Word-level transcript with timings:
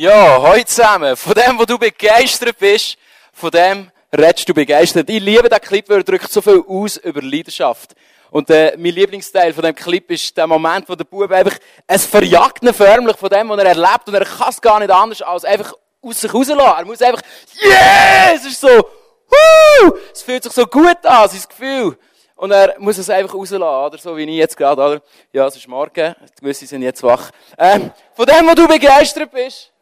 Ja, 0.00 0.40
heute 0.40 0.66
zusammen. 0.66 1.16
Von 1.16 1.34
dem, 1.34 1.58
wo 1.58 1.64
du 1.64 1.76
begeistert 1.76 2.56
bist, 2.56 2.96
von 3.32 3.50
dem 3.50 3.90
redest 4.16 4.48
du 4.48 4.54
begeistert. 4.54 5.10
Ich 5.10 5.20
liebe 5.20 5.48
den 5.48 5.60
Clip, 5.60 5.88
weil 5.88 5.96
er 5.96 6.04
drückt 6.04 6.30
so 6.30 6.40
viel 6.40 6.62
aus 6.68 6.98
über 6.98 7.20
Leidenschaft. 7.20 7.96
Und 8.30 8.48
äh, 8.48 8.76
mein 8.78 8.92
Lieblingsteil 8.92 9.52
von 9.52 9.64
dem 9.64 9.74
Clip 9.74 10.08
ist 10.12 10.36
der 10.36 10.46
Moment, 10.46 10.88
wo 10.88 10.94
der 10.94 11.02
Bub 11.02 11.28
einfach, 11.32 11.58
es 11.84 12.06
verjagt 12.06 12.62
ihn 12.62 12.72
förmlich 12.72 13.16
von 13.16 13.28
dem, 13.28 13.48
was 13.48 13.58
er 13.58 13.66
erlebt 13.66 14.06
und 14.06 14.14
er 14.14 14.24
kann 14.24 14.50
es 14.50 14.60
gar 14.60 14.78
nicht 14.78 14.92
anders 14.92 15.20
als 15.20 15.44
einfach 15.44 15.74
aus 16.00 16.20
sich 16.20 16.32
rauslassen. 16.32 16.78
Er 16.78 16.84
muss 16.84 17.02
einfach, 17.02 17.22
yeah! 17.60 18.34
Es 18.36 18.46
ist 18.46 18.60
so, 18.60 18.68
Woo! 18.68 19.96
Es 20.12 20.22
fühlt 20.22 20.44
sich 20.44 20.52
so 20.52 20.64
gut 20.66 21.04
an, 21.04 21.28
sein 21.28 21.42
Gefühl. 21.48 21.98
Und 22.36 22.52
er 22.52 22.76
muss 22.78 22.98
es 22.98 23.10
einfach 23.10 23.34
rauslassen, 23.34 23.62
oder? 23.64 23.98
So 23.98 24.16
wie 24.16 24.22
ich 24.22 24.36
jetzt 24.36 24.56
gerade, 24.56 24.80
oder? 24.80 25.02
Ja, 25.32 25.48
es 25.48 25.56
ist 25.56 25.66
morgen. 25.66 26.14
Die 26.20 26.40
Gewisse 26.40 26.68
sind 26.68 26.82
jetzt 26.82 27.02
wach. 27.02 27.32
Ähm, 27.58 27.90
von 28.14 28.26
dem, 28.26 28.46
wo 28.46 28.54
du 28.54 28.68
begeistert 28.68 29.32
bist, 29.32 29.72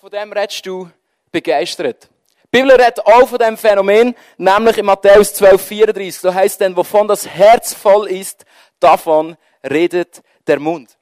von 0.00 0.10
dem 0.10 0.32
redest 0.32 0.64
du 0.64 0.90
begeistert. 1.30 2.08
Die 2.44 2.58
Bibel 2.58 2.70
redet 2.72 3.04
auch 3.04 3.28
von 3.28 3.38
dem 3.38 3.58
Phänomen, 3.58 4.16
nämlich 4.38 4.78
in 4.78 4.86
Matthäus 4.86 5.34
12, 5.34 5.62
34. 5.62 6.18
So 6.18 6.32
heißt 6.32 6.58
denn, 6.58 6.74
wovon 6.74 7.06
das 7.06 7.28
Herz 7.28 7.74
voll 7.74 8.08
ist, 8.08 8.46
davon 8.78 9.36
redet 9.62 10.22
der 10.46 10.58
Mund. 10.58 10.96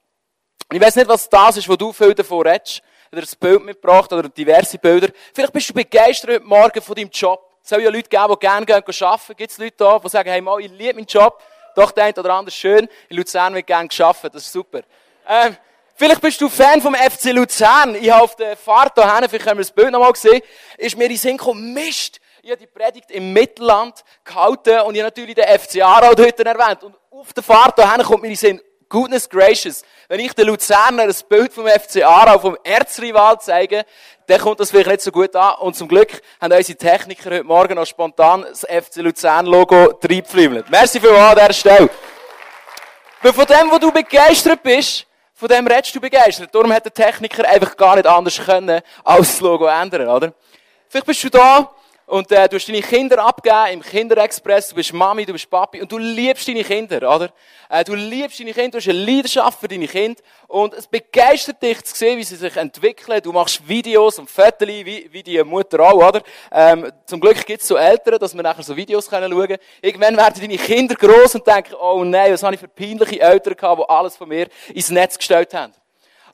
Und 0.68 0.76
ich 0.76 0.82
weiß 0.82 0.96
nicht, 0.96 1.06
was 1.06 1.28
das 1.28 1.58
ist, 1.58 1.68
wo 1.68 1.76
du 1.76 1.92
viel 1.92 2.12
davon 2.12 2.44
redest. 2.44 2.82
Oder 3.12 3.22
ein 3.22 3.28
Bild 3.38 3.64
mitgebracht 3.64 4.12
oder 4.12 4.28
diverse 4.28 4.78
Bilder. 4.78 5.10
Vielleicht 5.32 5.52
bist 5.52 5.70
du 5.70 5.74
begeistert 5.74 6.30
heute 6.30 6.44
Morgen 6.44 6.82
von 6.82 6.96
deinem 6.96 7.10
Job. 7.10 7.56
Es 7.62 7.68
soll 7.68 7.82
ja 7.82 7.90
Leute 7.90 8.08
geben, 8.08 8.32
die 8.32 8.38
gerne 8.40 8.66
gehen 8.66 8.82
arbeiten. 9.04 9.36
Gibt 9.36 9.52
es 9.52 9.58
Leute 9.58 9.76
da, 9.76 9.98
die 10.00 10.08
sagen, 10.08 10.28
hey, 10.28 10.40
mal, 10.40 10.60
ich 10.60 10.72
liebe 10.72 10.94
meinen 10.94 11.06
Job. 11.06 11.40
Doch, 11.76 11.92
der 11.92 12.02
eine 12.02 12.14
oder 12.14 12.34
andere 12.34 12.50
schön. 12.50 12.88
In 13.08 13.16
Luzern 13.16 13.54
wird 13.54 13.68
gerne 13.68 13.88
arbeiten. 14.00 14.30
Das 14.32 14.42
ist 14.42 14.52
super. 14.52 14.80
Ähm, 15.28 15.56
vielleicht 15.98 16.20
bist 16.22 16.40
du 16.40 16.48
Fan 16.48 16.80
vom 16.80 16.94
FC 16.94 17.32
Luzern. 17.32 17.96
Ich 17.96 18.10
habe 18.10 18.22
auf 18.22 18.36
der 18.36 18.56
Fahrt 18.56 18.94
hierhin, 18.94 19.28
vielleicht 19.28 19.46
haben 19.46 19.58
wir 19.58 19.64
das 19.64 19.72
Bild 19.72 19.90
noch 19.90 20.00
mal 20.00 20.12
gesehen, 20.12 20.40
ist 20.78 20.96
mir 20.96 21.04
in 21.04 21.10
den 21.10 21.18
Sinn 21.18 21.36
gekommen, 21.36 21.74
Mist, 21.74 22.20
ich 22.42 22.50
habe 22.50 22.60
die 22.60 22.66
Predigt 22.66 23.10
im 23.10 23.32
Mittelland 23.32 24.04
gehalten 24.24 24.80
und 24.80 24.94
ich 24.94 25.02
habe 25.02 25.10
natürlich 25.10 25.34
den 25.34 25.58
FC 25.58 25.82
Aarau 25.82 26.14
dort 26.14 26.40
erwähnt. 26.40 26.84
Und 26.84 26.96
auf 27.10 27.32
der 27.32 27.42
Fahrt 27.42 27.74
hierhin 27.74 28.02
kommt 28.02 28.22
mir 28.22 28.28
in 28.28 28.34
den 28.34 28.38
Sinn, 28.38 28.60
goodness 28.88 29.28
gracious, 29.28 29.82
wenn 30.08 30.20
ich 30.20 30.32
den 30.32 30.46
Luzerner 30.46 31.02
ein 31.02 31.14
Bild 31.28 31.52
vom 31.52 31.66
FC 31.66 32.02
Aarau, 32.02 32.38
vom 32.38 32.56
Erzrival 32.64 33.38
zeige, 33.40 33.84
dann 34.26 34.40
kommt 34.40 34.60
das 34.60 34.70
vielleicht 34.70 34.88
nicht 34.88 35.02
so 35.02 35.10
gut 35.10 35.34
an. 35.36 35.56
Und 35.56 35.76
zum 35.76 35.88
Glück 35.88 36.22
haben 36.40 36.52
unsere 36.52 36.78
Techniker 36.78 37.30
heute 37.30 37.44
Morgen 37.44 37.74
noch 37.74 37.86
spontan 37.86 38.46
das 38.48 38.60
FC 38.60 38.96
Luzern-Logo 38.96 39.98
reingeflimmelt. 40.02 40.70
Merci 40.70 41.00
vielmals 41.00 41.36
an 41.36 41.36
dieser 41.36 41.52
Stelle. 41.52 41.90
Weil 43.20 43.32
von 43.32 43.46
dem, 43.46 43.70
wo 43.70 43.78
du 43.78 43.90
begeistert 43.90 44.62
bist, 44.62 45.07
von 45.38 45.46
dem 45.46 45.68
redest 45.68 45.94
du 45.94 46.00
begeistert. 46.00 46.52
Darum 46.52 46.72
hat 46.72 46.84
der 46.84 46.92
Techniker 46.92 47.48
einfach 47.48 47.76
gar 47.76 47.94
nicht 47.94 48.08
anders 48.08 48.44
können, 48.44 48.80
als 49.04 49.28
das 49.28 49.40
Logo 49.40 49.66
ändern, 49.66 50.08
oder? 50.08 50.32
Vielleicht 50.88 51.06
bist 51.06 51.22
du 51.22 51.30
da 51.30 51.70
und 52.08 52.32
äh, 52.32 52.48
du 52.48 52.56
hast 52.56 52.66
deine 52.66 52.80
Kinder 52.80 53.22
abgegeben 53.22 53.74
im 53.74 53.82
Kinderexpress, 53.82 54.70
du 54.70 54.76
bist 54.76 54.94
Mami, 54.94 55.26
du 55.26 55.34
bist 55.34 55.50
Papi 55.50 55.82
und 55.82 55.92
du 55.92 55.98
liebst 55.98 56.48
deine 56.48 56.64
Kinder, 56.64 56.96
oder? 57.14 57.30
Äh, 57.68 57.84
du 57.84 57.94
liebst 57.94 58.40
deine 58.40 58.54
Kinder, 58.54 58.70
du 58.70 58.78
hast 58.78 58.88
eine 58.88 59.04
Leidenschaft 59.04 59.60
für 59.60 59.68
deine 59.68 59.86
Kinder 59.86 60.22
und 60.46 60.72
es 60.72 60.86
begeistert 60.86 61.62
dich 61.62 61.84
zu 61.84 61.94
sehen, 61.94 62.18
wie 62.18 62.24
sie 62.24 62.36
sich 62.36 62.56
entwickeln. 62.56 63.20
Du 63.22 63.30
machst 63.30 63.68
Videos 63.68 64.18
und 64.18 64.30
Fotos, 64.30 64.66
wie, 64.66 65.06
wie 65.12 65.22
die 65.22 65.44
Mutter 65.44 65.80
auch, 65.80 66.08
oder? 66.08 66.22
Ähm, 66.50 66.90
zum 67.04 67.20
Glück 67.20 67.44
gibt 67.44 67.60
es 67.60 67.68
so 67.68 67.76
Eltern, 67.76 68.18
dass 68.18 68.34
wir 68.34 68.42
nachher 68.42 68.62
so 68.62 68.74
Videos 68.74 69.10
können 69.10 69.30
schauen 69.30 69.46
können. 69.46 69.62
Irgendwann 69.82 70.16
werden 70.16 70.40
deine 70.40 70.56
Kinder 70.56 70.94
groß 70.94 71.34
und 71.34 71.46
denken, 71.46 71.74
oh 71.74 72.02
nein, 72.04 72.32
was 72.32 72.42
habe 72.42 72.54
ich 72.54 72.60
für 72.60 72.68
peinliche 72.68 73.20
Eltern 73.20 73.54
gehabt, 73.54 73.82
die 73.82 73.88
alles 73.90 74.16
von 74.16 74.30
mir 74.30 74.48
ins 74.72 74.88
Netz 74.88 75.18
gestellt 75.18 75.52
haben. 75.52 75.74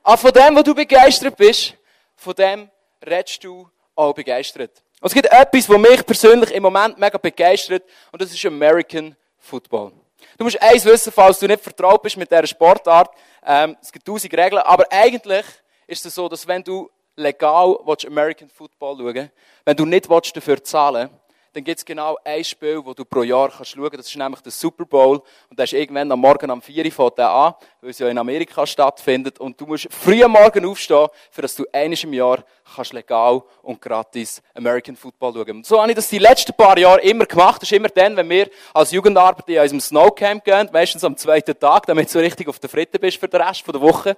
Aber 0.04 0.18
von 0.18 0.30
dem, 0.30 0.54
wo 0.54 0.62
du 0.62 0.72
begeistert 0.72 1.36
bist, 1.36 1.74
von 2.14 2.34
dem 2.34 2.70
redest 3.04 3.42
du 3.42 3.68
auch 3.96 4.12
begeistert. 4.14 4.84
Und 5.04 5.08
es 5.08 5.12
gibt 5.12 5.26
etwas, 5.26 5.68
was 5.68 5.78
mich 5.78 6.06
persönlich 6.06 6.50
im 6.54 6.62
Moment 6.62 6.98
mega 6.98 7.18
begeistert, 7.18 7.82
und 8.10 8.22
das 8.22 8.32
ist 8.32 8.46
American 8.46 9.14
Football. 9.38 9.92
Du 10.38 10.44
musst 10.44 10.62
eins 10.62 10.82
wissen, 10.86 11.12
falls 11.12 11.38
du 11.38 11.46
nicht 11.46 11.62
vertraut 11.62 12.00
bist 12.00 12.16
mit 12.16 12.30
dieser 12.30 12.46
Sportart. 12.46 13.14
Ähm, 13.44 13.76
es 13.82 13.92
gibt 13.92 14.06
tausend 14.06 14.32
Regeln, 14.32 14.62
aber 14.62 14.86
eigentlich 14.90 15.44
ist 15.86 16.06
es 16.06 16.14
so, 16.14 16.26
dass 16.26 16.48
wenn 16.48 16.64
du 16.64 16.90
legal 17.16 17.76
American 18.06 18.48
Football 18.48 18.96
schauen 18.96 19.14
willst, 19.14 19.30
wenn 19.66 19.76
du 19.76 19.84
nicht 19.84 20.08
dafür 20.10 20.64
zahlen 20.64 21.10
willst, 21.10 21.23
dann 21.54 21.62
gibt 21.62 21.78
es 21.78 21.84
genau 21.84 22.18
ein 22.24 22.42
Spiel, 22.42 22.82
das 22.84 22.94
du 22.96 23.04
pro 23.04 23.22
Jahr 23.22 23.48
kannst 23.48 23.70
schauen 23.70 23.84
kannst. 23.84 23.98
Das 24.00 24.06
ist 24.08 24.16
nämlich 24.16 24.40
der 24.40 24.50
Super 24.50 24.84
Bowl. 24.84 25.22
Und 25.48 25.58
der 25.58 25.64
ist 25.64 25.72
irgendwann 25.72 26.10
am 26.10 26.20
Morgen 26.20 26.50
um 26.50 26.60
4 26.60 26.86
Uhr 26.98 27.18
an, 27.18 27.54
weil 27.80 27.90
es 27.90 27.98
ja 28.00 28.08
in 28.08 28.18
Amerika 28.18 28.66
stattfindet. 28.66 29.38
Und 29.38 29.60
du 29.60 29.66
musst 29.66 29.86
früh 29.90 30.24
am 30.24 30.32
Morgen 30.32 30.66
aufstehen, 30.66 31.06
für 31.30 31.42
dass 31.42 31.54
du 31.54 31.64
eines 31.72 32.02
im 32.02 32.12
Jahr 32.12 32.44
kannst 32.74 32.92
legal 32.92 33.42
und 33.62 33.80
gratis 33.80 34.42
American 34.54 34.96
Football 34.96 35.34
schauen. 35.34 35.50
Und 35.58 35.66
so 35.66 35.80
habe 35.80 35.90
ich 35.90 35.96
das 35.96 36.08
die 36.08 36.18
letzten 36.18 36.54
paar 36.54 36.76
Jahre 36.76 37.00
immer 37.02 37.26
gemacht. 37.26 37.62
Das 37.62 37.70
ist 37.70 37.76
immer 37.76 37.88
dann, 37.88 38.16
wenn 38.16 38.28
wir 38.28 38.50
als 38.72 38.90
Jugendarbeit 38.90 39.48
in 39.48 39.60
unserem 39.60 39.80
Snowcamp 39.80 40.44
gehen, 40.44 40.68
meistens 40.72 41.04
am 41.04 41.16
zweiten 41.16 41.56
Tag, 41.58 41.86
damit 41.86 42.12
du 42.12 42.18
richtig 42.18 42.48
auf 42.48 42.58
der 42.58 42.70
Fritte 42.70 42.98
bist 42.98 43.18
für 43.18 43.28
den 43.28 43.40
Rest 43.40 43.64
der 43.66 43.80
Woche. 43.80 44.16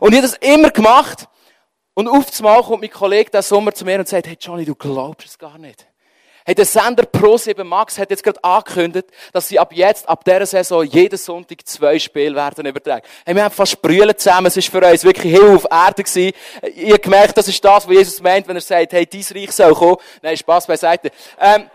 Und 0.00 0.12
ich 0.12 0.18
habe 0.18 0.28
das 0.28 0.36
immer 0.38 0.70
gemacht. 0.70 1.28
Und 1.92 2.06
auf 2.06 2.28
einmal 2.38 2.62
kommt 2.62 2.80
mein 2.80 2.90
Kollege 2.90 3.28
diesen 3.28 3.42
Sommer 3.42 3.74
zu 3.74 3.84
mir 3.84 3.98
und 3.98 4.06
sagt, 4.06 4.28
hey 4.28 4.36
Johnny, 4.40 4.64
du 4.64 4.76
glaubst 4.76 5.26
es 5.26 5.36
gar 5.36 5.58
nicht. 5.58 5.87
Hey, 6.48 6.54
der 6.54 6.64
Sender 6.64 7.02
Pro7 7.04 7.62
Max 7.62 7.98
hat 7.98 8.08
jetzt 8.08 8.22
gerade 8.22 8.42
angekündigt, 8.42 9.08
dass 9.34 9.48
sie 9.48 9.58
ab 9.58 9.70
jetzt, 9.74 10.08
ab 10.08 10.24
dieser 10.24 10.46
Saison, 10.46 10.82
jeden 10.82 11.18
Sonntag 11.18 11.58
zwei 11.66 11.98
Spiele 11.98 12.34
werden 12.34 12.64
übertragen. 12.64 13.06
Hey, 13.26 13.34
wir 13.34 13.44
haben 13.44 13.54
fast 13.54 13.72
Sprühen 13.72 14.16
zusammen. 14.16 14.46
Es 14.46 14.56
ist 14.56 14.70
für 14.70 14.80
uns 14.82 15.04
wirklich 15.04 15.30
Himmel 15.30 15.56
auf 15.56 15.66
Erde 15.70 16.02
gewesen. 16.02 16.32
Ihr 16.74 16.98
gemerkt, 16.98 17.36
das 17.36 17.48
ist 17.48 17.62
das, 17.62 17.86
was 17.86 17.94
Jesus 17.94 18.22
meint, 18.22 18.48
wenn 18.48 18.56
er 18.56 18.62
sagt, 18.62 18.94
hey, 18.94 19.04
dein 19.04 19.22
Reich 19.30 19.52
soll 19.52 19.74
kommen. 19.74 19.98
Nein, 20.22 20.38
Spaß 20.38 20.66
beiseite. 20.66 21.10
Ähm, 21.38 21.68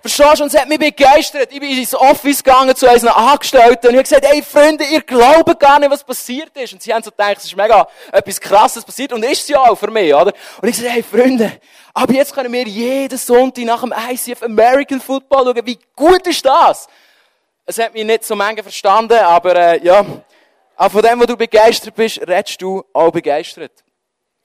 Verstehst 0.00 0.38
du? 0.38 0.44
Und 0.44 0.54
es 0.54 0.60
hat 0.60 0.68
mich 0.68 0.78
begeistert. 0.78 1.52
Ich 1.52 1.58
bin 1.58 1.76
ins 1.76 1.94
Office 1.94 2.42
gegangen 2.42 2.74
zu 2.76 2.88
unseren 2.88 3.12
Angestellten 3.12 3.88
und 3.88 3.94
ich 3.94 3.98
habe 3.98 4.02
gesagt, 4.04 4.26
hey 4.26 4.42
Freunde, 4.42 4.84
ihr 4.84 5.02
glaubt 5.02 5.58
gar 5.58 5.80
nicht, 5.80 5.90
was 5.90 6.04
passiert 6.04 6.56
ist. 6.56 6.72
Und 6.72 6.82
sie 6.82 6.94
haben 6.94 7.02
so 7.02 7.10
gedacht, 7.10 7.38
es 7.38 7.46
ist 7.46 7.56
mega 7.56 7.86
etwas 8.12 8.40
Krasses 8.40 8.84
passiert 8.84 9.12
und 9.12 9.24
ist 9.24 9.42
es 9.42 9.48
ja 9.48 9.60
auch 9.60 9.76
für 9.76 9.90
mich, 9.90 10.14
oder? 10.14 10.32
Und 10.62 10.68
ich 10.68 10.76
gesagt, 10.76 10.94
hey 10.94 11.02
Freunde, 11.02 11.60
aber 11.92 12.12
jetzt 12.12 12.32
können 12.32 12.52
wir 12.52 12.62
jeden 12.62 13.18
Sonntag 13.18 13.64
nach 13.64 13.80
dem 13.80 13.92
ICF 13.92 14.42
American 14.42 15.00
Football 15.00 15.46
schauen. 15.46 15.66
Wie 15.66 15.78
gut 15.96 16.26
ist 16.28 16.44
das? 16.44 16.86
Es 17.66 17.78
hat 17.78 17.92
mich 17.92 18.04
nicht 18.04 18.24
so 18.24 18.36
mega 18.36 18.62
verstanden, 18.62 19.18
aber 19.18 19.56
äh, 19.56 19.84
ja. 19.84 20.04
Auch 20.76 20.92
von 20.92 21.02
dem, 21.02 21.18
wo 21.18 21.24
du 21.24 21.36
begeistert 21.36 21.96
bist, 21.96 22.20
redest 22.20 22.62
du 22.62 22.84
auch 22.92 23.10
begeistert. 23.10 23.72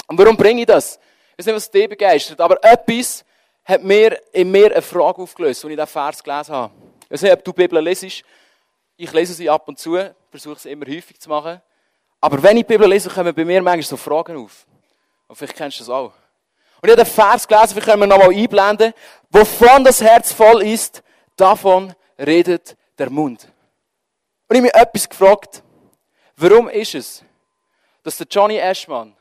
Und 0.07 0.17
warum 0.17 0.35
bringe 0.35 0.61
ich 0.61 0.67
das? 0.67 0.99
Ich 1.33 1.39
weiß 1.39 1.45
nicht, 1.45 1.55
was 1.55 1.69
dich 1.69 1.87
begeistert, 1.87 2.41
aber 2.41 2.57
etwas, 2.63 3.23
hat 3.65 3.83
mir 3.83 4.19
in 4.33 4.51
mir 4.51 4.71
eine 4.71 4.81
Frage 4.81 5.21
aufgelöst, 5.21 5.63
als 5.63 5.71
ich 5.71 5.77
diesen 5.77 5.87
Vers 5.87 6.23
gelesen 6.23 6.53
habe. 6.53 6.73
Ich 7.05 7.11
weiß 7.11 7.21
nicht, 7.21 7.33
ob 7.33 7.43
du 7.43 7.51
die 7.51 7.61
Bibel 7.61 7.81
lesest. 7.81 8.23
Ich 8.97 9.11
lese 9.11 9.33
sie 9.33 9.49
ab 9.49 9.67
und 9.67 9.79
zu, 9.79 9.97
versuche 10.29 10.55
es 10.55 10.65
immer 10.65 10.85
häufig 10.85 11.19
zu 11.19 11.29
machen. 11.29 11.61
Aber 12.19 12.41
wenn 12.41 12.57
ich 12.57 12.63
die 12.65 12.73
Bibel 12.73 12.87
lese, 12.87 13.09
kommen 13.09 13.33
bei 13.33 13.45
mir 13.45 13.61
manchmal 13.61 13.83
so 13.83 13.97
Fragen 13.97 14.37
auf. 14.37 14.65
Und 15.27 15.35
vielleicht 15.35 15.55
kennst 15.55 15.79
du 15.79 15.81
das 15.81 15.89
auch. 15.89 16.13
Und 16.81 16.89
ich 16.89 16.91
habe 16.91 17.03
den 17.03 17.11
Vers 17.11 17.47
gelesen, 17.47 17.69
vielleicht 17.69 17.87
können 17.87 18.01
wir 18.01 18.07
nochmal 18.07 18.33
einblenden. 18.33 18.93
Wovon 19.29 19.83
das 19.83 20.01
Herz 20.01 20.33
voll 20.33 20.63
ist, 20.63 21.01
davon 21.35 21.93
redet 22.19 22.75
der 22.97 23.09
Mund. 23.09 23.47
Und 24.47 24.55
ich 24.55 24.57
habe 24.57 24.61
mich 24.61 24.73
etwas 24.73 25.09
gefragt. 25.09 25.63
Warum 26.35 26.67
ist 26.69 26.95
es, 26.95 27.23
dass 28.03 28.17
der 28.17 28.27
Johnny 28.29 28.57
Ashman, 28.57 29.15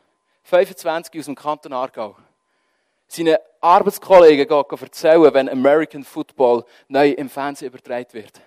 25 0.45 1.21
aus 1.21 1.27
dem 1.27 1.35
Kanton 1.35 1.73
Aargau, 1.73 2.17
seinen 3.13 3.37
Arbeitskollegen 3.61 4.49
erzählen, 4.49 5.35
wenn 5.35 5.49
American 5.49 6.05
Football 6.05 6.65
neu 6.89 7.11
im 7.11 7.29
Fernsehen 7.29 7.69
übertragen 7.69 8.13
wird. 8.13 8.41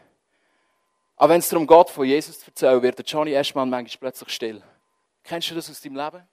Aber 1.17 1.33
wenn 1.33 1.39
es 1.39 1.49
darum 1.49 1.65
geht, 1.65 1.89
von 1.89 2.05
Jesus 2.05 2.39
zu 2.39 2.47
erzählen, 2.47 2.81
wird 2.81 2.97
der 2.97 3.05
Johnny 3.05 3.33
Ashman 3.33 3.69
manchmal 3.69 4.11
plötzlich 4.11 4.29
still. 4.29 4.61
Kennst 5.23 5.49
du 5.49 5.55
das 5.55 5.69
aus 5.69 5.81
deinem 5.81 5.95
Leben? 5.95 6.27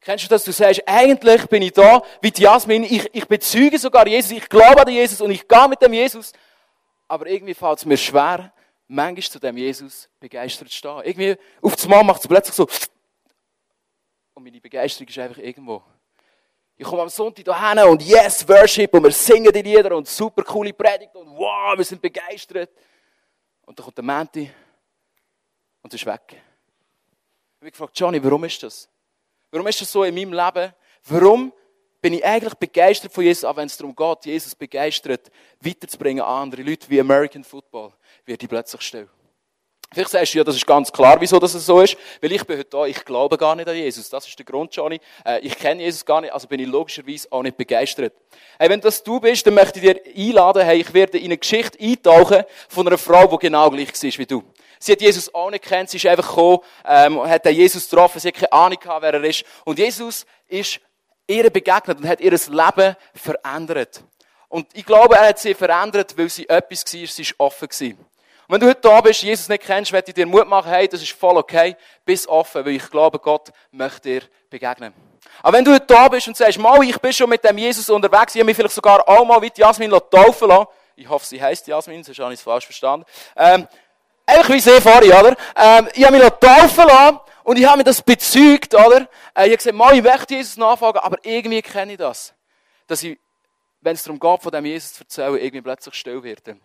Kennst 0.00 0.24
du 0.24 0.28
das, 0.28 0.44
du 0.44 0.52
sagst, 0.52 0.82
eigentlich 0.86 1.46
bin 1.46 1.62
ich 1.62 1.72
da, 1.72 2.02
wie 2.20 2.30
die 2.30 2.42
Jasmin, 2.42 2.84
ich, 2.84 3.08
ich 3.12 3.26
bezeuge 3.26 3.78
sogar 3.78 4.06
Jesus, 4.06 4.32
ich 4.32 4.48
glaube 4.48 4.82
an 4.82 4.88
Jesus 4.88 5.20
und 5.20 5.30
ich 5.30 5.46
gehe 5.46 5.68
mit 5.68 5.80
dem 5.80 5.92
Jesus. 5.92 6.32
Aber 7.08 7.26
irgendwie 7.26 7.54
fällt 7.54 7.78
es 7.78 7.84
mir 7.84 7.96
schwer, 7.96 8.52
manchmal 8.88 9.22
zu 9.22 9.38
dem 9.38 9.56
Jesus 9.56 10.08
begeistert 10.20 10.68
zu 10.68 10.76
stehen. 10.76 11.02
Irgendwie, 11.04 11.36
auf 11.62 11.76
das 11.76 11.88
Mal 11.88 12.02
macht 12.02 12.20
es 12.20 12.28
plötzlich 12.28 12.54
so, 12.54 12.68
und 14.34 14.44
meine 14.44 14.60
Begeisterung 14.60 15.08
ist 15.08 15.18
einfach 15.18 15.38
irgendwo. 15.38 15.82
Ich 16.78 16.84
komme 16.84 17.02
am 17.02 17.08
Sonntag 17.08 17.44
hierher 17.44 17.88
und 17.88 18.02
yes, 18.02 18.46
Worship 18.46 18.92
und 18.92 19.04
wir 19.04 19.10
singen 19.10 19.50
die 19.50 19.62
Lieder 19.62 19.96
und 19.96 20.06
super 20.06 20.42
coole 20.42 20.74
Predigt 20.74 21.14
und 21.14 21.28
wow, 21.28 21.76
wir 21.76 21.84
sind 21.84 22.02
begeistert. 22.02 22.70
Und 23.64 23.78
dann 23.78 23.84
kommt 23.84 23.96
der 23.96 24.04
Menti 24.04 24.50
und 25.82 25.94
es 25.94 26.00
ist 26.00 26.06
weg. 26.06 26.22
Ich 26.28 27.60
habe 27.60 27.70
gefragt, 27.70 27.98
Johnny, 27.98 28.22
warum 28.22 28.44
ist 28.44 28.62
das? 28.62 28.88
Warum 29.50 29.66
ist 29.68 29.80
das 29.80 29.90
so 29.90 30.04
in 30.04 30.14
meinem 30.14 30.34
Leben? 30.34 30.74
Warum 31.04 31.52
bin 32.02 32.12
ich 32.12 32.24
eigentlich 32.24 32.54
begeistert 32.54 33.12
von 33.12 33.24
Jesus, 33.24 33.44
auch 33.44 33.56
wenn 33.56 33.66
es 33.66 33.76
darum 33.78 33.96
geht, 33.96 34.26
Jesus 34.26 34.54
begeistert 34.54 35.30
weiterzubringen 35.60 36.22
an 36.22 36.42
andere 36.42 36.62
Leute 36.62 36.90
wie 36.90 37.00
American 37.00 37.42
Football, 37.42 37.92
wird 38.26 38.42
ich 38.42 38.48
plötzlich 38.48 38.82
still. 38.82 39.08
Vielleicht 39.92 40.10
sagst 40.10 40.34
du, 40.34 40.38
ja, 40.38 40.44
das 40.44 40.56
ist 40.56 40.66
ganz 40.66 40.90
klar, 40.90 41.20
wieso 41.20 41.38
das 41.38 41.52
so 41.52 41.80
ist. 41.80 41.96
Weil 42.20 42.32
ich 42.32 42.44
bin 42.44 42.58
heute 42.58 42.70
da, 42.70 42.86
ich 42.86 43.04
glaube 43.04 43.38
gar 43.38 43.54
nicht 43.54 43.68
an 43.68 43.76
Jesus. 43.76 44.10
Das 44.10 44.26
ist 44.26 44.36
der 44.38 44.44
Grund, 44.44 44.74
Johnny. 44.74 45.00
Äh, 45.24 45.40
ich 45.40 45.56
kenne 45.56 45.82
Jesus 45.82 46.04
gar 46.04 46.20
nicht, 46.20 46.32
also 46.32 46.48
bin 46.48 46.60
ich 46.60 46.66
logischerweise 46.66 47.28
auch 47.30 47.42
nicht 47.42 47.56
begeistert. 47.56 48.12
Hey, 48.58 48.68
wenn 48.68 48.80
das 48.80 49.02
du 49.02 49.20
bist, 49.20 49.46
dann 49.46 49.54
möchte 49.54 49.78
ich 49.78 49.84
dir 49.84 50.00
einladen, 50.16 50.64
hey, 50.64 50.80
ich 50.80 50.92
werde 50.92 51.18
in 51.18 51.26
eine 51.26 51.38
Geschichte 51.38 51.78
eintauchen 51.80 52.42
von 52.68 52.86
einer 52.86 52.98
Frau, 52.98 53.26
die 53.26 53.38
genau 53.38 53.70
gleich 53.70 53.88
war 53.88 54.18
wie 54.18 54.26
du. 54.26 54.42
Sie 54.78 54.92
hat 54.92 55.00
Jesus 55.00 55.32
auch 55.34 55.50
nicht 55.50 55.64
kennt, 55.64 55.88
sie 55.88 55.96
ist 55.96 56.06
einfach 56.06 56.28
gekommen, 56.28 56.58
ähm, 56.84 57.22
hat 57.22 57.46
Jesus 57.46 57.88
getroffen, 57.88 58.20
sie 58.20 58.28
hat 58.28 58.34
keine 58.34 58.52
Ahnung 58.52 58.78
gehabt, 58.78 59.02
wer 59.02 59.14
er 59.14 59.24
ist. 59.24 59.44
Und 59.64 59.78
Jesus 59.78 60.26
ist 60.48 60.80
ihr 61.26 61.48
begegnet 61.50 61.98
und 61.98 62.06
hat 62.06 62.20
ihr 62.20 62.32
Leben 62.32 62.96
verändert. 63.14 64.02
Und 64.48 64.66
ich 64.74 64.84
glaube, 64.84 65.16
er 65.16 65.28
hat 65.28 65.38
sie 65.38 65.54
verändert, 65.54 66.16
weil 66.16 66.28
sie 66.28 66.48
etwas 66.48 66.84
war, 66.84 67.06
sie 67.06 67.24
war 67.24 67.46
offen. 67.46 67.68
Gewesen. 67.68 67.98
Und 68.48 68.54
wenn 68.54 68.60
du 68.60 68.68
heute 68.68 68.80
da 68.80 69.00
bist, 69.00 69.22
Jesus 69.22 69.48
nicht 69.48 69.64
kennst, 69.64 69.92
werde 69.92 70.08
ich 70.08 70.14
dir 70.14 70.26
Mut 70.26 70.46
machen, 70.46 70.70
hey, 70.70 70.86
das 70.86 71.02
ist 71.02 71.12
voll 71.12 71.36
okay, 71.36 71.76
bist 72.04 72.28
offen, 72.28 72.64
weil 72.64 72.74
ich 72.74 72.90
glaube, 72.90 73.18
Gott 73.18 73.50
möchte 73.72 74.02
dir 74.02 74.22
begegnen. 74.48 74.94
Aber 75.42 75.58
wenn 75.58 75.64
du 75.64 75.72
heute 75.72 75.86
da 75.86 76.08
bist 76.08 76.28
und 76.28 76.36
sagst, 76.36 76.58
mal, 76.58 76.82
ich 76.84 76.98
bin 76.98 77.12
schon 77.12 77.28
mit 77.28 77.42
dem 77.42 77.58
Jesus 77.58 77.90
unterwegs, 77.90 78.34
ich 78.34 78.40
habe 78.40 78.46
mich 78.46 78.56
vielleicht 78.56 78.74
sogar 78.74 79.06
auch 79.08 79.24
mal 79.24 79.40
die 79.40 79.60
Jasmin 79.60 79.90
taufen 80.10 80.48
lassen, 80.48 80.68
ich 80.94 81.08
hoffe, 81.08 81.26
sie 81.26 81.42
heisst 81.42 81.66
Jasmin, 81.66 82.02
sonst 82.04 82.18
habe 82.20 82.32
ich 82.32 82.38
es 82.38 82.44
falsch 82.44 82.64
verstanden, 82.64 83.04
ähm, 83.36 83.66
einfach 84.24 84.48
wie 84.50 84.60
sie 84.60 84.80
vorhin, 84.80 85.12
oder? 85.12 85.36
Ähm, 85.56 85.88
ich 85.92 86.04
habe 86.04 86.18
mich 86.18 86.28
taufen 86.40 86.86
lassen 86.86 87.20
und 87.44 87.58
ich 87.58 87.66
habe 87.66 87.78
mir 87.78 87.84
das 87.84 88.00
bezeugt, 88.00 88.74
oder? 88.74 89.08
Äh, 89.34 89.46
ich 89.46 89.50
habe 89.50 89.56
gesagt, 89.56 89.76
mal, 89.76 89.94
ich 89.94 90.02
möchte 90.02 90.34
Jesus 90.34 90.56
nachfolgen, 90.56 91.00
aber 91.02 91.18
irgendwie 91.22 91.62
kenne 91.62 91.92
ich 91.92 91.98
das. 91.98 92.32
Dass 92.86 93.02
ich, 93.02 93.18
wenn 93.80 93.94
es 93.94 94.04
darum 94.04 94.18
geht, 94.18 94.42
von 94.42 94.52
dem 94.52 94.64
Jesus 94.64 94.94
zu 94.94 95.02
erzählen, 95.02 95.36
irgendwie 95.36 95.62
plötzlich 95.62 95.94
still 95.94 96.22
werde. 96.22 96.56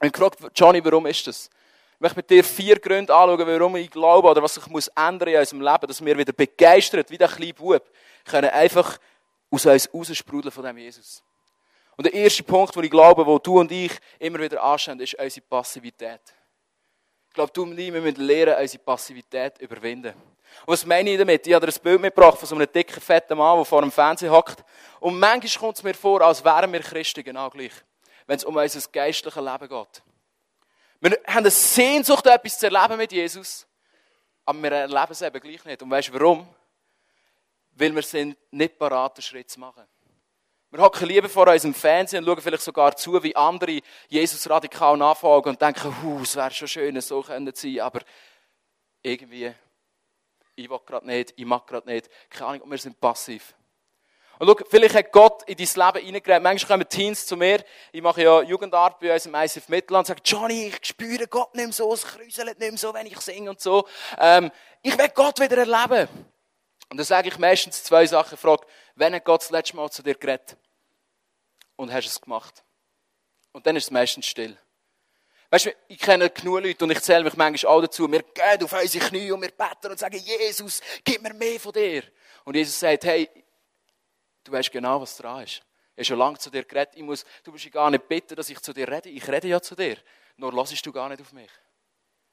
Und 0.00 0.12
gefragt, 0.12 0.38
Johnny, 0.54 0.82
warum 0.84 1.06
ist 1.06 1.26
das? 1.26 1.50
Ich 1.94 2.00
möchte 2.00 2.16
mit 2.16 2.30
dir 2.30 2.42
vier 2.42 2.78
Gründe 2.78 3.14
anschauen, 3.14 3.46
warum 3.46 3.76
ich 3.76 3.90
glaube 3.90 4.28
oder 4.28 4.42
was 4.42 4.54
sich 4.54 4.66
muss 4.68 4.88
ändern 4.88 5.28
in 5.28 5.38
unserem 5.38 5.60
Leben, 5.60 5.86
dass 5.86 6.02
wir 6.02 6.16
wieder 6.16 6.32
begeistert, 6.32 7.10
wie 7.10 7.18
der 7.18 7.28
kleine 7.28 7.52
Bub, 7.52 7.84
können 8.24 8.48
einfach 8.50 8.98
aus 9.50 9.66
uns 9.66 9.88
raussprudeln 9.92 10.50
von 10.50 10.64
dem 10.64 10.78
Jesus. 10.78 11.22
Und 11.96 12.06
der 12.06 12.14
erste 12.14 12.42
Punkt, 12.42 12.74
wo 12.74 12.80
ich 12.80 12.90
glaube, 12.90 13.26
wo 13.26 13.38
du 13.38 13.60
und 13.60 13.70
ich 13.70 13.92
immer 14.18 14.40
wieder 14.40 14.62
anstehen, 14.62 14.98
ist 15.00 15.14
unsere 15.14 15.44
Passivität. 15.46 16.22
Ich 17.28 17.34
glaube, 17.34 17.52
du 17.52 17.64
und 17.64 17.78
ich, 17.78 17.92
müssen 17.92 18.22
lernen, 18.22 18.54
unsere 18.58 18.82
Passivität 18.82 19.58
zu 19.58 19.64
überwinden. 19.64 20.14
Und 20.64 20.72
was 20.72 20.86
meine 20.86 21.10
ich 21.10 21.18
damit? 21.18 21.46
Ich 21.46 21.52
habe 21.52 21.66
dir 21.66 21.72
ein 21.72 21.82
Bild 21.82 22.00
mitgebracht 22.00 22.38
von 22.38 22.48
so 22.48 22.54
einem 22.54 22.72
dicken, 22.72 23.00
fetten 23.00 23.36
Mann, 23.36 23.58
der 23.58 23.64
vor 23.66 23.82
dem 23.82 23.92
Fernseher 23.92 24.32
hockt. 24.32 24.64
Und 25.00 25.18
manchmal 25.18 25.60
kommt 25.60 25.76
es 25.76 25.82
mir 25.82 25.94
vor, 25.94 26.22
als 26.22 26.42
wären 26.42 26.72
wir 26.72 26.80
Christen 26.80 27.22
genau 27.22 27.50
gleich 27.50 27.72
wenn 28.30 28.36
es 28.36 28.44
um 28.44 28.54
unser 28.54 28.88
geistliches 28.92 29.42
Leben 29.42 29.68
geht. 29.68 30.02
Wir 31.00 31.18
haben 31.26 31.38
eine 31.38 31.50
Sehnsucht, 31.50 32.24
etwas 32.26 32.60
zu 32.60 32.66
erleben 32.66 32.96
mit 32.96 33.10
Jesus, 33.10 33.66
aber 34.44 34.62
wir 34.62 34.70
erleben 34.70 35.10
es 35.10 35.20
eben 35.20 35.40
gleich 35.40 35.64
nicht. 35.64 35.82
Und 35.82 35.90
weißt 35.90 36.10
du 36.10 36.12
warum? 36.12 36.46
Weil 37.72 37.92
wir 37.92 38.02
sind 38.02 38.38
nicht 38.52 38.78
parat, 38.78 39.16
einen 39.16 39.22
Schritt 39.22 39.50
zu 39.50 39.58
machen. 39.58 39.84
Wir 40.70 40.80
hocken 40.80 41.08
lieber 41.08 41.28
vor 41.28 41.48
unserem 41.48 41.74
Fernsehen 41.74 42.22
und 42.22 42.30
schauen 42.30 42.40
vielleicht 42.40 42.62
sogar 42.62 42.94
zu, 42.94 43.20
wie 43.20 43.34
andere 43.34 43.80
Jesus 44.06 44.48
radikal 44.48 44.96
nachfolgen 44.96 45.50
und 45.50 45.60
denken, 45.60 45.92
huh, 46.00 46.20
es 46.22 46.36
wäre 46.36 46.52
schon 46.52 46.68
schön, 46.68 47.00
so 47.00 47.22
können 47.22 47.52
sein, 47.52 47.80
aber 47.80 48.02
irgendwie, 49.02 49.52
ich 50.54 50.70
will 50.70 50.80
gerade 50.86 51.04
nicht, 51.04 51.34
ich 51.34 51.44
mag 51.44 51.66
gerade 51.66 51.90
nicht, 51.90 52.08
keine 52.28 52.46
Ahnung, 52.46 52.70
wir 52.70 52.78
sind 52.78 53.00
passiv. 53.00 53.56
Und 54.40 54.48
schau, 54.48 54.64
vielleicht 54.70 54.94
hat 54.94 55.12
Gott 55.12 55.42
in 55.42 55.58
dein 55.58 55.66
Leben 55.66 56.06
hineingeredet. 56.06 56.42
Manchmal 56.42 56.78
kommen 56.78 56.88
Teens 56.88 57.26
zu 57.26 57.36
mir. 57.36 57.62
Ich 57.92 58.00
mache 58.00 58.22
ja 58.22 58.40
Jugendart 58.40 58.98
bei 58.98 59.12
uns 59.12 59.26
im 59.26 59.34
ICF 59.34 59.68
Mittelland 59.68 60.08
und 60.08 60.16
sage, 60.16 60.22
Johnny, 60.24 60.68
ich 60.68 60.78
spüre 60.82 61.26
Gott 61.26 61.54
nicht 61.54 61.66
mehr 61.66 61.72
so, 61.74 61.92
es 61.92 62.06
kräuselt 62.06 62.58
nicht 62.58 62.70
mehr 62.70 62.78
so, 62.78 62.94
wenn 62.94 63.04
ich 63.04 63.20
singe 63.20 63.50
und 63.50 63.60
so. 63.60 63.86
Ähm, 64.18 64.50
ich 64.80 64.96
will 64.96 65.10
Gott 65.14 65.38
wieder 65.40 65.58
erleben. 65.58 66.08
Und 66.88 66.96
dann 66.96 67.04
sage 67.04 67.28
ich 67.28 67.38
meistens 67.38 67.84
zwei 67.84 68.06
Sachen. 68.06 68.32
Ich 68.32 68.40
frage, 68.40 68.66
wann 68.94 69.14
hat 69.14 69.26
Gott 69.26 69.42
das 69.42 69.50
letzte 69.50 69.76
Mal 69.76 69.90
zu 69.90 70.02
dir 70.02 70.14
geredet? 70.14 70.56
Und 71.76 71.92
hast 71.92 72.06
es 72.06 72.18
gemacht? 72.18 72.64
Und 73.52 73.66
dann 73.66 73.76
ist 73.76 73.84
es 73.84 73.90
meistens 73.90 74.24
still. 74.24 74.56
Weißt 75.50 75.66
du, 75.66 75.74
ich 75.86 75.98
kenne 75.98 76.30
genug 76.30 76.62
Leute 76.62 76.84
und 76.84 76.90
ich 76.92 77.02
zähle 77.02 77.24
mich 77.24 77.36
manchmal 77.36 77.74
auch 77.74 77.82
dazu. 77.82 78.10
Wir 78.10 78.22
gehen 78.22 78.64
auf 78.64 78.72
unsere 78.72 79.06
Knie 79.06 79.32
und 79.32 79.42
wir 79.42 79.50
beten 79.50 79.90
und 79.90 79.98
sagen, 79.98 80.16
Jesus, 80.16 80.80
gib 81.04 81.20
mir 81.20 81.34
mehr 81.34 81.60
von 81.60 81.72
dir. 81.72 82.04
Und 82.44 82.56
Jesus 82.56 82.80
sagt, 82.80 83.04
hey, 83.04 83.28
Du 84.44 84.52
weißt 84.52 84.70
genau, 84.70 85.00
was 85.00 85.16
dran 85.16 85.44
ist. 85.44 85.62
Ich 85.96 85.98
habe 85.98 86.04
schon 86.04 86.18
lange 86.18 86.38
zu 86.38 86.50
dir 86.50 86.64
geredet. 86.64 86.94
Ich 86.94 87.02
muss, 87.02 87.24
du 87.44 87.52
musst 87.52 87.70
gar 87.70 87.90
nicht 87.90 88.08
bitten, 88.08 88.34
dass 88.34 88.48
ich 88.48 88.60
zu 88.60 88.72
dir 88.72 88.88
rede. 88.88 89.08
Ich 89.08 89.28
rede 89.28 89.48
ja 89.48 89.60
zu 89.60 89.74
dir. 89.74 89.98
Nur 90.36 90.52
lassest 90.52 90.84
du 90.86 90.92
gar 90.92 91.08
nicht 91.08 91.20
auf 91.20 91.32
mich. 91.32 91.50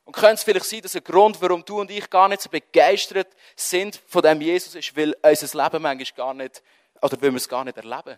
Und 0.06 0.13
könnte 0.13 0.36
es 0.36 0.44
vielleicht 0.44 0.65
sein, 0.65 0.81
dass 0.81 0.95
ein 0.95 1.04
Grund, 1.04 1.42
warum 1.42 1.65
du 1.65 1.81
und 1.81 1.92
ich 1.92 2.09
gar 2.09 2.30
nicht 2.30 2.42
so 2.42 2.50
begeistert 2.50 3.27
sind 3.57 4.01
von 4.07 4.21
dem 4.21 4.39
Jesus, 4.39 4.74
ist, 4.74 4.95
weil 4.95 5.13
unser 5.21 5.63
Leben 5.63 5.81
manchmal 5.81 6.15
gar 6.15 6.33
nicht, 6.33 6.63
oder 7.01 7.21
weil 7.21 7.31
wir 7.31 7.38
es 7.38 7.50
gar 7.50 7.65
nicht 7.65 7.75
erleben. 7.75 8.18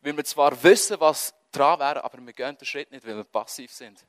Weil 0.00 0.16
wir 0.16 0.24
zwar 0.24 0.62
wissen, 0.62 0.98
was 0.98 1.34
dran 1.50 1.78
wäre, 1.80 2.02
aber 2.02 2.18
wir 2.18 2.32
gehen 2.32 2.56
den 2.56 2.64
Schritt 2.64 2.90
nicht, 2.90 3.06
weil 3.06 3.16
wir 3.16 3.24
passiv 3.24 3.70
sind. 3.70 4.02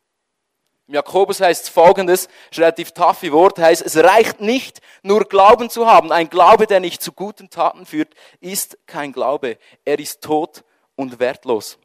Im 0.87 0.95
Jakobus 0.95 1.39
heißt 1.39 1.63
es 1.63 1.69
folgendes, 1.69 2.27
relativ 2.55 2.91
taffe 2.91 3.31
Wort, 3.31 3.57
heißt, 3.57 3.81
es 3.81 3.95
reicht 3.95 4.41
nicht, 4.41 4.81
nur 5.01 5.23
Glauben 5.23 5.69
zu 5.69 5.87
haben. 5.87 6.11
Ein 6.11 6.29
Glaube, 6.29 6.67
der 6.67 6.81
nicht 6.81 7.01
zu 7.01 7.13
guten 7.13 7.49
Taten 7.49 7.85
führt, 7.85 8.13
ist 8.41 8.77
kein 8.85 9.13
Glaube. 9.13 9.57
Er 9.85 9.97
ist 9.97 10.21
tot 10.21 10.65
und 10.95 11.19
wertlos. 11.19 11.77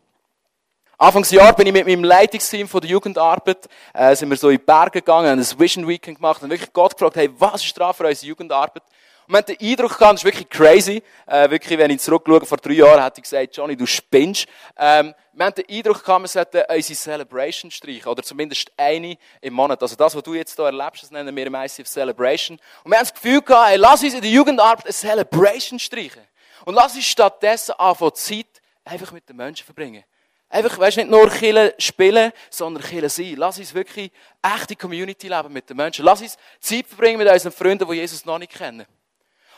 Anfangsjahr 1.00 1.53
bin 1.55 1.69
ich 1.69 1.73
mit 1.73 1.87
meinem 1.87 2.03
Leitungsteam 2.03 2.67
von 2.67 2.81
der 2.81 2.91
Jugendarbeit, 2.91 3.69
äh, 3.95 4.17
sind 4.17 4.31
wir 4.31 4.37
so 4.37 4.49
in 4.49 4.59
die 4.59 4.65
Berge 4.65 4.99
gegangen, 4.99 5.31
haben 5.31 5.39
ein 5.39 5.61
Vision 5.61 5.87
Weekend 5.87 6.17
gemacht 6.17 6.43
und 6.43 6.50
wirklich 6.50 6.73
Gott 6.73 6.97
gefragt, 6.97 7.15
hey, 7.15 7.31
was 7.39 7.65
ist 7.65 7.79
dran 7.79 7.95
für 7.95 8.05
unsere 8.05 8.27
Jugendarbeit? 8.27 8.83
Und 9.28 9.34
wir 9.34 9.38
haben 9.40 9.58
den 9.58 9.70
Eindruck 9.70 9.98
gehabt, 9.98 10.14
das 10.14 10.20
ist 10.20 10.25
wirklich 10.25 10.48
crazy, 10.48 11.02
äh, 11.26 11.50
wirklich, 11.50 11.78
wenn 11.78 11.90
ich 11.90 12.00
zurückschaue, 12.00 12.46
vor 12.46 12.56
drei 12.56 12.72
Jahren 12.72 13.02
hätte 13.02 13.19
ich 13.19 13.25
gesagt, 13.25 13.54
Johnny, 13.54 13.76
du 13.76 13.84
spinnst. 13.84 14.46
Ähm, 14.75 15.14
wir 15.34 15.44
haben 15.44 15.54
den 15.54 15.69
Eindruck 15.69 16.02
gehabt, 16.02 16.22
wir 16.22 16.28
sollten 16.28 16.62
unsere 16.66 16.98
Celebration 16.98 17.70
streichen, 17.70 18.06
oder 18.06 18.22
zumindest 18.22 18.72
eine 18.75 19.19
im 19.42 19.52
Monat. 19.52 19.82
Also 19.82 19.96
das, 19.96 20.16
was 20.16 20.22
du 20.22 20.32
jetzt 20.32 20.56
hier 20.56 20.64
erlebst, 20.64 21.02
das 21.02 21.10
nennen 21.10 21.36
wir 21.36 21.46
im 21.46 21.54
ICF 21.54 21.86
Celebration. 21.86 22.58
Und 22.82 22.90
wir 22.90 22.96
haben 22.96 23.04
das 23.04 23.12
Gefühl 23.12 23.42
gehabt, 23.42 23.69
hey, 23.69 23.76
lass 23.76 24.02
uns 24.02 24.14
in 24.14 24.22
der 24.22 24.30
Jugendarbeit 24.30 24.86
eine 24.86 24.94
Celebration 24.94 25.78
streichen. 25.78 26.22
Und 26.64 26.75
lass 26.75 26.94
uns 26.96 27.04
stattdessen 27.04 27.72
anfangen, 27.72 28.14
Zeit 28.14 28.46
einfach 28.82 29.12
mit 29.12 29.28
den 29.28 29.36
Menschen 29.36 29.66
verbringen. 29.66 30.04
Einfach, 30.48 30.78
weißt 30.78 30.96
nicht 30.96 31.10
nur 31.10 31.28
Kille 31.28 31.75
spielen, 31.76 32.32
sondern 32.48 32.82
Kille 32.82 33.10
sein. 33.10 33.34
Lass 33.36 33.58
uns 33.58 33.75
wirklich 33.75 34.10
echte 34.42 34.75
Community 34.75 35.28
leben 35.28 35.52
mit 35.52 35.69
den 35.69 35.76
Menschen. 35.76 36.02
Lass 36.06 36.22
uns 36.22 36.38
Zeit 36.60 36.86
verbringen 36.86 37.19
mit 37.19 37.30
unseren 37.30 37.52
Freunden, 37.52 37.86
die 37.86 37.96
Jesus 37.96 38.25
noch 38.25 38.38
nicht 38.38 38.54
kennen. 38.54 38.86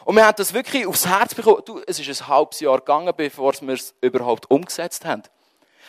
Und 0.05 0.17
wir 0.17 0.27
haben 0.27 0.37
das 0.37 0.55
wirklich 0.55 0.87
aufs 0.87 1.07
Herz 1.07 1.35
bekommen. 1.35 1.63
Du, 1.65 1.81
es 1.87 1.99
ist 1.99 2.23
ein 2.23 2.29
halbes 2.29 2.61
Jahr 2.61 2.79
gegangen, 2.79 3.13
bevor 3.17 3.53
wir 3.61 3.75
es 3.75 3.95
überhaupt 4.01 4.51
umgesetzt 4.51 5.05
haben. 5.05 5.23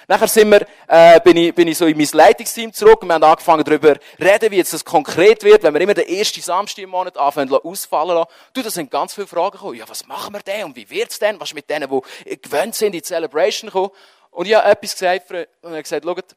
Nachher 0.07 0.27
sind 0.27 0.51
wir, 0.51 0.65
äh, 0.87 1.19
bin, 1.21 1.37
ich, 1.37 1.53
bin 1.53 1.67
ich 1.67 1.77
so 1.77 1.85
in 1.85 1.95
mein 1.95 2.07
Leitungsteam 2.11 2.73
zurück 2.73 3.01
und 3.03 3.07
wir 3.07 3.13
haben 3.13 3.23
angefangen 3.23 3.63
darüber 3.63 3.95
zu 3.95 4.01
reden, 4.19 4.51
wie 4.51 4.57
jetzt 4.57 4.73
das 4.73 4.83
konkret 4.83 5.43
wird, 5.43 5.63
wenn 5.63 5.73
wir 5.73 5.81
immer 5.81 5.93
den 5.93 6.07
ersten 6.07 6.41
Samstag 6.41 6.83
im 6.83 6.89
Monat 6.89 7.17
anfangen 7.17 7.53
ausfallen 7.53 8.15
lassen. 8.15 8.29
Du, 8.53 8.61
da 8.61 8.69
sind 8.71 8.89
ganz 8.89 9.13
viele 9.13 9.27
Fragen 9.27 9.51
gekommen. 9.51 9.75
Ja, 9.75 9.87
was 9.87 10.07
machen 10.07 10.33
wir 10.33 10.41
denn 10.41 10.65
und 10.65 10.75
wie 10.75 10.89
wird's 10.89 11.19
denn? 11.19 11.39
Was 11.39 11.49
ist 11.49 11.55
mit 11.55 11.69
denen, 11.69 11.89
die 11.89 12.41
gewöhnt 12.41 12.75
sind, 12.75 12.87
in 12.87 12.93
die 12.93 13.01
Celebration 13.03 13.69
gekommen? 13.69 13.91
Und 14.31 14.47
ich 14.47 14.55
habe 14.55 14.69
etwas 14.69 14.93
gesagt 14.93 15.29
und 15.29 15.69
habe 15.69 15.83
gesagt, 15.83 16.03
schaut, 16.03 16.35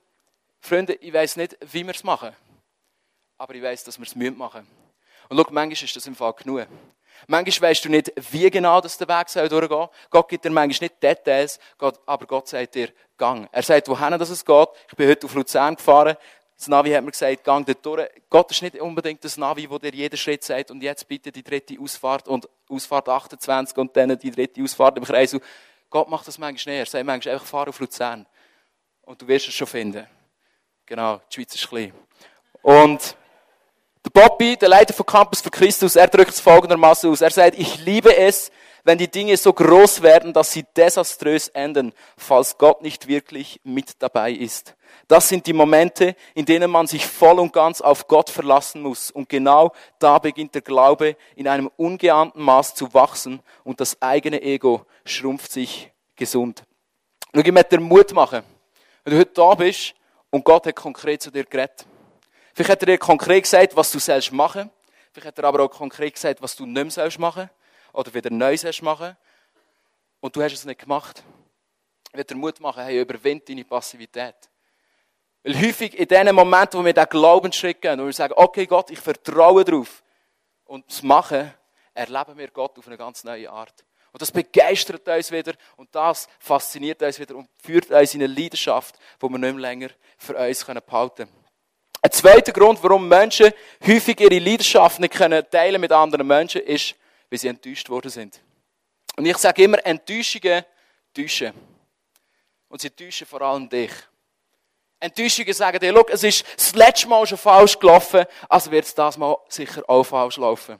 Freunde, 0.60 0.94
ich 0.94 1.12
weiss 1.12 1.36
nicht, 1.36 1.56
wie 1.72 1.84
wir 1.84 1.94
es 1.94 2.04
machen. 2.04 2.30
Aber 3.38 3.54
ich 3.54 3.62
weiss, 3.62 3.84
dass 3.84 3.98
wir 3.98 4.06
es 4.06 4.14
machen 4.14 4.36
müssen. 4.36 4.66
Und 5.28 5.36
schau, 5.36 5.52
manchmal 5.52 5.72
ist 5.72 5.96
das 5.96 6.06
im 6.06 6.14
Fall 6.14 6.32
genug. 6.34 6.66
Manchmal 7.26 7.70
weißt 7.70 7.84
du 7.84 7.88
nicht, 7.88 8.12
wie 8.32 8.50
genau 8.50 8.80
das 8.80 8.98
der 8.98 9.08
Weg 9.08 9.28
soll 9.28 9.48
durchgehen. 9.48 9.88
Gott 10.10 10.28
gibt 10.28 10.44
dir 10.44 10.50
manchmal 10.50 10.88
nicht 10.88 11.02
Details, 11.02 11.58
aber 12.06 12.26
Gott 12.26 12.48
sagt 12.48 12.74
dir, 12.74 12.90
gang. 13.16 13.48
Er 13.52 13.62
sagt, 13.62 13.88
wohin 13.88 14.12
es 14.14 14.44
geht. 14.44 14.68
Ich 14.90 14.96
bin 14.96 15.08
heute 15.08 15.26
auf 15.26 15.34
Luzern 15.34 15.76
gefahren. 15.76 16.16
Das 16.56 16.68
Navi 16.68 16.92
hat 16.92 17.04
mir 17.04 17.10
gesagt, 17.10 17.44
gang 17.44 17.66
dort 17.66 17.84
durch. 17.84 18.08
Gott 18.30 18.50
ist 18.50 18.62
nicht 18.62 18.80
unbedingt 18.80 19.24
das 19.24 19.36
Navi, 19.36 19.68
wo 19.68 19.78
dir 19.78 19.92
jeden 19.92 20.16
Schritt 20.16 20.44
sagt, 20.44 20.70
und 20.70 20.82
jetzt 20.82 21.06
bitte 21.08 21.32
die 21.32 21.42
dritte 21.42 21.76
Ausfahrt 21.80 22.28
und 22.28 22.48
Ausfahrt 22.68 23.08
28 23.08 23.76
und 23.76 23.96
dann 23.96 24.16
die 24.18 24.30
dritte 24.30 24.62
Ausfahrt 24.62 24.96
im 24.96 25.04
Kreis. 25.04 25.36
Gott 25.90 26.08
macht 26.08 26.28
das 26.28 26.38
manchmal 26.38 26.76
nicht. 26.76 26.86
Er 26.88 26.90
sagt 26.90 27.06
manchmal 27.06 27.34
einfach, 27.34 27.46
fahr 27.46 27.68
auf 27.68 27.80
Luzern. 27.80 28.26
Und 29.02 29.20
du 29.20 29.28
wirst 29.28 29.48
es 29.48 29.54
schon 29.54 29.66
finden. 29.66 30.06
Genau, 30.86 31.20
die 31.30 31.34
Schweiz 31.34 31.54
ist 31.54 31.68
klein. 31.68 31.92
Und 32.62 33.16
der 34.04 34.10
Bobby, 34.10 34.56
der 34.56 34.68
Leiter 34.68 34.92
von 34.92 35.06
Campus 35.06 35.40
für 35.40 35.50
Christus, 35.50 35.96
er 35.96 36.08
drückt 36.08 36.32
es 36.32 36.40
folgendermaßen 36.40 37.10
aus. 37.10 37.22
Er 37.22 37.30
sagt, 37.30 37.58
ich 37.58 37.78
liebe 37.78 38.14
es, 38.14 38.50
wenn 38.84 38.98
die 38.98 39.10
Dinge 39.10 39.34
so 39.38 39.52
groß 39.52 40.02
werden, 40.02 40.34
dass 40.34 40.52
sie 40.52 40.64
desaströs 40.76 41.48
enden, 41.48 41.94
falls 42.18 42.58
Gott 42.58 42.82
nicht 42.82 43.08
wirklich 43.08 43.60
mit 43.64 44.02
dabei 44.02 44.32
ist. 44.32 44.74
Das 45.08 45.28
sind 45.28 45.46
die 45.46 45.54
Momente, 45.54 46.14
in 46.34 46.44
denen 46.44 46.70
man 46.70 46.86
sich 46.86 47.06
voll 47.06 47.40
und 47.40 47.54
ganz 47.54 47.80
auf 47.80 48.06
Gott 48.06 48.28
verlassen 48.28 48.82
muss. 48.82 49.10
Und 49.10 49.30
genau 49.30 49.72
da 49.98 50.18
beginnt 50.18 50.54
der 50.54 50.62
Glaube 50.62 51.16
in 51.34 51.48
einem 51.48 51.70
ungeahnten 51.76 52.42
Maß 52.42 52.74
zu 52.74 52.92
wachsen 52.92 53.40
und 53.64 53.80
das 53.80 54.00
eigene 54.02 54.42
Ego 54.42 54.84
schrumpft 55.06 55.50
sich 55.50 55.90
gesund. 56.14 56.62
Und 57.32 57.46
ich 57.46 57.52
möchte 57.52 57.78
dir 57.78 57.82
Mut 57.82 58.12
machen, 58.12 58.42
wenn 59.02 59.14
du 59.14 59.18
heute 59.18 59.32
da 59.32 59.54
bist 59.54 59.94
und 60.30 60.44
Gott 60.44 60.66
hat 60.66 60.76
konkret 60.76 61.22
zu 61.22 61.30
dir 61.30 61.44
geredet 61.44 61.86
Vielleicht 62.54 62.70
hat 62.70 62.82
er 62.82 62.86
dir 62.86 62.98
konkret 62.98 63.42
gesagt, 63.42 63.76
was 63.76 63.90
du 63.90 63.98
selbst 63.98 64.32
machen 64.32 64.70
Vielleicht 65.14 65.28
hat 65.28 65.38
er 65.38 65.44
aber 65.44 65.62
auch 65.62 65.70
konkret 65.70 66.14
gesagt, 66.14 66.42
was 66.42 66.56
du 66.56 66.66
nicht 66.66 66.96
mehr 66.96 67.10
machen 67.18 67.48
oder 67.92 68.12
wieder 68.12 68.30
neu 68.30 68.56
sollst 68.56 68.82
machen. 68.82 69.16
Und 70.18 70.34
du 70.34 70.42
hast 70.42 70.54
es 70.54 70.64
nicht 70.64 70.80
gemacht. 70.80 71.22
Ich 72.10 72.18
will 72.18 72.24
dir 72.24 72.34
Mut 72.34 72.58
machen, 72.58 72.82
hey, 72.82 73.00
überwind 73.00 73.48
deine 73.48 73.64
Passivität. 73.64 74.34
Weil 75.44 75.54
häufig 75.54 75.96
in 75.96 76.08
diesen 76.08 76.34
Momenten, 76.34 76.80
wo 76.80 76.84
wir 76.84 76.92
den 76.92 77.06
Glaubensschritt 77.08 77.80
gehen, 77.80 78.00
wo 78.00 78.06
wir 78.06 78.12
sagen, 78.12 78.34
okay 78.36 78.66
Gott, 78.66 78.90
ich 78.90 78.98
vertraue 78.98 79.64
darauf 79.64 80.02
und 80.64 80.84
das 80.88 81.00
machen, 81.04 81.54
erleben 81.92 82.36
wir 82.36 82.48
Gott 82.48 82.76
auf 82.76 82.86
eine 82.88 82.96
ganz 82.96 83.22
neue 83.22 83.48
Art. 83.48 83.84
Und 84.10 84.20
das 84.20 84.32
begeistert 84.32 85.06
uns 85.06 85.30
wieder 85.30 85.54
und 85.76 85.94
das 85.94 86.26
fasziniert 86.40 87.02
uns 87.02 87.20
wieder 87.20 87.36
und 87.36 87.48
führt 87.62 87.90
uns 87.90 88.14
in 88.14 88.22
eine 88.24 88.34
Leidenschaft, 88.34 88.98
die 89.22 89.28
wir 89.28 89.38
nicht 89.38 89.54
mehr 89.54 89.60
länger 89.60 89.90
für 90.18 90.36
uns 90.36 90.64
behalten 90.64 91.28
können. 91.28 91.43
Ein 92.04 92.12
zweiter 92.12 92.52
Grund, 92.52 92.82
warum 92.82 93.08
Menschen 93.08 93.50
häufig 93.82 94.20
ihre 94.20 94.38
Leidenschaft 94.38 95.00
nicht 95.00 95.14
können 95.14 95.42
teilen 95.50 95.80
mit 95.80 95.90
anderen 95.90 96.26
Menschen, 96.26 96.60
ist, 96.60 96.94
weil 97.30 97.38
sie 97.38 97.48
enttäuscht 97.48 97.88
worden 97.88 98.10
sind. 98.10 98.42
Und 99.16 99.24
ich 99.24 99.38
sage 99.38 99.62
immer, 99.62 99.78
Enttäuschungen 99.86 100.66
täuschen. 101.14 101.54
Und 102.68 102.82
sie 102.82 102.90
täuschen 102.90 103.26
vor 103.26 103.40
allem 103.40 103.66
dich. 103.70 103.90
Enttäuschungen 105.00 105.54
sagen 105.54 105.78
dir, 105.78 106.04
es 106.10 106.22
ist 106.24 106.44
das 106.54 106.74
letzte 106.74 107.08
Mal 107.08 107.26
schon 107.26 107.38
falsch 107.38 107.78
gelaufen, 107.78 108.26
also 108.50 108.70
wird 108.70 108.84
es 108.84 108.94
das 108.94 109.16
Mal 109.16 109.38
sicher 109.48 109.82
auch 109.88 110.04
falsch 110.04 110.36
laufen. 110.36 110.76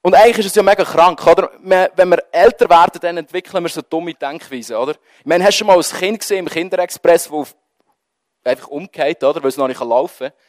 Und 0.00 0.14
eigentlich 0.14 0.38
ist 0.38 0.46
es 0.46 0.54
ja 0.54 0.62
mega 0.62 0.84
krank, 0.86 1.26
oder? 1.26 1.50
Wenn 1.60 2.08
wir 2.08 2.24
älter 2.32 2.70
werden, 2.70 2.98
dann 3.02 3.18
entwickeln 3.18 3.62
wir 3.62 3.68
so 3.68 3.82
dumme 3.82 4.14
Denkweise, 4.14 4.78
oder? 4.78 4.92
Ich 5.20 5.26
meine, 5.26 5.44
hast 5.44 5.56
du 5.56 5.58
schon 5.58 5.66
mal 5.66 5.76
ein 5.76 5.82
Kind 5.82 6.20
gesehen 6.20 6.46
im 6.46 6.48
Kinderexpress, 6.48 7.28
das 7.28 7.54
einfach 8.42 8.68
umgeht, 8.68 9.22
oder? 9.22 9.42
Weil 9.42 9.50
es 9.50 9.58
noch 9.58 9.68
nicht 9.68 9.80
laufen 9.80 10.30
kann? 10.30 10.45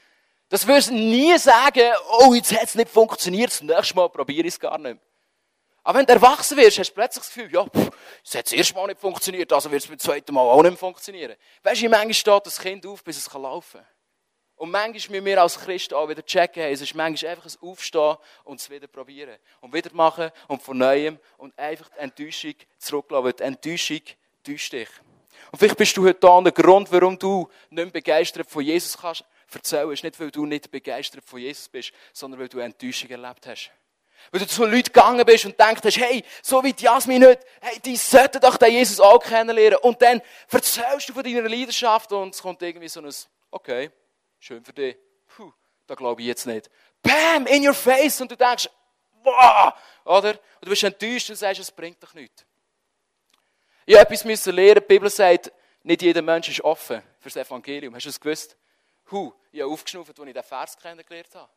Das 0.49 0.65
wirst 0.65 0.89
du 0.89 0.93
nie 0.93 1.37
sagen, 1.37 1.91
oh, 2.19 2.33
jetzt 2.33 2.53
hat 2.53 2.63
es 2.63 2.75
nicht 2.75 2.89
funktioniert, 2.89 3.51
das 3.51 3.61
nächste 3.61 3.95
Mal 3.95 4.09
probiere 4.09 4.47
ich 4.47 4.53
es 4.53 4.59
gar 4.59 4.77
nicht. 4.77 4.97
Aber 5.83 5.99
wenn 5.99 6.05
du 6.05 6.13
erwachsen 6.13 6.57
wirst, 6.57 6.79
hast 6.79 6.89
du 6.89 6.95
plötzlich 6.95 7.23
das 7.25 7.33
Gefühl, 7.33 7.53
ja, 7.53 7.65
es 8.23 8.35
hat 8.35 8.45
das 8.45 8.53
erste 8.53 8.73
Mal 8.75 8.87
nicht 8.87 8.99
funktioniert, 8.99 9.51
also 9.53 9.71
wird 9.71 9.83
es 9.83 9.87
beim 9.87 9.99
zweiten 9.99 10.33
Mal 10.33 10.41
auch 10.41 10.61
nicht 10.61 10.77
funktionieren. 10.77 11.35
Weißt 11.63 11.81
du, 11.81 11.85
wie 11.85 11.89
manchmal 11.89 12.13
steht 12.13 12.45
das 12.45 12.59
Kind 12.59 12.85
auf, 12.85 13.03
bis 13.03 13.17
es 13.17 13.33
laufen 13.33 13.79
kann? 13.79 13.87
Und 14.57 14.71
manchmal 14.71 15.21
müssen 15.21 15.25
wir 15.25 15.41
als 15.41 15.59
Christen 15.59 15.93
auch 15.93 16.09
wieder 16.09 16.25
checken, 16.25 16.63
hey, 16.63 16.73
es 16.73 16.81
ist 16.81 16.95
manchmal 16.95 17.31
einfach 17.31 17.45
ein 17.45 17.69
Aufstehen 17.69 18.17
und 18.43 18.59
es 18.59 18.69
wieder 18.69 18.87
probieren. 18.87 19.37
Und 19.61 19.73
wieder 19.73 19.93
machen 19.93 20.31
und 20.47 20.61
von 20.61 20.77
Neuem 20.77 21.19
und 21.37 21.57
einfach 21.57 21.89
die 21.89 21.99
Enttäuschung 21.99 22.55
zurücklassen, 22.79 23.33
die 23.37 23.43
Enttäuschung 23.43 24.01
täuscht 24.43 24.73
dich. 24.73 24.89
Und 25.51 25.59
vielleicht 25.59 25.77
bist 25.77 25.95
du 25.95 26.03
heute 26.03 26.19
da 26.19 26.29
und 26.29 26.45
der 26.45 26.53
Grund, 26.53 26.91
warum 26.91 27.19
du 27.19 27.47
nicht 27.69 27.83
mehr 27.83 27.91
begeistert 27.91 28.49
von 28.49 28.63
Jesus 28.63 28.97
kannst 28.97 29.23
erzählen, 29.53 29.91
ist 29.91 30.03
nicht, 30.03 30.19
weil 30.19 30.31
du 30.31 30.45
nicht 30.45 30.71
begeistert 30.71 31.23
von 31.25 31.39
Jesus 31.39 31.69
bist, 31.69 31.91
sondern 32.13 32.39
weil 32.39 32.49
du 32.49 32.59
Enttäuschung 32.59 33.09
erlebt 33.09 33.47
hast. 33.47 33.71
Weil 34.31 34.41
du 34.41 34.47
zu 34.47 34.65
Leuten 34.65 34.83
gegangen 34.83 35.25
bist 35.25 35.45
und 35.45 35.59
denkst 35.59 35.81
hast, 35.83 35.97
hey, 35.97 36.23
so 36.41 36.63
wie 36.63 36.73
die 36.73 36.83
Jasmin 36.83 37.23
heute, 37.23 37.45
hey, 37.61 37.79
die 37.79 37.95
sollten 37.95 38.41
doch 38.41 38.57
den 38.57 38.73
Jesus 38.73 38.99
auch 38.99 39.19
kennenlernen. 39.19 39.79
Und 39.79 40.01
dann 40.01 40.21
erzählst 40.49 41.09
du 41.09 41.13
von 41.13 41.23
deiner 41.23 41.47
Leidenschaft 41.47 42.11
und 42.11 42.33
es 42.33 42.41
kommt 42.41 42.61
irgendwie 42.61 42.89
so 42.89 42.99
ein, 42.99 43.13
okay, 43.51 43.91
Schön 44.39 44.63
für 44.63 44.73
dich. 44.73 44.95
Puh, 45.27 45.51
da 45.85 45.95
glaube 45.95 46.21
ich 46.21 46.27
jetzt 46.27 46.45
nicht. 46.45 46.69
Bam, 47.01 47.47
in 47.47 47.67
your 47.67 47.73
face. 47.73 48.21
Und 48.21 48.31
du 48.31 48.35
denkst, 48.35 48.69
wow, 49.23 49.73
oder? 50.05 50.31
Und 50.31 50.65
du 50.65 50.69
bist 50.69 50.83
enttäuscht 50.83 51.29
und 51.29 51.35
sagst, 51.35 51.61
es 51.61 51.71
bringt 51.71 52.01
dich 52.01 52.13
nichts. 52.13 52.45
Ich 53.85 53.95
habe 53.95 54.05
etwas 54.05 54.25
müssen 54.25 54.53
lernen. 54.53 54.81
Die 54.81 54.87
Bibel 54.87 55.09
sagt, 55.09 55.51
nicht 55.83 56.01
jeder 56.01 56.21
Mensch 56.21 56.49
ist 56.49 56.61
offen 56.61 57.01
für 57.19 57.29
das 57.29 57.37
Evangelium. 57.37 57.95
Hast 57.95 58.05
du 58.05 58.09
es 58.09 58.19
gewusst? 58.19 58.57
Hu, 59.11 59.33
ich 59.51 59.61
habe 59.61 59.71
aufgeschnauft, 59.71 60.19
als 60.19 60.27
ich 60.27 60.33
den 60.33 60.43
Vers 60.43 60.77
kennengelernt 60.77 61.33
habe. 61.35 61.49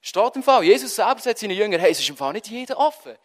Steht 0.00 0.36
im 0.36 0.42
Fall. 0.42 0.64
Jesus 0.64 0.94
selber 0.94 1.20
sagt 1.20 1.38
seinen 1.38 1.56
Jüngern, 1.56 1.80
hey, 1.80 1.90
es 1.90 2.00
ist 2.00 2.08
im 2.08 2.16
Fall 2.16 2.32
nicht 2.32 2.48
jeder 2.48 2.78
offen. 2.78 3.16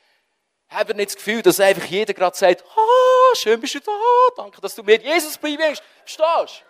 Habt 0.67 0.95
nicht 0.95 1.09
das 1.09 1.15
Gefühl, 1.15 1.41
dass 1.41 1.59
einfach 1.59 1.85
jeder 1.85 2.13
gerade 2.13 2.35
sagt, 2.35 2.63
ah, 2.63 3.35
schön 3.35 3.59
bist 3.61 3.75
du 3.75 3.79
da, 3.79 3.91
danke, 4.35 4.59
dass 4.61 4.75
du 4.75 4.83
mit 4.83 5.03
Jesus 5.03 5.37
bleibst. 5.37 5.83
Verstehst? 6.05 6.63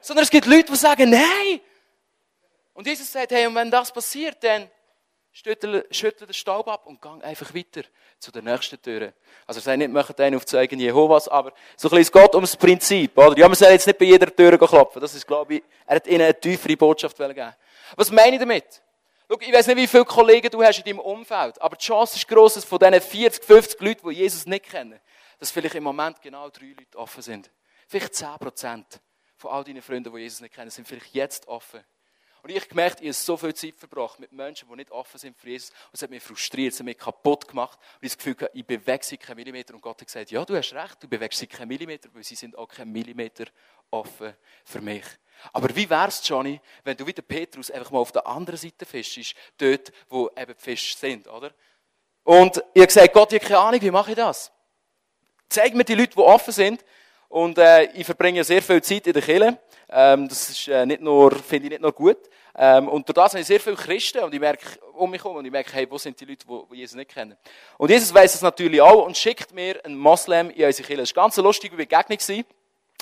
Sondern 0.00 0.24
es 0.24 0.30
gibt 0.30 0.46
Leute, 0.46 0.72
die 0.72 0.76
sagen, 0.76 1.10
nein. 1.10 1.60
Und 2.74 2.86
Jesus 2.86 3.10
sagt, 3.10 3.30
hey, 3.32 3.46
und 3.46 3.54
wenn 3.54 3.70
das 3.70 3.92
passiert, 3.92 4.42
dann 4.42 4.70
schüttel, 5.42 5.86
schüttel 5.90 6.26
den 6.26 6.34
Staub 6.34 6.68
ab 6.68 6.86
und 6.86 7.00
gang 7.00 7.22
einfach 7.22 7.54
weiter 7.54 7.82
zu 8.18 8.32
der 8.32 8.42
nächsten 8.42 8.80
Tür. 8.80 9.12
Also, 9.46 9.60
er 9.60 9.62
sagt 9.62 9.78
nicht, 9.78 9.90
macht 9.90 10.20
einen 10.20 10.36
auf 10.36 10.44
Zeugen 10.44 10.80
Jehovas, 10.80 11.28
aber 11.28 11.52
so 11.76 11.88
ein 11.88 11.90
bisschen, 11.90 12.02
es 12.02 12.12
geht 12.12 12.34
ums 12.34 12.56
Prinzip, 12.56 13.16
oder? 13.16 13.38
Ja, 13.38 13.48
man 13.48 13.54
soll 13.54 13.70
jetzt 13.70 13.86
nicht 13.86 13.98
bei 13.98 14.06
jeder 14.06 14.34
Tür 14.34 14.58
klopfen. 14.58 15.00
Das 15.00 15.14
ist, 15.14 15.26
glaube 15.26 15.56
ich, 15.56 15.62
er 15.86 15.96
hat 15.96 16.06
ihnen 16.06 16.22
eine 16.22 16.38
tiefere 16.38 16.76
Botschaft 16.76 17.16
geben. 17.16 17.54
Was 17.96 18.10
meine 18.10 18.34
ich 18.34 18.40
damit? 18.40 18.82
Schau, 19.30 19.38
ich 19.40 19.52
weiß 19.52 19.66
nicht, 19.68 19.76
wie 19.76 19.86
viele 19.86 20.04
Kollegen 20.04 20.50
du 20.50 20.62
hast 20.62 20.78
in 20.78 20.84
deinem 20.84 21.00
Umfeld, 21.00 21.60
aber 21.60 21.76
die 21.76 21.84
Chance 21.84 22.16
ist 22.16 22.26
gross, 22.26 22.54
dass 22.54 22.64
von 22.64 22.78
diesen 22.78 23.00
40, 23.00 23.44
50 23.44 23.80
Leuten, 23.80 24.08
die 24.08 24.14
Jesus 24.16 24.46
nicht 24.46 24.64
kennen, 24.64 24.98
dass 25.38 25.50
vielleicht 25.50 25.74
im 25.74 25.84
Moment 25.84 26.20
genau 26.22 26.48
drei 26.48 26.68
Leute 26.68 26.98
offen 26.98 27.22
sind. 27.22 27.50
Vielleicht 27.86 28.14
10 28.14 28.38
Prozent 28.38 29.00
von 29.36 29.50
all 29.50 29.64
deinen 29.64 29.82
Freunden, 29.82 30.12
die 30.12 30.20
Jesus 30.20 30.40
nicht 30.40 30.54
kennen, 30.54 30.70
sind 30.70 30.88
vielleicht 30.88 31.14
jetzt 31.14 31.46
offen. 31.46 31.84
Und 32.42 32.50
ich 32.50 32.56
habe 32.56 32.66
gemerkt, 32.68 33.00
ich 33.00 33.06
habe 33.06 33.12
so 33.12 33.36
viel 33.36 33.54
Zeit 33.54 33.76
verbracht 33.76 34.18
mit 34.20 34.32
Menschen, 34.32 34.68
die 34.68 34.76
nicht 34.76 34.90
offen 34.90 35.18
sind 35.18 35.36
für 35.36 35.48
Jesus. 35.48 35.70
Und 35.70 35.94
es 35.94 36.02
hat 36.02 36.10
mich 36.10 36.22
frustriert, 36.22 36.72
es 36.72 36.78
hat 36.78 36.84
mich 36.84 36.98
kaputt 36.98 37.48
gemacht. 37.48 37.78
Und 37.78 38.04
ich 38.04 38.10
das 38.10 38.18
Gefühl 38.18 38.36
hatte, 38.40 38.50
ich 38.54 38.66
bewege 38.66 39.04
sie 39.04 39.16
keinen 39.16 39.36
Millimeter. 39.36 39.74
Und 39.74 39.80
Gott 39.80 40.00
hat 40.00 40.06
gesagt, 40.06 40.30
ja, 40.30 40.44
du 40.44 40.56
hast 40.56 40.72
recht, 40.72 41.02
du 41.02 41.08
bewegst 41.08 41.38
sie 41.38 41.46
keinen 41.46 41.68
Millimeter, 41.68 42.08
weil 42.12 42.24
sie 42.24 42.34
sind 42.34 42.56
auch 42.56 42.68
keinen 42.68 42.92
Millimeter 42.92 43.44
offen 43.90 44.34
für 44.64 44.80
mich. 44.80 45.04
Aber 45.52 45.74
wie 45.74 45.88
wär's, 45.88 46.26
Johnny, 46.26 46.60
wenn 46.84 46.96
du 46.96 47.06
wie 47.06 47.12
der 47.12 47.22
Petrus 47.22 47.70
einfach 47.70 47.90
mal 47.90 48.00
auf 48.00 48.12
der 48.12 48.26
anderen 48.26 48.58
Seite 48.58 48.84
fischst, 48.84 49.34
dort, 49.56 49.92
wo 50.08 50.28
eben 50.36 50.54
die 50.54 50.62
Fische 50.62 50.96
sind, 50.96 51.28
oder? 51.28 51.52
Und 52.24 52.58
ich 52.74 52.80
habe 52.80 52.86
gesagt, 52.86 53.12
Gott, 53.12 53.32
ich 53.32 53.40
habe 53.40 53.48
keine 53.48 53.60
Ahnung, 53.60 53.80
wie 53.80 53.90
mache 53.90 54.10
ich 54.10 54.16
das? 54.16 54.52
Zeig 55.48 55.74
mir 55.74 55.84
die 55.84 55.94
Leute, 55.94 56.14
die 56.14 56.18
offen 56.18 56.52
sind, 56.52 56.84
und 57.28 57.58
äh, 57.58 57.84
ich 57.92 58.06
verbringe 58.06 58.42
sehr 58.44 58.62
viel 58.62 58.82
Zeit 58.82 59.06
in 59.06 59.12
der 59.12 59.22
Kirche. 59.22 59.58
Ähm, 59.90 60.28
das 60.28 60.50
ist 60.50 60.68
äh, 60.68 60.84
nicht 60.84 61.00
nur, 61.00 61.30
finde 61.32 61.66
ich 61.66 61.70
nicht 61.72 61.82
nur 61.82 61.92
gut. 61.92 62.18
Ähm, 62.54 62.88
und 62.88 63.08
durch 63.08 63.14
das 63.14 63.32
habe 63.32 63.40
ich 63.40 63.46
sehr 63.46 63.60
viele 63.60 63.76
Christen 63.76 64.18
und 64.20 64.34
ich 64.34 64.40
merke 64.40 64.66
um 64.94 65.10
mich 65.10 65.22
herum 65.22 65.36
und 65.36 65.44
ich 65.44 65.52
merke, 65.52 65.72
hey, 65.72 65.86
wo 65.88 65.96
sind 65.96 66.20
die 66.20 66.24
Leute, 66.24 66.44
die, 66.46 66.76
Jesus 66.76 66.96
nicht 66.96 67.10
kennen? 67.10 67.36
Und 67.76 67.90
Jesus 67.90 68.12
weiß 68.12 68.32
das 68.32 68.42
natürlich 68.42 68.80
auch 68.80 69.06
und 69.06 69.16
schickt 69.16 69.54
mir 69.54 69.82
einen 69.84 69.96
Moslem 69.96 70.50
in 70.50 70.64
unsere 70.64 70.86
Kirche. 70.86 71.02
Das 71.02 71.14
war 71.14 71.22
eine 71.22 71.28
ganz 71.28 71.36
lustige 71.36 71.76
Begegnung. 71.76 72.44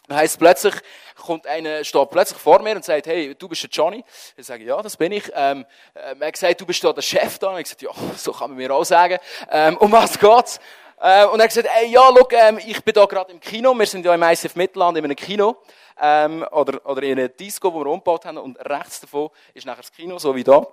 Dann 0.09 0.18
heisst 0.18 0.38
plötzlich, 0.38 0.75
kommt 1.16 1.47
einer, 1.47 1.83
steht 1.83 2.11
plötzlich 2.11 2.38
vor 2.38 2.62
mir 2.62 2.76
und 2.76 2.85
sagt, 2.85 3.06
hey, 3.06 3.35
du 3.35 3.49
bist 3.49 3.62
der 3.64 3.71
Johnny. 3.71 4.04
Ich 4.37 4.47
sage, 4.47 4.62
ja, 4.62 4.80
das 4.80 4.97
bin 4.97 5.11
ich. 5.11 5.25
Ähm, 5.35 5.64
äh, 5.95 6.14
er 6.18 6.33
gesagt, 6.33 6.61
du 6.61 6.66
bist 6.66 6.85
da 6.85 6.92
der 6.92 7.02
Chef 7.02 7.38
da. 7.38 7.49
Und 7.49 7.59
ich 7.59 7.64
gesagt, 7.64 7.83
ja, 7.83 7.90
so 8.16 8.33
kann 8.33 8.50
man 8.50 8.59
mir 8.59 8.71
auch 8.73 8.85
sagen. 8.85 9.18
Ähm, 9.50 9.76
um 9.78 9.90
was 9.90 10.18
geht's? 10.18 10.61
Äh, 10.99 11.26
und 11.26 11.41
er 11.41 11.45
hat 11.45 11.49
gesagt, 11.49 11.69
ey, 11.79 11.88
ja, 11.88 12.09
look, 12.09 12.33
ähm, 12.33 12.59
ich 12.65 12.83
bin 12.83 12.95
da 12.95 13.05
gerade 13.05 13.33
im 13.33 13.41
Kino. 13.41 13.75
Wir 13.75 13.87
sind 13.87 14.05
ja 14.05 14.15
im 14.15 14.23
ICF 14.23 14.57
Mittelland 14.57 14.97
in 14.97 15.05
einem 15.05 15.17
Kino. 15.17 15.57
Ähm, 16.00 16.45
oder, 16.50 16.85
oder 16.85 17.03
in 17.03 17.19
einer 17.19 17.29
Disco, 17.29 17.73
wo 17.73 17.81
wir 17.81 17.87
umgebaut 17.87 18.25
haben. 18.25 18.38
Und 18.38 18.59
rechts 18.59 19.00
davon 19.00 19.31
ist 19.55 19.67
nachher 19.67 19.83
das 19.83 19.93
Kino, 19.93 20.19
so 20.19 20.35
wie 20.35 20.45
da. 20.45 20.67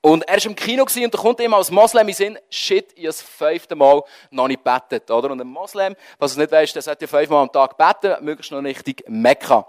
Und 0.00 0.22
er 0.28 0.36
war 0.36 0.46
im 0.46 0.54
Kino 0.54 0.84
und 0.84 1.14
da 1.14 1.18
kommt 1.18 1.40
ihm 1.40 1.52
als 1.52 1.72
Moslem 1.72 2.08
in 2.08 2.14
Sinn, 2.14 2.38
shit, 2.48 2.92
ich 2.92 2.98
habe 2.98 3.06
das 3.08 3.20
fünfte 3.20 3.74
Mal 3.74 4.02
noch 4.30 4.46
nicht 4.46 4.62
betet, 4.62 5.10
oder? 5.10 5.30
Und 5.32 5.40
ein 5.40 5.46
Moslem, 5.48 5.96
was 6.18 6.34
du 6.34 6.40
nicht 6.40 6.52
weißt, 6.52 6.74
der 6.76 6.82
sollte 6.82 7.04
ja 7.04 7.08
fünfmal 7.08 7.42
am 7.42 7.52
Tag 7.52 7.76
beten, 7.76 8.24
möglichst 8.24 8.52
noch 8.52 8.62
richtig 8.62 9.04
Mekka. 9.08 9.66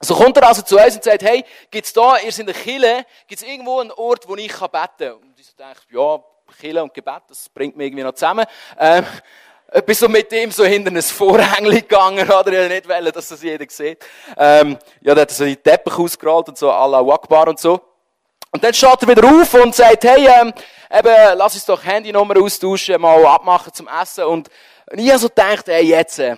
So 0.00 0.14
kommt 0.14 0.36
er 0.36 0.48
also 0.48 0.60
zu 0.60 0.78
uns 0.78 0.96
und 0.96 1.04
sagt, 1.04 1.22
hey, 1.22 1.44
gibt's 1.70 1.94
da, 1.94 2.18
ihr 2.18 2.30
seid 2.30 2.40
in 2.40 2.46
der 2.46 2.54
Kille, 2.54 3.06
gibt's 3.26 3.42
irgendwo 3.42 3.80
einen 3.80 3.90
Ort, 3.92 4.28
wo 4.28 4.36
ich 4.36 4.52
beten 4.52 4.70
kann? 4.70 5.12
Und 5.14 5.40
ich 5.40 5.56
denke, 5.56 5.80
ja, 5.90 6.22
Kille 6.58 6.82
und 6.82 6.94
Gebet, 6.94 7.22
das 7.28 7.48
bringt 7.48 7.76
mich 7.76 7.86
irgendwie 7.86 8.04
noch 8.04 8.14
zusammen. 8.14 8.44
Ähm, 8.78 9.04
bin 9.82 9.94
so 9.94 10.08
mit 10.08 10.32
ihm 10.32 10.50
so 10.50 10.64
hinter 10.64 10.90
ein 10.90 11.02
Vorhang 11.02 11.64
gegangen, 11.64 12.30
oder? 12.30 12.64
Ich 12.64 12.68
nicht 12.68 12.88
wollen, 12.88 13.12
dass 13.12 13.28
das 13.28 13.42
jeder 13.42 13.66
sieht. 13.68 14.04
Ähm, 14.36 14.78
ja, 15.00 15.14
der 15.14 15.22
hat 15.22 15.30
so 15.30 15.44
die 15.44 15.56
Teppich 15.56 15.98
ausgerollt 15.98 16.48
und 16.48 16.58
so, 16.58 16.70
Allah 16.70 17.00
Akbar 17.00 17.48
und 17.48 17.58
so. 17.58 17.80
Und 18.52 18.62
dann 18.62 18.72
steht 18.72 19.02
er 19.02 19.08
wieder 19.08 19.24
auf 19.28 19.52
und 19.54 19.74
sagt, 19.74 20.04
hey, 20.04 20.28
ähm, 20.28 20.52
eben, 20.88 21.38
lass 21.38 21.54
uns 21.54 21.64
doch 21.64 21.82
Handynummer 21.84 22.40
austauschen, 22.40 23.00
mal 23.00 23.26
abmachen 23.26 23.72
zum 23.72 23.88
Essen. 23.88 24.24
Und, 24.24 24.48
und 24.90 24.98
ich 25.00 25.08
habe 25.08 25.18
so 25.18 25.28
gedacht, 25.28 25.66
hey, 25.66 25.84
jetzt, 25.84 26.20
äh, 26.20 26.36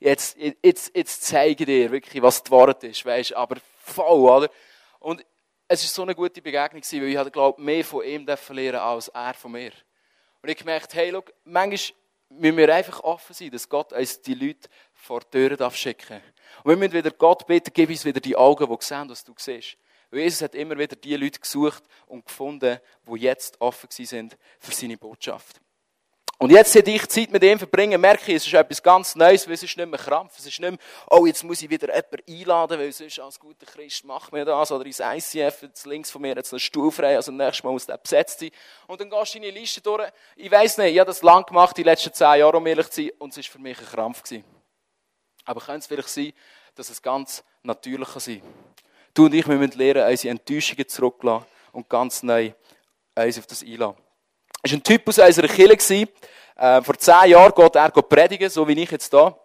jetzt, 0.00 0.38
jetzt, 0.62 0.96
jetzt 0.96 1.26
zeige 1.26 1.64
ich 1.64 1.66
dir 1.66 1.92
wirklich, 1.92 2.22
was 2.22 2.42
die 2.42 2.50
Wahrheit 2.50 2.82
ist, 2.84 3.04
weisst, 3.04 3.36
aber 3.36 3.56
voll, 3.84 4.20
oder? 4.20 4.48
Und 4.98 5.22
es 5.72 5.84
war 5.84 5.88
so 5.88 6.02
eine 6.02 6.14
gute 6.14 6.42
Begegnung, 6.42 6.82
weil 6.82 7.26
ich 7.26 7.32
glaube 7.32 7.60
mehr 7.60 7.84
von 7.84 8.04
ihm 8.04 8.26
lernen 8.26 8.78
als 8.78 9.08
er 9.08 9.34
von 9.34 9.52
mir. 9.52 9.72
Und 10.42 10.48
ich 10.48 10.58
gemerkt, 10.58 10.92
hey, 10.94 11.10
look, 11.10 11.32
manchmal 11.44 11.96
müssen 12.28 12.56
wir 12.56 12.74
einfach 12.74 13.00
offen 13.00 13.34
sein, 13.34 13.50
dass 13.50 13.68
Gott 13.68 13.92
uns 13.92 14.20
die 14.20 14.34
Leute 14.34 14.68
vor 14.92 15.20
die 15.20 15.48
Türen 15.48 15.70
schicken 15.70 16.20
darf. 16.20 16.64
Und 16.64 16.70
wir 16.70 16.76
müssen 16.76 16.92
wieder 16.92 17.10
Gott 17.10 17.46
bitten, 17.46 17.70
gib 17.72 17.88
uns 17.88 18.04
wieder 18.04 18.20
die 18.20 18.36
Augen, 18.36 18.68
die 18.68 18.84
sehen, 18.84 19.08
was 19.08 19.24
du 19.24 19.32
siehst. 19.36 19.76
Weil 20.10 20.20
Jesus 20.20 20.42
hat 20.42 20.54
immer 20.54 20.76
wieder 20.76 20.94
die 20.94 21.16
Leute 21.16 21.40
gesucht 21.40 21.82
und 22.06 22.26
gefunden, 22.26 22.78
die 23.06 23.20
jetzt 23.20 23.58
offen 23.60 23.88
sind 23.90 24.36
für 24.60 24.72
seine 24.72 24.98
Botschaft. 24.98 25.60
Und 26.42 26.50
jetzt, 26.50 26.72
seit 26.72 26.88
ich 26.88 27.08
Zeit 27.08 27.30
mit 27.30 27.44
ihm 27.44 27.56
verbringe, 27.56 27.96
merke 27.96 28.32
ich, 28.32 28.38
es 28.38 28.46
ist 28.48 28.54
etwas 28.54 28.82
ganz 28.82 29.14
Neues, 29.14 29.46
weil 29.46 29.54
es 29.54 29.62
ist 29.62 29.76
nicht 29.76 29.88
mehr 29.88 29.96
Krampf. 29.96 30.36
Es 30.36 30.44
ist 30.44 30.58
nicht 30.58 30.70
mehr, 30.72 30.78
oh, 31.08 31.24
jetzt 31.24 31.44
muss 31.44 31.62
ich 31.62 31.70
wieder 31.70 31.86
jemanden 31.86 32.20
einladen, 32.28 32.80
weil 32.80 32.90
sonst 32.90 33.20
als 33.20 33.38
guter 33.38 33.64
Christ 33.64 34.04
macht 34.04 34.32
mir 34.32 34.44
das. 34.44 34.72
Oder 34.72 34.84
ins 34.84 34.98
ICF, 34.98 35.62
jetzt 35.62 35.86
links 35.86 36.10
von 36.10 36.20
mir, 36.20 36.34
jetzt 36.34 36.52
eine 36.52 36.58
Stuhl 36.58 36.90
frei, 36.90 37.14
also 37.14 37.30
nächstes 37.30 37.62
Mal 37.62 37.70
muss 37.70 37.86
der 37.86 37.96
besetzt 37.96 38.40
sein. 38.40 38.50
Und 38.88 39.00
dann 39.00 39.08
gehst 39.08 39.34
du 39.34 39.38
in 39.38 39.44
die 39.44 39.50
Liste 39.52 39.80
durch. 39.82 40.10
Ich 40.34 40.50
weiss 40.50 40.76
nicht, 40.78 40.92
ich 40.92 40.98
habe 40.98 41.06
das 41.06 41.22
lang 41.22 41.46
gemacht, 41.46 41.76
die 41.76 41.84
letzten 41.84 42.12
zehn 42.12 42.40
Jahre, 42.40 42.56
um 42.56 42.66
ehrlich 42.66 42.90
zu 42.90 43.02
sein, 43.02 43.12
und 43.20 43.36
es 43.36 43.46
war 43.46 43.52
für 43.52 43.58
mich 43.60 43.78
ein 43.78 43.86
Krampf 43.86 44.24
gewesen. 44.24 44.44
Aber 45.44 45.60
könnte 45.60 45.78
es 45.78 45.86
vielleicht 45.86 46.08
sein, 46.08 46.32
dass 46.74 46.90
es 46.90 47.00
ganz 47.00 47.44
natürlich 47.62 48.08
sein 48.08 48.40
kann. 48.40 48.52
Du 49.14 49.26
und 49.26 49.34
ich, 49.34 49.46
wir 49.46 49.54
müssen 49.54 49.78
lernen, 49.78 50.10
unsere 50.10 50.32
Enttäuschungen 50.32 50.88
zurückzulassen 50.88 51.46
und 51.70 51.88
ganz 51.88 52.24
neu 52.24 52.52
uns 53.14 53.38
auf 53.38 53.46
das 53.46 53.62
einladen. 53.62 54.01
War 54.64 54.72
ein 54.72 54.82
Typ 54.84 55.08
aus 55.08 55.18
unserer 55.18 55.48
Kirche. 55.48 56.06
Äh, 56.56 56.82
vor 56.82 56.96
zehn 56.96 57.30
Jahren 57.30 57.52
geht 57.52 57.74
er 57.74 57.90
predigen, 57.90 58.48
so 58.48 58.68
wie 58.68 58.80
ich 58.80 58.90
jetzt 58.92 59.12
da. 59.12 59.36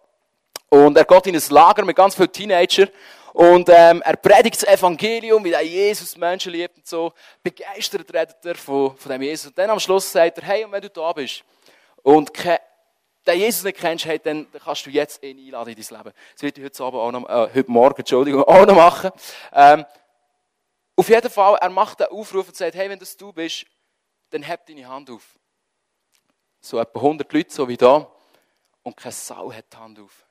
Und 0.69 0.95
er 0.95 1.05
geht 1.05 1.25
in 1.25 1.35
ein 1.35 1.41
Lager 1.49 1.83
mit 1.83 1.95
ganz 1.95 2.13
vielen 2.13 2.31
Teenagern. 2.31 2.89
Und 3.33 3.67
ähm, 3.69 4.03
er 4.05 4.15
predigt 4.15 4.61
das 4.61 4.69
Evangelium, 4.69 5.43
wie 5.43 5.53
er 5.53 5.63
Jesus 5.63 6.15
Menschen 6.17 6.51
liebt 6.51 6.77
und 6.77 6.85
so. 6.85 7.13
Begeistert 7.41 8.13
redet 8.13 8.45
er 8.45 8.53
von, 8.53 8.95
von 8.95 9.11
dem 9.11 9.23
Jesus. 9.23 9.47
Und 9.47 9.57
dann 9.57 9.71
am 9.71 9.79
Schluss 9.79 10.11
sagt 10.11 10.37
er, 10.37 10.43
hey, 10.43 10.65
und 10.65 10.71
wenn 10.71 10.81
du 10.83 10.89
da 10.89 11.11
bist 11.13 11.43
und 12.03 12.31
den 13.25 13.39
Jesus 13.39 13.63
nicht 13.63 13.79
kennst, 13.79 14.05
hey, 14.05 14.19
dann 14.19 14.45
kannst 14.63 14.85
du 14.85 14.91
jetzt 14.91 15.23
ihn 15.23 15.39
einladen 15.39 15.73
in 15.73 15.83
dein 15.83 15.97
Leben. 15.97 16.15
Das 16.33 16.43
wird 16.43 16.57
ich 16.59 16.63
heute, 16.63 16.83
Abend 16.83 16.99
auch 16.99 17.11
noch, 17.11 17.27
äh, 17.27 17.49
heute 17.55 17.71
Morgen 17.71 17.97
Entschuldigung, 17.97 18.43
auch 18.47 18.67
noch 18.67 18.75
machen. 18.75 19.09
Ähm, 19.51 19.83
auf 20.95 21.09
jeden 21.09 21.29
Fall, 21.31 21.57
er 21.59 21.69
macht 21.69 22.03
einen 22.03 22.11
Aufruf 22.11 22.49
und 22.49 22.55
sagt, 22.55 22.75
hey, 22.75 22.87
wenn 22.87 22.99
das 22.99 23.17
du 23.17 23.33
bist, 23.33 23.65
dann 24.29 24.43
heb 24.43 24.65
deine 24.65 24.87
Hand 24.87 25.09
auf. 25.09 25.37
So 26.59 26.79
etwa 26.79 26.99
100 26.99 27.31
Leute, 27.31 27.53
so 27.53 27.67
wie 27.67 27.77
da, 27.77 28.11
und 28.83 28.97
keine 28.97 29.11
Sau 29.11 29.51
hat 29.51 29.71
die 29.71 29.77
Hand 29.77 29.99
auf. 29.99 30.25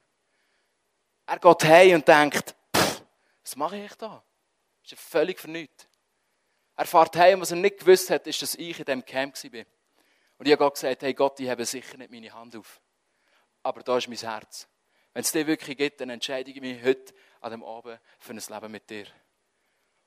Er 1.27 1.39
geht 1.39 1.65
heim 1.65 1.97
und 1.97 2.09
denkt, 2.09 2.55
was 2.73 3.57
mache 3.57 3.77
ich 3.77 3.95
da? 3.95 4.23
Das 4.83 4.93
ist 4.93 5.01
völlig 5.01 5.39
vernünftig. 5.41 5.89
Er 6.77 6.87
fährt 6.87 7.17
heim, 7.17 7.41
was 7.41 7.51
er 7.51 7.57
nicht 7.57 7.79
gewusst 7.79 8.11
hat, 8.11 8.27
ist, 8.27 8.43
dass 8.43 8.55
ich 8.55 8.79
in 8.79 8.85
diesem 8.85 9.05
Camp 9.05 9.35
war. 9.35 9.65
Und 10.39 10.47
ich 10.47 10.53
habe 10.53 10.71
gesagt, 10.71 11.03
hey 11.03 11.15
Gott, 11.15 11.41
ich 11.41 11.49
habe 11.49 11.65
sicher 11.65 11.97
nicht 11.97 12.11
meine 12.11 12.33
Hand 12.33 12.55
auf. 12.55 12.81
Aber 13.63 13.83
da 13.83 13.97
ist 13.97 14.09
mein 14.09 14.19
Herz. 14.19 14.69
Wenn 15.13 15.23
es 15.23 15.33
dir 15.33 15.47
wirklich 15.47 15.79
gibt, 15.79 16.01
dann 16.01 16.11
entscheide 16.11 16.51
ich 16.51 16.61
mich 16.61 16.83
heute 16.85 17.15
an 17.41 17.53
dem 17.53 17.65
Abend 17.65 17.99
für 18.19 18.33
ein 18.33 18.43
Leben 18.47 18.71
mit 18.71 18.91
dir. 18.91 19.07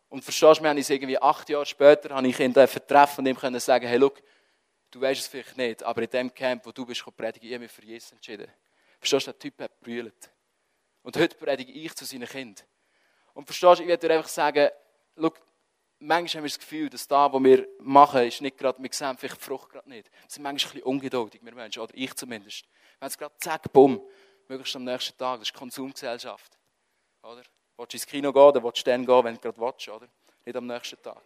Und 0.10 0.24
verstehst 0.24 0.60
du, 0.60 0.64
wir 0.64 0.70
haben 0.70 0.78
uns 0.78 0.90
irgendwie 0.90 1.22
acht 1.22 1.48
Jahre 1.50 1.66
später, 1.66 2.16
habe 2.16 2.28
ich 2.28 2.40
ihn 2.40 2.54
treffen 2.54 3.22
und 3.22 3.28
ihm 3.28 3.38
können 3.38 3.60
sagen, 3.60 3.88
hey, 3.88 3.98
look, 3.98 4.22
du 4.92 5.00
weißt 5.00 5.22
es 5.22 5.28
vielleicht 5.28 5.56
nicht, 5.56 5.84
aber 5.84 6.02
in 6.02 6.10
dem 6.10 6.34
Camp, 6.34 6.66
wo 6.66 6.72
du 6.72 6.86
bist, 6.86 7.04
predigen, 7.16 7.52
ich 7.52 7.60
mich 7.60 7.72
für 7.72 7.84
Jesus 7.84 8.12
entschieden. 8.12 8.52
Verstehst 9.00 9.28
du, 9.28 9.32
der 9.32 9.40
Typ 9.40 9.62
hat 9.62 9.80
brüllt. 9.80 10.32
Und 11.04 11.16
heute 11.16 11.36
predige 11.38 11.72
ich 11.72 11.94
zu 11.96 12.06
seinen 12.06 12.28
Kindern. 12.28 12.66
Und 13.34 13.46
verstehst 13.46 13.80
du, 13.80 13.84
ich 13.84 13.88
werde 13.88 14.08
dir 14.08 14.16
einfach 14.16 14.30
sagen, 14.30 14.70
look, 15.16 15.40
manchmal 16.00 16.40
haben 16.40 16.44
wir 16.44 16.50
das 16.50 16.60
Gefühl, 16.60 16.90
dass 16.90 17.08
das, 17.08 17.32
was 17.32 17.44
wir 17.44 17.68
machen, 17.80 18.24
ist 18.24 18.42
nicht 18.42 18.58
gerade, 18.58 18.82
wir 18.82 18.90
sehen 18.92 19.18
vielleicht 19.18 19.38
die 19.38 19.46
Frucht 19.46 19.70
gerade 19.70 19.90
nicht. 19.90 20.10
Wir 20.12 20.30
sind 20.30 20.44
manchmal 20.44 20.72
ein 20.72 20.74
bisschen 20.74 20.88
ungeduldig, 20.88 21.42
wir 21.44 21.56
Menschen, 21.56 21.82
oder 21.82 21.94
ich 21.96 22.14
zumindest. 22.16 22.66
Wenn 23.00 23.08
es 23.08 23.18
gerade 23.18 23.36
zack, 23.38 23.72
bumm, 23.72 24.02
möglichst 24.48 24.76
am 24.76 24.84
nächsten 24.84 25.18
Tag, 25.18 25.40
das 25.40 25.50
ist 25.50 25.54
Konsumgesellschaft. 25.54 26.58
Oder? 27.24 27.44
Willst 27.80 27.94
du 27.94 27.96
ins 27.96 28.08
Kino 28.08 28.34
gehen, 28.34 28.54
dann 28.54 28.62
willst 28.62 28.86
du 28.86 28.92
dann 28.92 29.06
gehen, 29.06 29.24
wenn 29.24 29.36
du 29.36 29.40
gerade 29.40 29.58
willst, 29.58 29.88
oder? 29.88 30.10
Nicht 30.44 30.58
am 30.58 30.68
nächsten 30.68 31.02
Tag. 31.02 31.24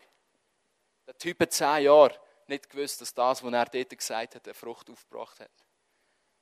Der 1.08 1.18
Typ 1.18 1.40
hat 1.40 1.52
zehn 1.52 1.86
Jahre 1.86 2.14
nicht 2.46 2.70
gewusst, 2.70 3.02
dass 3.02 3.12
das, 3.12 3.44
was 3.44 3.52
er 3.52 3.66
dort 3.66 3.98
gesagt 3.98 4.36
hat, 4.36 4.46
eine 4.46 4.54
Frucht 4.54 4.88
aufgebracht 4.88 5.40
hat. 5.40 5.50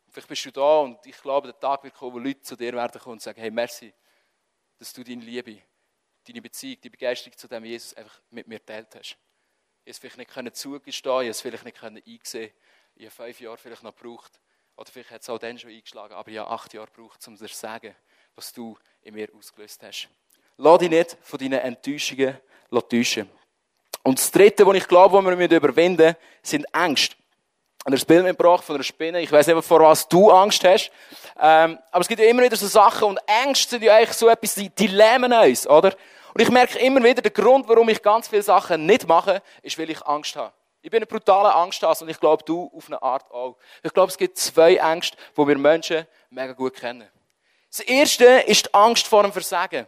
Vielleicht 0.10 0.28
bist 0.28 0.44
du 0.44 0.52
da 0.52 0.80
und 0.80 1.06
ich 1.06 1.16
glaube, 1.22 1.48
der 1.48 1.58
Tag 1.58 1.86
wird 1.86 1.94
kommen, 1.94 2.14
wo 2.16 2.20
Leute 2.20 2.42
zu 2.42 2.58
dir 2.58 2.74
werden 2.74 3.00
kommen 3.00 3.14
und 3.14 3.22
sagen, 3.22 3.40
hey, 3.40 3.50
merci, 3.50 3.94
dass 4.80 4.92
du 4.92 5.02
deine 5.02 5.24
Liebe, 5.24 5.62
deine 6.28 6.42
Beziehung, 6.42 6.82
die 6.82 6.90
Begeisterung 6.90 7.38
zu 7.38 7.48
dem 7.48 7.64
Jesus 7.64 7.94
einfach 7.94 8.20
mit 8.32 8.48
mir 8.48 8.60
geteilt 8.60 8.94
hast. 8.94 9.18
Ich 9.86 9.92
es 9.92 10.00
vielleicht 10.00 10.18
nicht 10.18 10.32
können 10.32 10.54
zugestehen, 10.54 11.22
ich 11.22 11.30
es 11.30 11.40
vielleicht 11.40 11.64
nicht 11.64 11.78
können. 11.78 12.02
Ich 12.04 12.34
habe 12.36 13.12
fünf 13.12 13.40
Jahre 13.40 13.58
vielleicht 13.58 13.84
noch 13.84 13.96
gebraucht. 13.96 14.42
Oder 14.76 14.92
vielleicht 14.92 15.12
hat 15.12 15.22
es 15.22 15.30
auch 15.30 15.40
dann 15.40 15.58
schon 15.58 15.70
eingeschlagen, 15.70 16.14
aber 16.14 16.30
ich 16.30 16.38
habe 16.38 16.50
acht 16.50 16.74
Jahre 16.74 16.88
gebraucht, 16.88 17.26
um 17.28 17.36
dir 17.38 17.48
zu 17.48 17.56
sagen, 17.56 17.96
was 18.36 18.54
du 18.54 18.78
in 19.04 19.14
mir 19.14 19.28
ausgelöst 19.38 19.82
hast. 19.84 20.10
Lass 20.58 20.80
dich 20.80 20.90
nicht 20.90 21.18
von 21.22 21.40
deinen 21.40 21.60
Enttäuschungen 21.60 22.38
täuschen. 22.90 23.30
Und 24.04 24.20
das 24.20 24.32
Dritte, 24.32 24.66
was 24.66 24.76
ich 24.76 24.88
glaube, 24.88 25.24
was 25.24 25.38
wir 25.38 25.52
überwinden 25.52 26.08
müssen, 26.08 26.16
sind 26.42 26.66
Ängste. 26.74 27.16
Und 27.84 27.94
ein 27.94 28.06
Bild 28.06 28.24
mitgebracht 28.24 28.64
von 28.64 28.76
einer 28.76 28.84
Spinne. 28.84 29.22
Ich 29.22 29.32
weiß 29.32 29.48
nicht, 29.48 29.64
vor 29.66 29.80
was 29.82 30.08
du 30.08 30.30
Angst 30.30 30.64
hast. 30.64 30.92
Ähm, 31.40 31.80
aber 31.92 32.02
es 32.02 32.08
gibt 32.08 32.22
ja 32.22 32.28
immer 32.28 32.44
wieder 32.44 32.56
so 32.56 32.68
Sachen 32.68 33.08
und 33.08 33.20
Ängste 33.44 33.72
sind 33.72 33.84
ja 33.84 33.96
eigentlich 33.96 34.14
so 34.14 34.30
etwas, 34.30 34.54
die, 34.54 34.70
die 34.70 34.88
lähmen 34.88 35.34
uns, 35.34 35.66
oder? 35.66 35.96
Und 36.34 36.42
ich 36.42 36.50
merke 36.50 36.78
immer 36.80 37.04
wieder, 37.04 37.22
der 37.22 37.32
Grund, 37.32 37.68
warum 37.68 37.90
ich 37.90 38.02
ganz 38.02 38.28
viele 38.28 38.44
Sachen 38.44 38.86
nicht 38.86 39.08
mache, 39.08 39.42
ist, 39.64 39.80
weil 39.80 39.90
ich 39.90 40.02
Angst 40.06 40.36
habe. 40.36 40.54
Ich 40.84 40.92
bin 40.92 41.02
ein 41.02 41.08
brutaler 41.08 41.56
Angsthase 41.56 42.04
und 42.04 42.10
ich 42.10 42.20
glaube, 42.20 42.44
du 42.44 42.72
auf 42.76 42.88
eine 42.88 43.02
Art 43.02 43.30
auch. 43.32 43.58
Ich 43.84 43.94
glaube, 43.94 44.10
es 44.10 44.18
gibt 44.18 44.38
zwei 44.38 44.76
Ängste, 44.76 45.18
die 45.36 45.48
wir 45.48 45.58
Menschen 45.58 46.08
mega 46.30 46.54
gut 46.54 46.76
kennen. 46.76 47.08
Das 47.72 47.80
erste 47.80 48.26
ist 48.26 48.66
die 48.66 48.74
Angst 48.74 49.08
vor 49.08 49.24
dem 49.24 49.32
Versagen. 49.32 49.88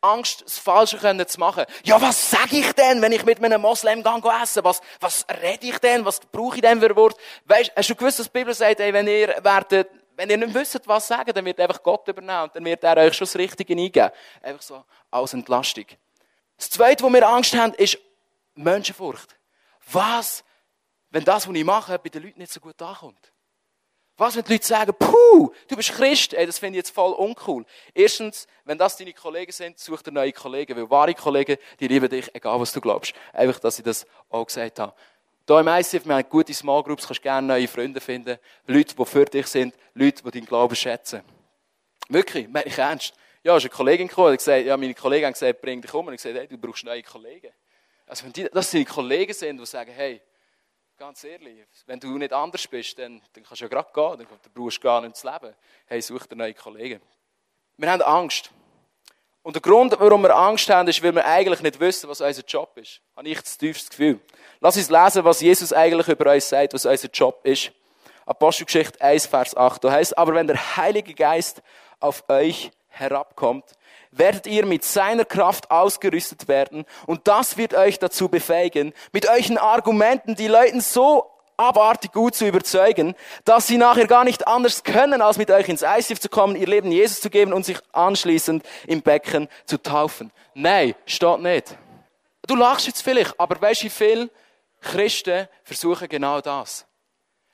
Angst, 0.00 0.42
das 0.42 0.58
Falsche 0.58 1.26
zu 1.26 1.40
machen. 1.40 1.66
Ja, 1.84 2.00
was 2.00 2.30
sage 2.30 2.56
ich 2.56 2.72
denn, 2.72 3.02
wenn 3.02 3.12
ich 3.12 3.24
mit 3.26 3.44
einem 3.44 3.60
Moslem 3.60 4.02
gehe 4.02 4.42
essen? 4.42 4.64
Was, 4.64 4.80
was 4.98 5.26
rede 5.42 5.66
ich 5.66 5.78
denn? 5.78 6.04
Was 6.06 6.20
brauche 6.20 6.56
ich 6.56 6.62
denn 6.62 6.80
für 6.80 6.96
Wort? 6.96 7.20
Weißt, 7.44 7.72
hast 7.76 7.90
du 7.90 7.94
gewusst, 7.94 8.18
dass 8.18 8.26
die 8.26 8.38
Bibel 8.38 8.54
sagt, 8.54 8.80
ey, 8.80 8.92
wenn 8.94 9.06
ihr 9.06 9.36
werdet, 9.42 9.90
wenn 10.16 10.30
ihr 10.30 10.38
nicht 10.38 10.54
wisst, 10.54 10.88
was 10.88 11.06
sagen, 11.06 11.32
dann 11.34 11.44
wird 11.44 11.60
einfach 11.60 11.82
Gott 11.82 12.08
übernehmen 12.08 12.44
und 12.44 12.56
dann 12.56 12.64
wird 12.64 12.82
er 12.82 12.96
euch 12.96 13.14
schon 13.14 13.26
das 13.26 13.36
Richtige 13.36 13.74
eingeben. 13.74 14.10
Einfach 14.42 14.62
so 14.62 14.84
als 15.10 15.34
Entlastung. 15.34 15.86
Das 16.56 16.70
Zweite, 16.70 17.04
wo 17.04 17.10
wir 17.10 17.28
Angst 17.28 17.54
haben, 17.54 17.74
ist 17.74 17.98
Menschenfurcht. 18.54 19.36
Was, 19.92 20.42
wenn 21.10 21.24
das, 21.24 21.46
was 21.46 21.54
ich 21.54 21.64
mache, 21.64 21.98
bei 21.98 22.08
den 22.08 22.22
Leuten 22.22 22.38
nicht 22.38 22.52
so 22.52 22.60
gut 22.60 22.80
ankommt? 22.80 23.32
Was, 24.20 24.36
wenn 24.36 24.44
die 24.44 24.52
Leute 24.52 24.66
sagen, 24.66 24.92
puh, 24.98 25.50
du 25.66 25.76
bist 25.76 25.92
Christ? 25.92 26.34
Ey, 26.34 26.44
das 26.44 26.58
finde 26.58 26.76
ich 26.78 26.84
jetzt 26.84 26.94
voll 26.94 27.14
uncool. 27.14 27.64
Erstens, 27.94 28.46
wenn 28.66 28.76
das 28.76 28.98
deine 28.98 29.14
Kollegen 29.14 29.50
sind, 29.50 29.78
such 29.78 30.02
dir 30.02 30.12
neue 30.12 30.30
Kollegen, 30.30 30.76
weil 30.76 30.90
wahre 30.90 31.14
Kollegen, 31.14 31.56
die 31.80 31.88
lieben 31.88 32.06
dich, 32.06 32.28
egal 32.34 32.60
was 32.60 32.70
du 32.70 32.82
glaubst. 32.82 33.14
Einfach, 33.32 33.58
dass 33.60 33.78
ich 33.78 33.84
das 33.86 34.06
auch 34.28 34.44
gesagt 34.44 34.78
habe. 34.78 34.92
Hier 35.48 35.60
im 35.60 35.68
ICF, 35.68 36.04
wir 36.04 36.16
haben 36.16 36.28
gute 36.28 36.52
Small 36.52 36.82
Groups, 36.82 37.06
kannst 37.06 37.22
gerne 37.22 37.46
neue 37.46 37.66
Freunde 37.66 37.98
finden. 37.98 38.38
Leute, 38.66 38.94
die 38.94 39.04
für 39.06 39.24
dich 39.24 39.46
sind, 39.46 39.74
Leute, 39.94 40.22
die 40.22 40.30
deinen 40.32 40.44
Glauben 40.44 40.76
schätzen. 40.76 41.22
Wirklich, 42.10 42.46
meine 42.46 42.66
ich 42.66 42.76
ernst. 42.76 43.14
Ja, 43.42 43.56
ist 43.56 43.62
eine 43.62 43.70
Kollegin 43.70 44.06
gekommen, 44.06 44.36
gesagt, 44.36 44.66
ja, 44.66 44.76
meine 44.76 44.92
Kollegen 44.92 45.24
haben 45.24 45.32
gesagt, 45.32 45.62
bring 45.62 45.80
dich 45.80 45.94
um. 45.94 46.06
Und 46.06 46.12
ich 46.12 46.22
gesagt, 46.22 46.36
hey, 46.36 46.46
du 46.46 46.58
brauchst 46.58 46.84
neue 46.84 47.02
Kollegen. 47.02 47.54
Also, 48.06 48.26
wenn 48.26 48.34
die, 48.34 48.50
das 48.52 48.70
deine 48.70 48.84
Kollegen 48.84 49.32
sind, 49.32 49.58
die 49.58 49.64
sagen, 49.64 49.92
hey, 49.96 50.20
Ganz 51.00 51.24
ehrlich, 51.24 51.66
wenn 51.86 51.98
du 51.98 52.18
nicht 52.18 52.30
anders 52.30 52.68
bist, 52.68 52.98
dann, 52.98 53.22
dann 53.32 53.42
kannst 53.42 53.62
du 53.62 53.64
ja 53.64 53.68
gerade 53.70 53.88
gehen, 53.90 54.18
dann 54.18 54.52
brauchst 54.52 54.76
du 54.76 54.80
gar 54.82 55.00
nicht 55.00 55.16
zu 55.16 55.26
leben. 55.26 55.54
Hey, 55.86 56.02
such 56.02 56.26
dir 56.26 56.36
neue 56.36 56.52
Kollegen. 56.52 57.00
Wir 57.78 57.90
haben 57.90 58.02
Angst. 58.02 58.50
Und 59.42 59.56
der 59.56 59.62
Grund, 59.62 59.98
warum 59.98 60.20
wir 60.20 60.36
Angst 60.36 60.68
haben, 60.68 60.86
ist, 60.90 61.02
weil 61.02 61.14
wir 61.14 61.24
eigentlich 61.24 61.62
nicht 61.62 61.80
wissen, 61.80 62.06
was 62.10 62.20
unser 62.20 62.44
Job 62.44 62.76
ist. 62.76 63.00
Habe 63.16 63.26
ich 63.26 63.40
das 63.40 63.56
tiefste 63.56 63.88
Gefühl. 63.88 64.20
Lass 64.60 64.76
uns 64.76 64.90
lesen, 64.90 65.24
was 65.24 65.40
Jesus 65.40 65.72
eigentlich 65.72 66.06
über 66.06 66.34
uns 66.34 66.46
sagt, 66.46 66.74
was 66.74 66.84
unser 66.84 67.08
Job 67.08 67.40
ist. 67.44 67.72
Apostelgeschichte 68.26 69.00
1, 69.00 69.24
Vers 69.24 69.56
8. 69.56 69.82
Da 69.82 69.92
heißt, 69.92 70.18
aber 70.18 70.34
wenn 70.34 70.48
der 70.48 70.76
Heilige 70.76 71.14
Geist 71.14 71.62
auf 71.98 72.24
euch 72.28 72.70
herabkommt, 72.88 73.64
werdet 74.10 74.46
ihr 74.46 74.66
mit 74.66 74.84
seiner 74.84 75.24
Kraft 75.24 75.70
ausgerüstet 75.70 76.48
werden 76.48 76.84
und 77.06 77.28
das 77.28 77.56
wird 77.56 77.74
euch 77.74 77.98
dazu 77.98 78.28
befähigen, 78.28 78.92
mit 79.12 79.28
euren 79.28 79.58
Argumenten 79.58 80.34
die 80.34 80.48
Leuten 80.48 80.80
so 80.80 81.30
abartig 81.60 82.12
gut 82.12 82.34
zu 82.34 82.46
überzeugen, 82.46 83.14
dass 83.44 83.66
sie 83.66 83.76
nachher 83.76 84.06
gar 84.06 84.24
nicht 84.24 84.46
anders 84.46 84.82
können, 84.82 85.20
als 85.20 85.36
mit 85.36 85.50
euch 85.50 85.68
ins 85.68 85.82
ICF 85.82 86.18
zu 86.18 86.28
kommen, 86.28 86.56
ihr 86.56 86.66
Leben 86.66 86.90
Jesus 86.90 87.20
zu 87.20 87.28
geben 87.28 87.52
und 87.52 87.64
sich 87.64 87.78
anschließend 87.92 88.64
im 88.86 89.02
Becken 89.02 89.48
zu 89.66 89.80
taufen. 89.80 90.32
Nein, 90.54 90.94
steht 91.04 91.40
nicht. 91.40 91.76
Du 92.46 92.56
lachst 92.56 92.86
jetzt 92.86 93.02
vielleicht, 93.02 93.38
aber 93.38 93.60
weißt 93.60 93.82
du, 93.82 93.84
wie 93.84 93.90
viele 93.90 94.30
Christen 94.80 95.46
versuchen 95.62 96.08
genau 96.08 96.40
das? 96.40 96.86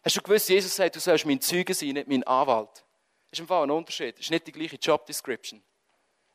Hast 0.04 0.16
du 0.16 0.22
gewusst, 0.22 0.48
Jesus 0.48 0.76
sagt, 0.76 0.94
du 0.94 1.00
sollst 1.00 1.26
mein 1.26 1.40
Zeuge 1.40 1.74
sein, 1.74 1.88
nicht 1.88 2.06
mein 2.06 2.22
Anwalt? 2.22 2.70
Das 2.72 3.32
ist 3.32 3.40
im 3.40 3.48
Fall 3.48 3.64
ein 3.64 3.70
Unterschied. 3.72 4.14
Das 4.14 4.26
ist 4.26 4.30
nicht 4.30 4.46
die 4.46 4.52
gleiche 4.52 4.76
Job 4.76 5.04
Description. 5.04 5.60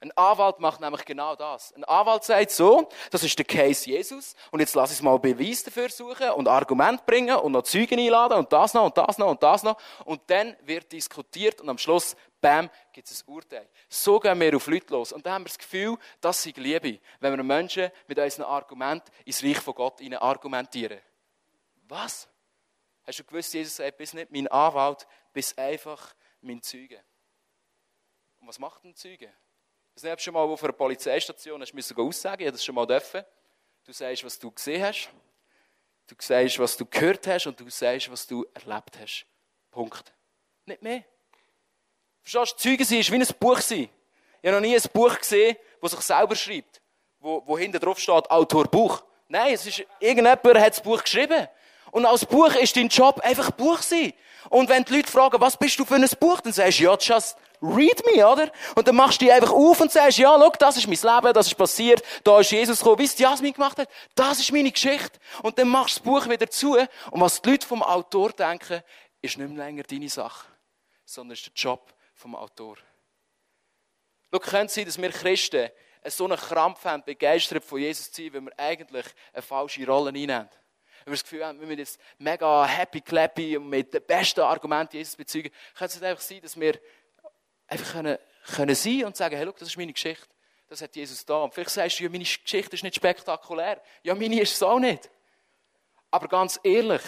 Ein 0.02 0.12
Anwalt 0.18 0.60
macht 0.60 0.82
nämlich 0.82 1.06
genau 1.06 1.36
das. 1.36 1.74
Ein 1.74 1.84
Anwalt 1.84 2.24
sagt 2.24 2.50
so, 2.50 2.90
das 3.12 3.24
ist 3.24 3.38
der 3.38 3.46
Case 3.46 3.88
Jesus 3.88 4.36
und 4.50 4.60
jetzt 4.60 4.74
lass 4.74 4.92
ich 4.92 5.02
mal 5.04 5.20
Beweis 5.20 5.64
dafür 5.64 5.90
suchen 5.90 6.32
und 6.32 6.48
Argument 6.48 7.06
bringen 7.06 7.36
und 7.36 7.52
noch 7.52 7.62
Zeugen 7.62 8.00
einladen 8.00 8.40
und 8.40 8.52
das 8.52 8.74
noch 8.74 8.86
und 8.86 8.98
das 8.98 9.20
noch 9.20 9.28
und 9.28 9.44
das 9.44 9.62
noch 9.62 9.78
und 10.06 10.22
dann 10.26 10.58
wird 10.64 10.92
diskutiert 10.92 11.62
und 11.62 11.70
am 11.70 11.78
Schluss, 11.78 12.16
bam, 12.42 12.68
gibt 12.92 13.12
es 13.12 13.22
ein 13.22 13.32
Urteil. 13.32 13.70
So 13.88 14.20
gehen 14.20 14.40
wir 14.40 14.56
auf 14.56 14.66
Leute 14.66 14.92
los 14.92 15.12
und 15.12 15.24
dann 15.24 15.34
haben 15.34 15.44
wir 15.44 15.50
das 15.50 15.60
Gefühl, 15.60 15.96
das 16.20 16.42
sei 16.42 16.54
Liebe, 16.56 17.00
wenn 17.20 17.38
wir 17.38 17.44
Menschen 17.44 17.92
mit 18.08 18.18
unseren 18.18 18.46
Argumenten 18.46 19.12
ins 19.24 19.44
Reich 19.44 19.60
von 19.60 19.76
Gott 19.76 20.02
argumentieren. 20.20 21.00
Was? 21.88 22.24
Hast 22.24 22.28
Hast 23.06 23.20
du 23.20 23.24
gewusst, 23.26 23.54
Jesus 23.54 23.76
sagt, 23.76 23.98
bist 23.98 24.16
nicht 24.16 24.32
mein 24.32 24.48
Anwalt, 24.48 25.06
bist 25.32 25.56
einfach 25.60 26.16
mein 26.42 26.60
Zeuge. 26.64 27.04
Und 28.40 28.48
was 28.48 28.58
macht 28.58 28.84
ein 28.84 28.96
Zeuge? 28.96 29.32
Das 29.94 30.04
ist 30.04 30.22
schon 30.22 30.34
mal, 30.34 30.58
vor 30.58 30.70
einer 30.70 30.78
Polizeistation 30.78 31.62
hast 31.62 31.74
du 31.74 32.08
aussagen, 32.08 32.42
ich 32.42 32.48
habe 32.48 32.56
das 32.56 32.64
schon 32.64 32.76
mal 32.76 32.86
dürfen. 32.86 33.24
Du 33.84 33.92
sagst, 33.92 34.24
was 34.24 34.40
du 34.40 34.52
gesehen 34.52 34.84
hast, 34.84 35.10
du 36.08 36.16
sagst, 36.20 36.60
was 36.60 36.78
du 36.78 36.86
gehört 36.86 37.26
hast 37.28 37.48
und 37.48 37.60
du 37.60 37.70
sagst, 37.70 38.12
was 38.12 38.26
du 38.26 38.46
erlebt 38.54 38.98
hast. 39.00 39.26
Punkt. 39.70 40.14
Nicht 40.66 40.82
mehr. 40.82 41.04
Verstehst 42.22 42.54
du, 42.54 42.70
Zeugen 42.70 42.86
sein 42.86 43.20
wie 43.20 43.26
ein 43.26 43.36
Buch. 43.40 43.60
Ich 43.70 43.90
habe 44.44 44.56
noch 44.56 44.62
nie 44.62 44.76
ein 44.76 44.84
Buch 44.94 45.18
gesehen, 45.18 45.58
das 45.82 45.92
sich 45.92 46.02
selber 46.02 46.36
schreibt, 46.36 46.82
wo, 47.20 47.44
wo 47.46 47.58
hinten 47.58 47.80
drauf 47.80 48.00
steht, 48.00 48.30
Autor 48.30 48.66
Buch. 48.66 49.04
Nein, 49.28 49.54
es 49.54 49.66
ist, 49.66 49.84
irgendjemand 50.00 50.44
hat 50.46 50.74
das 50.74 50.82
Buch 50.82 51.02
geschrieben. 51.02 51.48
Und 51.92 52.06
als 52.06 52.26
Buch 52.26 52.54
ist 52.56 52.76
dein 52.76 52.88
Job 52.88 53.20
einfach 53.22 53.52
Buch 53.52 53.82
sein. 53.82 54.14
Und 54.50 54.70
wenn 54.70 54.84
die 54.84 54.96
Leute 54.98 55.12
fragen, 55.12 55.40
was 55.40 55.58
bist 55.58 55.80
du 55.80 55.86
für 55.86 55.96
ein 55.96 56.10
Buch, 56.20 56.42
dann 56.42 56.54
sagst 56.54 56.80
du, 56.80 56.84
ja, 56.84 56.98
just 57.00 57.38
read 57.62 58.04
me, 58.06 58.28
oder? 58.28 58.52
Und 58.76 58.88
dann 58.88 58.96
machst 58.96 59.22
du 59.22 59.26
dich 59.26 59.34
einfach 59.34 59.52
auf 59.52 59.80
und 59.80 59.92
sagst, 59.92 60.18
ja, 60.18 60.36
schau, 60.38 60.52
das 60.58 60.78
ist 60.78 60.88
mein 60.88 61.16
Leben, 61.16 61.34
das 61.34 61.48
ist 61.48 61.56
passiert, 61.56 62.02
da 62.24 62.40
ist 62.40 62.52
Jesus 62.52 62.80
gekommen, 62.80 63.00
wie 63.00 63.06
es 63.06 63.18
Jasmin 63.18 63.54
gemacht 63.54 63.78
hat, 63.78 63.90
das 64.16 64.40
ist 64.40 64.52
meine 64.52 64.72
Geschichte. 64.72 65.20
Und 65.44 65.58
dann 65.60 65.68
machst 65.68 65.98
du 65.98 66.00
das 66.00 66.06
Buch 66.12 66.30
wieder 66.30 66.50
zu. 66.50 66.78
Und 66.78 67.22
was 67.22 67.42
die 67.42 67.52
Leute 67.52 67.68
vom 67.68 67.84
Autor 67.84 68.32
denken, 68.32 68.82
ist 69.22 69.38
nicht 69.38 69.50
mehr 69.50 69.66
länger 69.66 69.84
deine 69.84 70.10
Sache, 70.10 70.48
sondern 71.06 71.34
ist 71.34 71.46
der 71.46 71.54
Job 71.54 71.94
vom 72.16 72.36
Autor. 72.36 72.78
Schau, 74.32 74.40
könnte 74.40 74.74
sein, 74.74 74.86
dass 74.86 75.00
wir 75.00 75.10
Christen 75.12 75.70
so 76.06 76.26
einen 76.26 76.38
Krampf 76.38 76.84
haben, 76.86 77.04
begeistert 77.04 77.64
von 77.64 77.80
Jesus 77.80 78.12
zu 78.12 78.24
sein, 78.24 78.34
weil 78.34 78.42
wir 78.42 78.60
eigentlich 78.60 79.06
eine 79.34 79.42
falsche 79.44 79.86
Rolle 79.86 80.10
einnehmen. 80.10 80.50
Wenn 81.04 81.12
wir 81.12 81.18
das 81.18 81.24
Gefühl 81.24 81.46
haben, 81.46 81.60
wir 81.60 81.68
müssen 81.68 81.80
jetzt 81.80 82.00
mega 82.18 82.66
happy, 82.66 83.02
clappy 83.02 83.58
und 83.58 83.70
mit 83.70 83.94
den 83.94 84.04
besten 84.04 84.42
Argumenten 84.42 84.98
Jesus 84.98 85.16
bezeugen, 85.16 85.52
könnte 85.78 85.98
es 85.98 86.04
einfach 86.04 86.22
sein, 86.22 86.42
dass 86.42 86.60
wir 86.60 86.80
einfach 87.68 87.94
können, 87.94 88.18
können 88.56 88.76
sein 88.76 89.06
und 89.06 89.16
sagen, 89.16 89.36
hey, 89.36 89.46
look, 89.46 89.58
das 89.58 89.70
ist 89.70 89.78
meine 89.78 89.94
Geschichte. 89.94 90.28
Das 90.68 90.82
hat 90.82 90.96
Jesus 90.96 91.26
da. 91.26 91.44
Und 91.44 91.54
vielleicht 91.54 91.72
sagst 91.72 92.00
du, 92.00 92.04
ja, 92.04 92.10
meine 92.10 92.24
Geschichte 92.24 92.76
ist 92.76 92.84
nicht 92.84 92.96
spektakulär. 92.96 93.82
Ja, 94.04 94.16
meine 94.16 94.40
ist 94.40 94.54
es 94.54 94.64
auch 94.64 94.80
nicht. 94.80 95.10
Aber 96.10 96.28
ganz 96.28 96.60
ehrlich, 96.64 97.02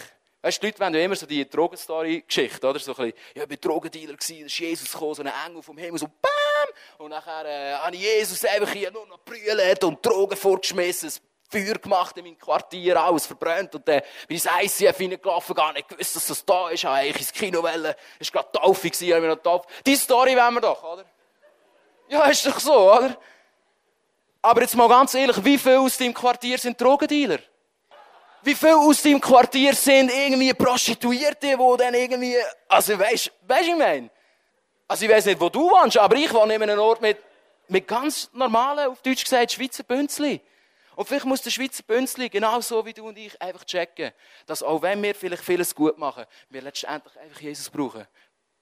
Weißt 0.44 0.58
du, 0.58 0.60
die 0.60 0.66
Leute 0.66 0.80
wollen 0.80 0.94
ja 0.94 1.00
immer 1.00 1.16
so 1.16 1.24
die 1.24 1.48
Drogenstory-Geschichte, 1.48 2.68
oder? 2.68 2.78
So 2.78 2.94
ein 2.94 2.96
bisschen, 2.96 3.18
ja, 3.34 3.44
ich 3.44 3.48
war 3.48 3.56
Drogendealer, 3.56 4.12
da 4.12 4.18
ist 4.18 4.58
Jesus 4.58 4.92
gekommen, 4.92 5.14
so 5.14 5.22
ein 5.22 5.32
Engel 5.46 5.62
vom 5.62 5.78
Himmel, 5.78 5.98
so 5.98 6.06
BAM! 6.06 6.74
Und 6.98 7.08
nachher 7.12 7.46
äh, 7.46 7.72
habe 7.76 7.96
ich 7.96 8.02
Jesus 8.02 8.44
einfach 8.44 8.70
hier 8.70 8.90
nur 8.90 9.06
noch 9.06 9.20
brüllt 9.20 9.82
und 9.84 10.04
Drogen 10.04 10.36
vorgeschmissen, 10.36 11.10
Feuer 11.54 11.74
gemacht 11.74 12.16
in 12.16 12.24
meinem 12.24 12.38
Quartier, 12.38 13.00
alles 13.00 13.26
verbrannt. 13.26 13.74
Und 13.74 13.86
dann 13.86 14.00
bin 14.26 14.36
ich 14.36 14.44
ins 14.44 14.80
ICF 14.80 14.98
reingelaufen, 14.98 15.54
gar 15.54 15.72
nicht 15.72 15.88
gewusst, 15.88 16.16
dass 16.16 16.26
das 16.26 16.44
da 16.44 16.68
ist. 16.70 16.84
Habe 16.84 16.96
eigentlich 16.96 17.20
ins 17.20 17.32
Kino 17.32 17.62
wollen. 17.62 17.94
Es 18.18 18.34
war 18.34 18.42
gerade 18.42 18.58
Taufe, 18.58 18.88
habe 18.88 19.04
ich 19.04 19.34
noch 19.34 19.36
Taufe. 19.36 19.66
Die 19.86 19.96
Story 19.96 20.36
wollen 20.36 20.54
wir 20.54 20.60
doch, 20.60 20.82
oder? 20.82 21.04
Ja, 22.08 22.24
ist 22.24 22.46
doch 22.46 22.58
so, 22.58 22.92
oder? 22.92 23.16
Aber 24.42 24.60
jetzt 24.60 24.76
mal 24.76 24.88
ganz 24.88 25.14
ehrlich, 25.14 25.42
wie 25.42 25.56
viele 25.56 25.80
aus 25.80 25.96
deinem 25.96 26.12
Quartier 26.12 26.58
sind 26.58 26.78
Drogendealer? 26.78 27.38
Wie 28.42 28.54
viele 28.54 28.76
aus 28.76 29.00
deinem 29.00 29.20
Quartier 29.20 29.74
sind 29.74 30.12
irgendwie 30.12 30.52
Prostituierte, 30.52 31.56
die 31.56 31.76
dann 31.78 31.94
irgendwie, 31.94 32.36
also 32.68 32.98
weisst, 32.98 33.32
weisst 33.46 33.68
ich 33.68 33.76
meine? 33.76 34.10
Also 34.86 35.06
ich 35.06 35.10
weiß 35.10 35.24
nicht, 35.26 35.40
wo 35.40 35.48
du 35.48 35.70
wohnst, 35.70 35.96
aber 35.96 36.16
ich 36.16 36.32
wohne 36.32 36.56
in 36.56 36.62
einem 36.62 36.78
Ort 36.78 37.00
mit, 37.00 37.16
mit 37.68 37.88
ganz 37.88 38.28
normalen, 38.34 38.90
auf 38.90 39.00
Deutsch 39.00 39.24
gesagt, 39.24 39.52
Schweizer 39.52 39.82
Bünzli. 39.82 40.42
Und 40.96 41.06
vielleicht 41.06 41.24
muss 41.24 41.42
der 41.42 41.50
Schweizer 41.50 41.82
Bünzli, 41.82 42.28
genauso 42.28 42.84
wie 42.86 42.92
du 42.92 43.06
und 43.08 43.18
ich, 43.18 43.40
einfach 43.40 43.64
checken, 43.64 44.12
dass 44.46 44.62
auch 44.62 44.82
wenn 44.82 45.02
wir 45.02 45.14
vielleicht 45.14 45.44
vieles 45.44 45.74
gut 45.74 45.98
machen, 45.98 46.24
wir 46.50 46.62
letztendlich 46.62 47.18
einfach 47.18 47.40
Jesus 47.40 47.68
brauchen. 47.70 48.06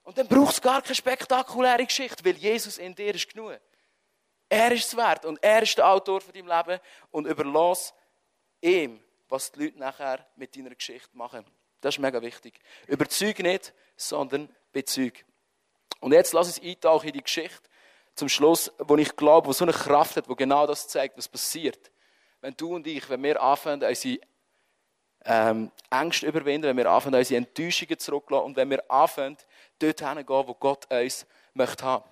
Und 0.03 0.17
dann 0.17 0.27
braucht 0.27 0.53
es 0.53 0.61
gar 0.61 0.81
keine 0.81 0.95
spektakuläre 0.95 1.85
Geschichte, 1.85 2.25
weil 2.25 2.35
Jesus 2.35 2.77
in 2.77 2.93
dir 2.95 3.15
ist 3.15 3.29
genug. 3.31 3.59
Er 4.49 4.71
ist 4.71 4.87
es 4.87 4.97
wert 4.97 5.25
und 5.25 5.41
er 5.41 5.63
ist 5.63 5.77
der 5.77 5.87
Autor 5.87 6.21
von 6.21 6.33
deinem 6.33 6.47
Leben 6.47 6.79
und 7.11 7.25
überlass 7.25 7.93
ihm, 8.61 9.03
was 9.29 9.51
die 9.51 9.65
Leute 9.65 9.79
nachher 9.79 10.27
mit 10.35 10.55
deiner 10.55 10.75
Geschichte 10.75 11.09
machen. 11.13 11.45
Das 11.81 11.95
ist 11.95 11.99
mega 11.99 12.21
wichtig. 12.21 12.59
Überzeug 12.87 13.39
nicht, 13.39 13.73
sondern 13.95 14.53
bezeug. 14.71 15.25
Und 16.01 16.11
jetzt 16.11 16.33
lass 16.33 16.47
uns 16.47 16.61
eintauchen 16.61 17.07
in 17.07 17.13
die 17.13 17.23
Geschichte 17.23 17.69
zum 18.15 18.29
Schluss, 18.29 18.71
wo 18.77 18.95
ich 18.97 19.15
glaube, 19.15 19.47
wo 19.47 19.53
so 19.53 19.65
eine 19.65 19.73
Kraft 19.73 20.17
hat, 20.17 20.29
wo 20.29 20.35
genau 20.35 20.67
das 20.67 20.87
zeigt, 20.87 21.17
was 21.17 21.27
passiert. 21.27 21.91
Wenn 22.43 22.57
du 22.57 22.75
und 22.75 22.85
ich, 22.85 23.09
wenn 23.09 23.23
wir 23.23 23.41
anfangen, 23.41 23.81
unsere 23.81 24.19
ähm, 25.23 25.71
Ängste 25.89 26.27
überwinden, 26.27 26.67
wenn 26.67 26.75
wir 26.75 26.91
anfangen, 26.91 27.15
unsere 27.15 27.37
Enttäuschungen 27.37 27.97
zurückzulassen 27.97 28.45
und 28.47 28.57
wenn 28.57 28.69
wir 28.69 28.83
anfangen, 28.91 29.37
dort 29.79 30.01
hinzugehen, 30.01 30.47
wo 30.47 30.53
Gott 30.53 30.91
uns 30.91 31.25
möchte 31.53 31.85
haben. 31.85 32.03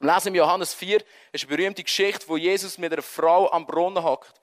Wir 0.00 0.12
lesen 0.12 0.28
im 0.28 0.34
Johannes 0.34 0.74
4, 0.74 1.04
ist 1.30 1.44
eine 1.44 1.56
berühmte 1.56 1.84
Geschichte, 1.84 2.26
wo 2.26 2.36
Jesus 2.36 2.78
mit 2.78 2.92
einer 2.92 3.00
Frau 3.00 3.48
am 3.52 3.64
Brunnen 3.64 4.02
hockt. 4.02 4.34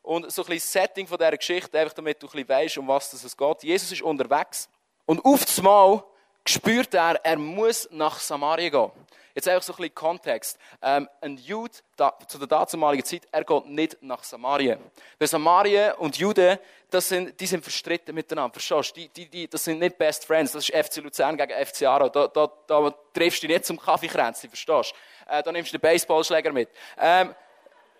Und 0.00 0.30
so 0.30 0.42
ein 0.42 0.46
bisschen 0.46 0.82
Setting 0.82 1.08
von 1.08 1.18
dieser 1.18 1.36
Geschichte, 1.36 1.76
einfach 1.76 1.94
damit 1.94 2.22
du 2.22 2.28
ein 2.28 2.30
bisschen 2.30 2.48
weißt, 2.48 2.78
um 2.78 2.86
was 2.86 3.12
es 3.12 3.36
geht. 3.36 3.62
Jesus 3.64 3.90
ist 3.90 4.02
unterwegs 4.02 4.68
und 5.06 5.24
auf 5.24 5.44
das 5.44 5.60
Mal 5.60 6.04
spürt 6.46 6.94
er, 6.94 7.18
er 7.24 7.36
muss 7.36 7.88
nach 7.90 8.20
Samaria 8.20 8.68
gehen. 8.68 8.92
Jetzt 9.38 9.46
einfach 9.46 9.62
so 9.62 9.72
ein 9.72 9.76
bisschen 9.76 9.94
Kontext. 9.94 10.58
Ähm, 10.82 11.08
ein 11.20 11.36
Jude 11.36 11.72
da, 11.94 12.12
zu 12.26 12.38
der 12.38 12.48
damaligen 12.48 13.04
Zeit, 13.04 13.22
er 13.30 13.44
geht 13.44 13.66
nicht 13.66 13.96
nach 14.02 14.24
Samaria. 14.24 14.78
Weil 15.16 15.28
Samaria 15.28 15.94
und 15.94 16.18
Juden, 16.18 16.58
das 16.90 17.06
sind, 17.06 17.38
die 17.38 17.46
sind 17.46 17.62
verstritten 17.62 18.16
miteinander. 18.16 18.58
Verstehst 18.58 18.96
du? 18.96 19.00
Die, 19.00 19.08
die, 19.10 19.28
die, 19.30 19.48
das 19.48 19.62
sind 19.62 19.78
nicht 19.78 19.96
Best 19.96 20.24
Friends. 20.24 20.50
Das 20.50 20.68
ist 20.68 20.74
FC 20.74 20.96
Luzern 20.96 21.36
gegen 21.36 21.52
FC 21.52 21.82
Aro. 21.82 22.08
Da, 22.08 22.26
da, 22.26 22.50
da 22.66 22.90
triffst 23.14 23.40
du 23.40 23.46
dich 23.46 23.58
nicht 23.58 23.66
zum 23.66 23.78
Kaffeekränzchen, 23.78 24.50
verstehst 24.50 24.92
du? 25.28 25.32
Äh, 25.32 25.40
da 25.44 25.52
nimmst 25.52 25.72
du 25.72 25.78
den 25.78 25.82
Baseballschläger 25.82 26.50
mit. 26.50 26.70
Ähm, 26.98 27.32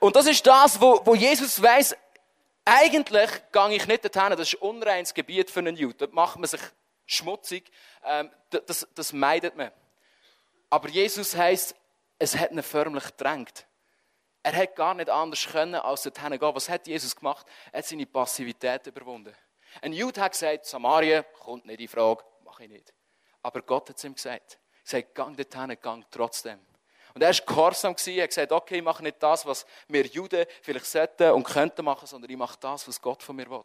und 0.00 0.16
das 0.16 0.26
ist 0.26 0.44
das, 0.44 0.80
wo, 0.80 1.00
wo 1.04 1.14
Jesus 1.14 1.62
weiß, 1.62 1.96
eigentlich 2.64 3.30
gehe 3.52 3.76
ich 3.76 3.86
nicht 3.86 4.04
dorthin, 4.04 4.36
das 4.36 4.54
ist 4.54 4.54
unreines 4.56 5.14
Gebiet 5.14 5.52
für 5.52 5.60
einen 5.60 5.76
Jude. 5.76 5.94
Dort 5.98 6.14
macht 6.14 6.36
man 6.36 6.48
sich 6.48 6.62
schmutzig, 7.06 7.70
ähm, 8.04 8.28
das, 8.50 8.88
das 8.92 9.12
meidet 9.12 9.56
man. 9.56 9.70
Aber 10.70 10.88
Jesus 10.88 11.36
heißt, 11.36 11.74
es 12.18 12.36
hat 12.36 12.50
ihn 12.50 12.62
förmlich 12.62 13.04
gedrängt. 13.04 13.66
Er 14.42 14.52
hätte 14.52 14.74
gar 14.74 14.94
nicht 14.94 15.10
anders 15.10 15.46
können, 15.46 15.74
als 15.74 16.02
dorthin 16.02 16.38
gehen. 16.38 16.54
Was 16.54 16.68
hat 16.68 16.86
Jesus 16.86 17.14
gemacht? 17.14 17.46
Er 17.72 17.78
hat 17.78 17.86
seine 17.86 18.06
Passivität 18.06 18.86
überwunden. 18.86 19.34
Ein 19.82 19.92
Jude 19.92 20.20
hat 20.20 20.32
gesagt, 20.32 20.66
Samaria 20.66 21.22
kommt 21.22 21.66
nicht 21.66 21.80
in 21.80 21.88
Frage, 21.88 22.24
mache 22.44 22.64
ich 22.64 22.70
nicht. 22.70 22.94
Aber 23.42 23.62
Gott 23.62 23.88
hat 23.90 23.96
es 23.96 24.04
ihm 24.04 24.14
gesagt. 24.14 24.58
Er 24.84 24.90
sagt, 24.90 25.14
gang 25.14 25.36
dorthin, 25.36 25.76
gang 25.80 26.04
trotzdem. 26.10 26.60
Und 27.14 27.22
er 27.22 27.28
war 27.28 27.46
gehorsam, 27.46 27.96
er 28.06 28.22
hat 28.22 28.30
gesagt, 28.30 28.52
okay, 28.52 28.76
ich 28.76 28.82
mache 28.82 29.02
nicht 29.02 29.22
das, 29.22 29.44
was 29.44 29.66
wir 29.88 30.06
Juden 30.06 30.46
vielleicht 30.62 30.86
sollten 30.86 31.32
und 31.32 31.44
könnten 31.44 31.84
machen, 31.84 32.06
sondern 32.06 32.30
ich 32.30 32.36
mache 32.36 32.56
das, 32.60 32.86
was 32.86 33.00
Gort 33.00 33.22
von 33.22 33.36
mir 33.36 33.50
will. 33.50 33.64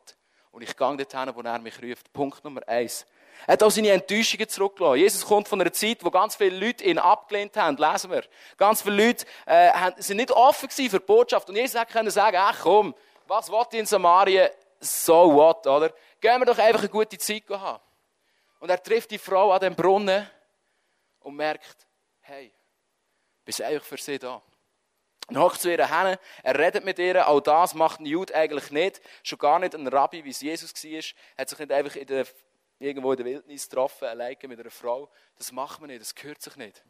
Und 0.52 0.62
ich 0.62 0.76
gehe 0.76 0.98
dorthin, 0.98 1.36
wo 1.36 1.42
er 1.42 1.60
mich 1.60 1.82
ruft. 1.82 2.12
Punkt 2.14 2.44
Nummer 2.44 2.68
eins. 2.68 3.06
Er 3.48 3.54
hat 3.54 3.64
auch 3.64 3.72
seine 3.72 3.92
Enttäuschungen 3.92 4.48
zurückgelassen. 4.48 4.98
Jesus 4.98 5.26
kommt 5.26 5.48
von 5.48 5.60
einer 5.60 5.74
Zeit, 5.74 6.04
wo 6.04 6.10
ganz 6.10 6.36
viele 6.36 6.58
Leute 6.58 6.84
ihn 6.84 6.98
abgelehnt 6.98 7.56
haben, 7.58 7.78
lesen 7.78 8.12
wir. 8.12 8.24
Ganz 8.58 8.82
viele 8.82 9.08
Leute 9.08 9.26
äh, 9.46 9.92
sind 9.98 10.18
nicht 10.18 10.32
offen 10.32 10.70
für 10.70 10.88
die 10.88 11.00
Botschaft. 11.00 11.50
Und 11.50 11.56
Jesus 11.56 11.80
hätte 11.80 12.12
sagen 12.12 12.38
ach 12.40 12.60
komm, 12.62 12.96
was 13.28 13.52
will 13.52 13.64
ich 13.72 13.80
in 13.80 13.86
Samaria? 13.86 14.50
So 14.80 15.34
what, 15.34 15.66
oder? 15.68 15.94
Gehen 16.20 16.40
wir 16.40 16.46
doch 16.46 16.58
einfach 16.58 16.82
eine 16.82 16.90
gute 16.90 17.18
Zeit 17.18 17.44
haben. 17.50 17.82
Und 18.60 18.70
er 18.70 18.82
trifft 18.82 19.12
die 19.12 19.18
Frau 19.18 19.52
an 19.52 19.60
dem 19.60 19.76
Brunnen 19.76 20.30
und 21.20 21.36
merkt, 21.36 21.88
hey, 22.22 22.52
bist 23.44 23.60
du 23.60 23.66
eigentlich 23.66 23.84
für 23.84 23.98
sie 23.98 24.20
da. 24.20 24.42
Dann 25.28 25.42
hockt 25.42 25.62
zu 25.62 25.72
ihr 25.72 25.88
hin, 25.88 26.18
er 26.44 26.60
redet 26.60 26.84
mit 26.84 27.00
ihr, 27.00 27.28
auch 27.28 27.40
das 27.40 27.74
macht 27.74 28.00
ein 28.00 28.06
Jude 28.06 28.36
eigentlich 28.36 28.72
nicht, 28.72 29.02
schon 29.24 29.40
gar 29.40 29.60
nicht 29.60 29.74
ein 29.74 29.88
Rabbi, 29.88 30.24
wie 30.26 30.30
es 30.30 30.42
Jesus 30.42 30.74
war, 30.74 31.02
hat 31.38 31.50
sich 31.50 31.60
nicht 31.60 31.72
einfach 31.72 31.96
in 31.96 32.08
der, 32.08 32.26
irgendwo 32.84 33.12
in 33.12 33.18
der 33.18 33.26
Wildnis 33.26 33.70
getroffen, 33.70 34.06
alleine 34.06 34.38
mit 34.48 34.60
einer 34.60 34.70
Frau. 34.70 35.10
Das 35.38 35.52
macht 35.52 35.80
man 35.80 35.90
nicht, 35.90 36.02
das 36.02 36.14
gehört 36.14 36.42
sich 36.42 36.56
nicht. 36.56 36.84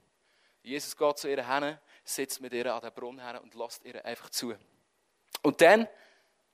Jesus 0.61 0.95
geht 0.95 1.17
zu 1.17 1.29
ihr 1.29 1.45
hin, 1.47 1.77
sitzt 2.03 2.41
mit 2.41 2.53
ihr 2.53 2.73
an 2.73 2.81
den 2.81 2.91
Brunnen 2.93 3.25
hin 3.25 3.37
und 3.37 3.53
lässt 3.53 3.83
ihr 3.85 4.03
einfach 4.03 4.29
zu. 4.29 4.55
Und 5.41 5.61
dann 5.61 5.87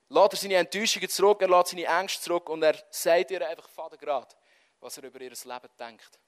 lässt 0.09 0.33
er 0.33 0.37
seine 0.37 0.55
Enttäuschungen 0.55 1.09
zurück, 1.09 1.41
er 1.41 1.47
lässt 1.47 1.71
seine 1.71 1.85
Ängste 1.85 2.21
zurück 2.21 2.49
und 2.49 2.63
er 2.63 2.75
sagt 2.89 3.31
ihr 3.31 3.47
einfach 3.47 3.69
Vater 3.69 3.97
gerade, 3.97 4.35
was 4.79 4.97
er 4.97 5.03
über 5.03 5.21
ihr 5.21 5.29
Leben 5.29 5.69
denkt. 5.79 6.19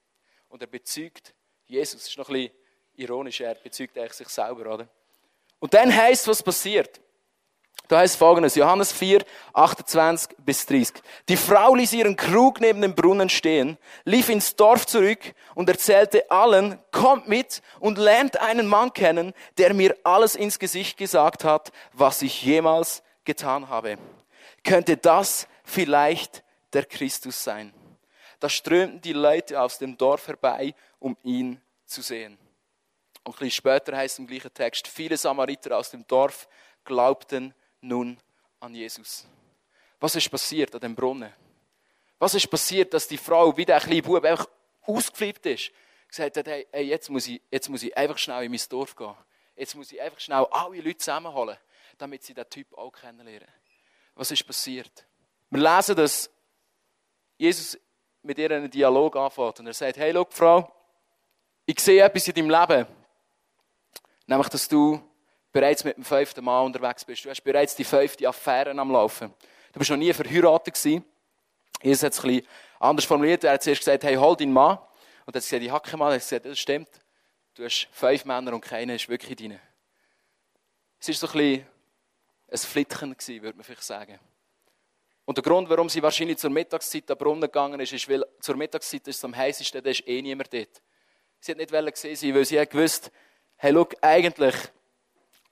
Und 0.48 0.62
er 0.62 0.68
bezeugt 0.68 1.34
Jesus. 1.66 2.08
Ist 2.08 2.16
noch 2.16 2.28
ein 2.28 2.34
bisschen 2.34 2.56
ironisch, 2.94 3.40
er 3.40 3.54
bezeugt 3.56 3.96
eigentlich 3.98 4.12
sich 4.12 4.28
selber, 4.28 4.74
oder? 4.74 4.88
Und 5.58 5.74
dann 5.74 5.94
heißt 5.94 6.26
was 6.28 6.42
passiert. 6.42 7.00
Da 7.88 7.98
heißt 7.98 8.16
folgendes, 8.16 8.54
Johannes 8.54 8.92
4, 8.92 9.22
28 9.52 10.36
bis 10.38 10.64
30. 10.64 11.02
Die 11.28 11.36
Frau 11.36 11.74
ließ 11.74 11.92
ihren 11.92 12.16
Krug 12.16 12.60
neben 12.60 12.80
dem 12.80 12.94
Brunnen 12.94 13.28
stehen, 13.28 13.76
lief 14.04 14.30
ins 14.30 14.56
Dorf 14.56 14.86
zurück 14.86 15.20
und 15.54 15.68
erzählte 15.68 16.30
allen, 16.30 16.78
kommt 16.90 17.28
mit 17.28 17.60
und 17.80 17.98
lernt 17.98 18.40
einen 18.40 18.66
Mann 18.66 18.94
kennen, 18.94 19.34
der 19.58 19.74
mir 19.74 19.94
alles 20.04 20.36
ins 20.36 20.58
Gesicht 20.58 20.96
gesagt 20.96 21.44
hat, 21.44 21.70
was 21.92 22.22
ich 22.22 22.42
jemals 22.42 23.02
getan 23.24 23.68
habe. 23.68 23.98
Könnte 24.64 24.96
das 24.96 25.46
vielleicht 25.64 26.42
der 26.72 26.86
Christus 26.86 27.44
sein? 27.44 27.74
da 28.42 28.48
strömten 28.48 29.00
die 29.00 29.12
Leute 29.12 29.60
aus 29.60 29.78
dem 29.78 29.96
Dorf 29.96 30.26
herbei, 30.26 30.74
um 30.98 31.16
ihn 31.22 31.60
zu 31.86 32.02
sehen. 32.02 32.36
Und 33.22 33.34
ein 33.34 33.38
bisschen 33.38 33.50
später 33.52 33.96
heißt 33.96 34.18
im 34.18 34.26
gleichen 34.26 34.52
Text, 34.52 34.88
viele 34.88 35.16
Samariter 35.16 35.78
aus 35.78 35.92
dem 35.92 36.04
Dorf 36.08 36.48
glaubten 36.84 37.54
nun 37.82 38.16
an 38.60 38.74
Jesus. 38.74 39.26
Was 40.00 40.16
ist 40.16 40.30
passiert 40.30 40.74
an 40.74 40.80
dem 40.80 40.94
Brunnen? 40.94 41.32
Was 42.18 42.34
ist 42.34 42.48
passiert, 42.48 42.94
dass 42.94 43.06
die 43.08 43.18
Frau, 43.18 43.56
wie 43.56 43.64
der 43.64 43.80
kleine 43.80 44.02
Bub, 44.02 44.24
einfach 44.24 44.48
ausgeflippt 44.82 45.46
ist? 45.46 45.70
Gesagt 46.08 46.36
hat, 46.36 46.46
hey, 46.46 46.66
hey, 46.70 46.84
jetzt, 46.84 47.10
muss 47.10 47.26
ich, 47.26 47.40
jetzt 47.50 47.68
muss 47.68 47.82
ich 47.82 47.96
einfach 47.96 48.18
schnell 48.18 48.44
in 48.44 48.50
mein 48.50 48.60
Dorf 48.68 48.94
gehen. 48.94 49.14
Jetzt 49.56 49.74
muss 49.74 49.92
ich 49.92 50.00
einfach 50.00 50.20
schnell 50.20 50.46
alle 50.50 50.80
Leute 50.80 50.98
zusammenholen, 50.98 51.56
damit 51.98 52.22
sie 52.22 52.34
den 52.34 52.48
Typ 52.48 52.72
auch 52.76 52.92
kennenlernen. 52.92 53.48
Was 54.14 54.30
ist 54.30 54.46
passiert? 54.46 55.04
Wir 55.50 55.60
lesen, 55.60 55.96
dass 55.96 56.30
Jesus 57.36 57.78
mit 58.22 58.38
ihr 58.38 58.50
einen 58.50 58.70
Dialog 58.70 59.16
anfängt 59.16 59.60
und 59.60 59.66
er 59.66 59.74
sagt, 59.74 59.96
hey, 59.96 60.12
schau, 60.12 60.26
Frau, 60.30 60.72
ich 61.66 61.80
sehe 61.80 62.02
etwas 62.02 62.28
in 62.28 62.34
deinem 62.34 62.50
Leben. 62.50 62.86
Nämlich, 64.26 64.48
dass 64.48 64.68
du 64.68 65.02
bereits 65.52 65.84
mit 65.84 65.96
dem 65.96 66.04
fünften 66.04 66.44
Mann 66.44 66.66
unterwegs 66.66 67.04
bist. 67.04 67.24
Du 67.24 67.30
hast 67.30 67.42
bereits 67.42 67.76
die 67.76 67.84
fünfte 67.84 68.26
Affäre 68.26 68.70
am 68.70 68.90
Laufen. 68.90 69.32
Du 69.72 69.78
bist 69.78 69.90
noch 69.90 69.96
nie 69.96 70.12
verheiratet 70.12 70.74
gewesen. 70.74 71.04
Jesus 71.82 72.02
hat 72.02 72.12
es 72.12 72.20
ein 72.20 72.28
bisschen 72.28 72.48
anders 72.80 73.04
formuliert. 73.04 73.44
Er 73.44 73.52
hat 73.52 73.62
zuerst 73.62 73.80
gesagt, 73.80 74.04
hey, 74.04 74.14
hol 74.16 74.36
deinen 74.36 74.52
Mann. 74.52 74.78
Und 75.26 75.34
er 75.34 75.40
hat 75.40 75.48
gesagt, 75.48 75.62
ich 75.62 75.90
keinen 75.90 75.98
Mann. 75.98 76.08
Er 76.08 76.14
hat 76.14 76.22
gesagt, 76.22 76.46
das 76.46 76.58
stimmt. 76.58 76.88
Du 77.54 77.64
hast 77.64 77.88
fünf 77.92 78.24
Männer 78.24 78.54
und 78.54 78.62
keiner 78.62 78.94
ist 78.94 79.08
wirklich 79.08 79.36
deine. 79.36 79.60
Es 80.98 81.08
war 81.08 81.14
so 81.14 81.26
ein 81.38 81.64
bisschen 82.48 83.04
ein 83.04 83.10
gewesen, 83.10 83.42
würde 83.42 83.56
man 83.56 83.64
vielleicht 83.64 83.82
sagen. 83.82 84.18
Und 85.24 85.36
der 85.38 85.42
Grund, 85.42 85.68
warum 85.68 85.88
sie 85.88 86.02
wahrscheinlich 86.02 86.38
zur 86.38 86.50
Mittagszeit 86.50 87.10
am 87.10 87.18
Brunnen 87.18 87.42
gegangen 87.42 87.78
ist, 87.80 87.92
ist, 87.92 88.08
weil 88.08 88.24
zur 88.40 88.56
Mittagszeit 88.56 89.06
ist 89.06 89.16
es 89.16 89.24
am 89.24 89.36
heißesten, 89.36 89.82
da 89.82 89.90
ist 89.90 90.06
eh 90.06 90.20
niemand 90.20 90.52
dort. 90.52 90.82
Sie 91.40 91.52
hat 91.52 91.58
nicht 91.58 91.70
gesehen 91.70 92.34
weil 92.34 92.44
sie 92.44 92.58
hat 92.60 92.70
gewusst, 92.70 93.10
hey, 93.56 93.72
schau, 93.72 93.88
eigentlich, 94.00 94.54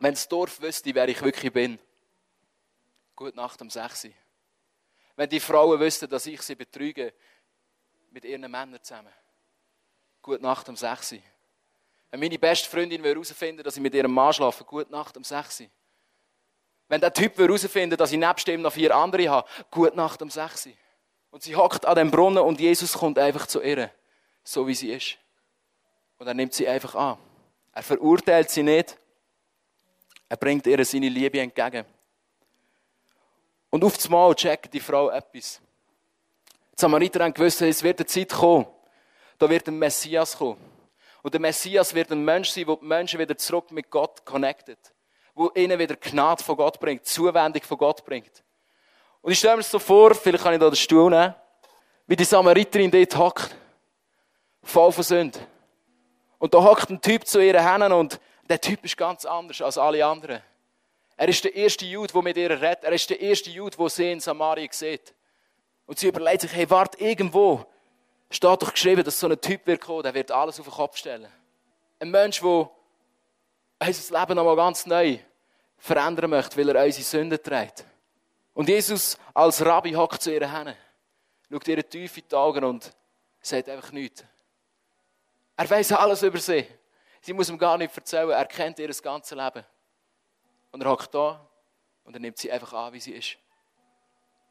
wenn 0.00 0.14
das 0.14 0.28
Dorf 0.28 0.60
wüsste, 0.60 0.94
wer 0.94 1.08
ich 1.08 1.22
wirklich 1.22 1.52
bin. 1.52 1.78
Gute 3.14 3.36
Nacht 3.36 3.60
um 3.60 3.68
6 3.68 4.06
Uhr. 4.06 4.10
Wenn 5.14 5.28
die 5.28 5.40
Frauen 5.40 5.78
wüssten, 5.78 6.08
dass 6.08 6.24
ich 6.26 6.40
sie 6.40 6.54
betrüge 6.54 7.12
mit 8.10 8.24
ihren 8.24 8.50
Männern 8.50 8.78
zusammen. 8.82 9.12
Gute 10.22 10.42
Nacht 10.42 10.68
um 10.70 10.76
6 10.76 11.12
Uhr. 11.12 11.18
Wenn 12.10 12.20
meine 12.20 12.38
beste 12.38 12.68
Freundin 12.68 13.04
herausfinden 13.04 13.62
dass 13.62 13.76
ich 13.76 13.82
mit 13.82 13.94
ihrem 13.94 14.12
Mann 14.12 14.32
schlafe, 14.32 14.64
gute 14.64 14.90
Nacht 14.90 15.16
um 15.18 15.22
6 15.22 15.60
Uhr. 15.60 15.66
Wenn 16.88 17.00
der 17.00 17.12
Typ 17.12 17.36
herausfinden 17.38 17.96
dass 17.96 18.10
ich 18.10 18.18
nebst 18.18 18.48
ihm 18.48 18.62
noch 18.62 18.72
vier 18.72 18.96
andere 18.96 19.28
habe, 19.28 19.48
gute 19.70 19.96
Nacht 19.96 20.22
um 20.22 20.30
6 20.30 20.66
Uhr. 20.66 20.72
Und 21.30 21.42
sie 21.42 21.54
hockt 21.54 21.84
an 21.84 21.94
dem 21.94 22.10
Brunnen 22.10 22.42
und 22.42 22.58
Jesus 22.58 22.94
kommt 22.94 23.18
einfach 23.18 23.46
zu 23.46 23.60
ihr, 23.60 23.92
so 24.42 24.66
wie 24.66 24.74
sie 24.74 24.92
ist. 24.92 25.18
Und 26.16 26.26
er 26.26 26.34
nimmt 26.34 26.54
sie 26.54 26.66
einfach 26.66 26.94
an. 26.94 27.18
Er 27.72 27.82
verurteilt 27.82 28.50
sie 28.50 28.62
nicht. 28.62 28.98
Er 30.30 30.36
bringt 30.36 30.64
ihr 30.68 30.84
seine 30.84 31.08
Liebe 31.08 31.40
entgegen. 31.40 31.84
Und 33.68 33.82
auf 33.82 34.02
einmal 34.04 34.32
checkt 34.36 34.72
die 34.72 34.78
Frau 34.78 35.10
etwas. 35.10 35.60
Die 36.72 36.80
Samariter 36.80 37.24
haben 37.24 37.34
gewusst, 37.34 37.60
es 37.62 37.82
wird 37.82 37.98
eine 37.98 38.06
Zeit 38.06 38.30
kommen, 38.30 38.66
da 39.38 39.50
wird 39.50 39.66
ein 39.66 39.76
Messias 39.76 40.38
kommen. 40.38 40.56
Und 41.22 41.34
der 41.34 41.40
Messias 41.40 41.92
wird 41.92 42.12
ein 42.12 42.24
Mensch 42.24 42.50
sein, 42.50 42.64
der 42.64 42.76
die 42.76 42.84
Menschen 42.84 43.18
wieder 43.18 43.36
zurück 43.36 43.72
mit 43.72 43.90
Gott 43.90 44.24
connectet. 44.24 44.78
Wo 45.34 45.50
ihnen 45.54 45.76
wieder 45.78 45.96
Gnade 45.96 46.44
von 46.44 46.56
Gott 46.56 46.78
bringt, 46.78 47.04
Zuwendung 47.04 47.62
von 47.64 47.76
Gott 47.76 48.04
bringt. 48.04 48.44
Und 49.22 49.32
ich 49.32 49.38
stelle 49.38 49.56
mir 49.56 49.64
so 49.64 49.80
vor, 49.80 50.14
vielleicht 50.14 50.44
kann 50.44 50.54
ich 50.54 50.60
da 50.60 50.70
den 50.70 50.76
Stuhl 50.76 51.10
nehmen, 51.10 51.34
wie 52.06 52.16
die 52.16 52.24
Samariterin 52.24 52.90
dort 52.90 53.16
hockt. 53.16 53.56
Voll 54.62 54.92
von 54.92 55.02
Sünde. 55.02 55.40
Und 56.38 56.54
da 56.54 56.62
hockt 56.62 56.88
ein 56.88 57.00
Typ 57.00 57.26
zu 57.26 57.44
ihren 57.44 57.66
Händen 57.66 57.92
und 57.92 58.20
der 58.50 58.60
Typ 58.60 58.84
ist 58.84 58.96
ganz 58.96 59.24
anders 59.24 59.62
als 59.62 59.78
alle 59.78 60.04
anderen. 60.04 60.42
Er 61.16 61.28
ist 61.28 61.44
der 61.44 61.54
erste 61.54 61.84
Jude, 61.84 62.12
der 62.12 62.22
mit 62.22 62.36
ihr 62.36 62.50
redet. 62.50 62.82
Er 62.82 62.92
ist 62.92 63.08
der 63.08 63.20
erste 63.20 63.48
Jude, 63.48 63.76
der 63.76 63.88
sie 63.88 64.10
in 64.10 64.20
Samaria 64.20 64.68
sieht. 64.72 65.14
Und 65.86 65.98
sie 65.98 66.08
überlegt 66.08 66.40
sich, 66.40 66.52
hey, 66.52 66.68
warte, 66.68 66.98
irgendwo 66.98 67.64
steht 68.28 68.62
doch 68.62 68.72
geschrieben, 68.72 69.04
dass 69.04 69.20
so 69.20 69.28
ein 69.28 69.40
Typ 69.40 69.66
wird 69.66 69.80
kommen, 69.80 70.02
der 70.02 70.14
wird 70.14 70.32
alles 70.32 70.58
auf 70.58 70.66
den 70.66 70.74
Kopf 70.74 70.96
stellen. 70.96 71.28
Ein 72.00 72.10
Mensch, 72.10 72.40
der 72.40 72.70
unser 73.78 74.20
Leben 74.20 74.34
nochmal 74.34 74.56
ganz 74.56 74.84
neu 74.84 75.18
verändern 75.78 76.30
möchte, 76.30 76.56
weil 76.56 76.74
er 76.74 76.84
unsere 76.84 77.04
Sünden 77.04 77.42
trägt. 77.42 77.84
Und 78.52 78.68
Jesus 78.68 79.16
als 79.32 79.64
Rabbi 79.64 79.92
hockt 79.92 80.22
zu 80.22 80.32
ihren 80.32 80.50
Händen, 80.50 80.76
schaut 81.50 81.68
ihr 81.68 81.88
tief 81.88 82.16
in 82.18 82.24
die 82.28 82.34
Augen 82.34 82.64
und 82.64 82.92
sagt 83.40 83.68
einfach 83.68 83.92
nichts. 83.92 84.24
Er 85.56 85.70
weiß 85.70 85.92
alles 85.92 86.22
über 86.22 86.38
sie. 86.38 86.66
Sie 87.20 87.32
muss 87.32 87.48
ihm 87.48 87.58
gar 87.58 87.76
nicht 87.76 87.96
erzählen. 87.96 88.30
Er 88.30 88.46
kennt 88.46 88.78
ihr 88.78 88.88
ganzes 88.88 89.36
Leben. 89.36 89.64
Und 90.72 90.82
er 90.82 90.90
hockt 90.90 91.14
da 91.14 91.46
und 92.04 92.14
er 92.14 92.20
nimmt 92.20 92.38
sie 92.38 92.50
einfach 92.50 92.72
an, 92.72 92.92
wie 92.92 93.00
sie 93.00 93.12
ist. 93.12 93.36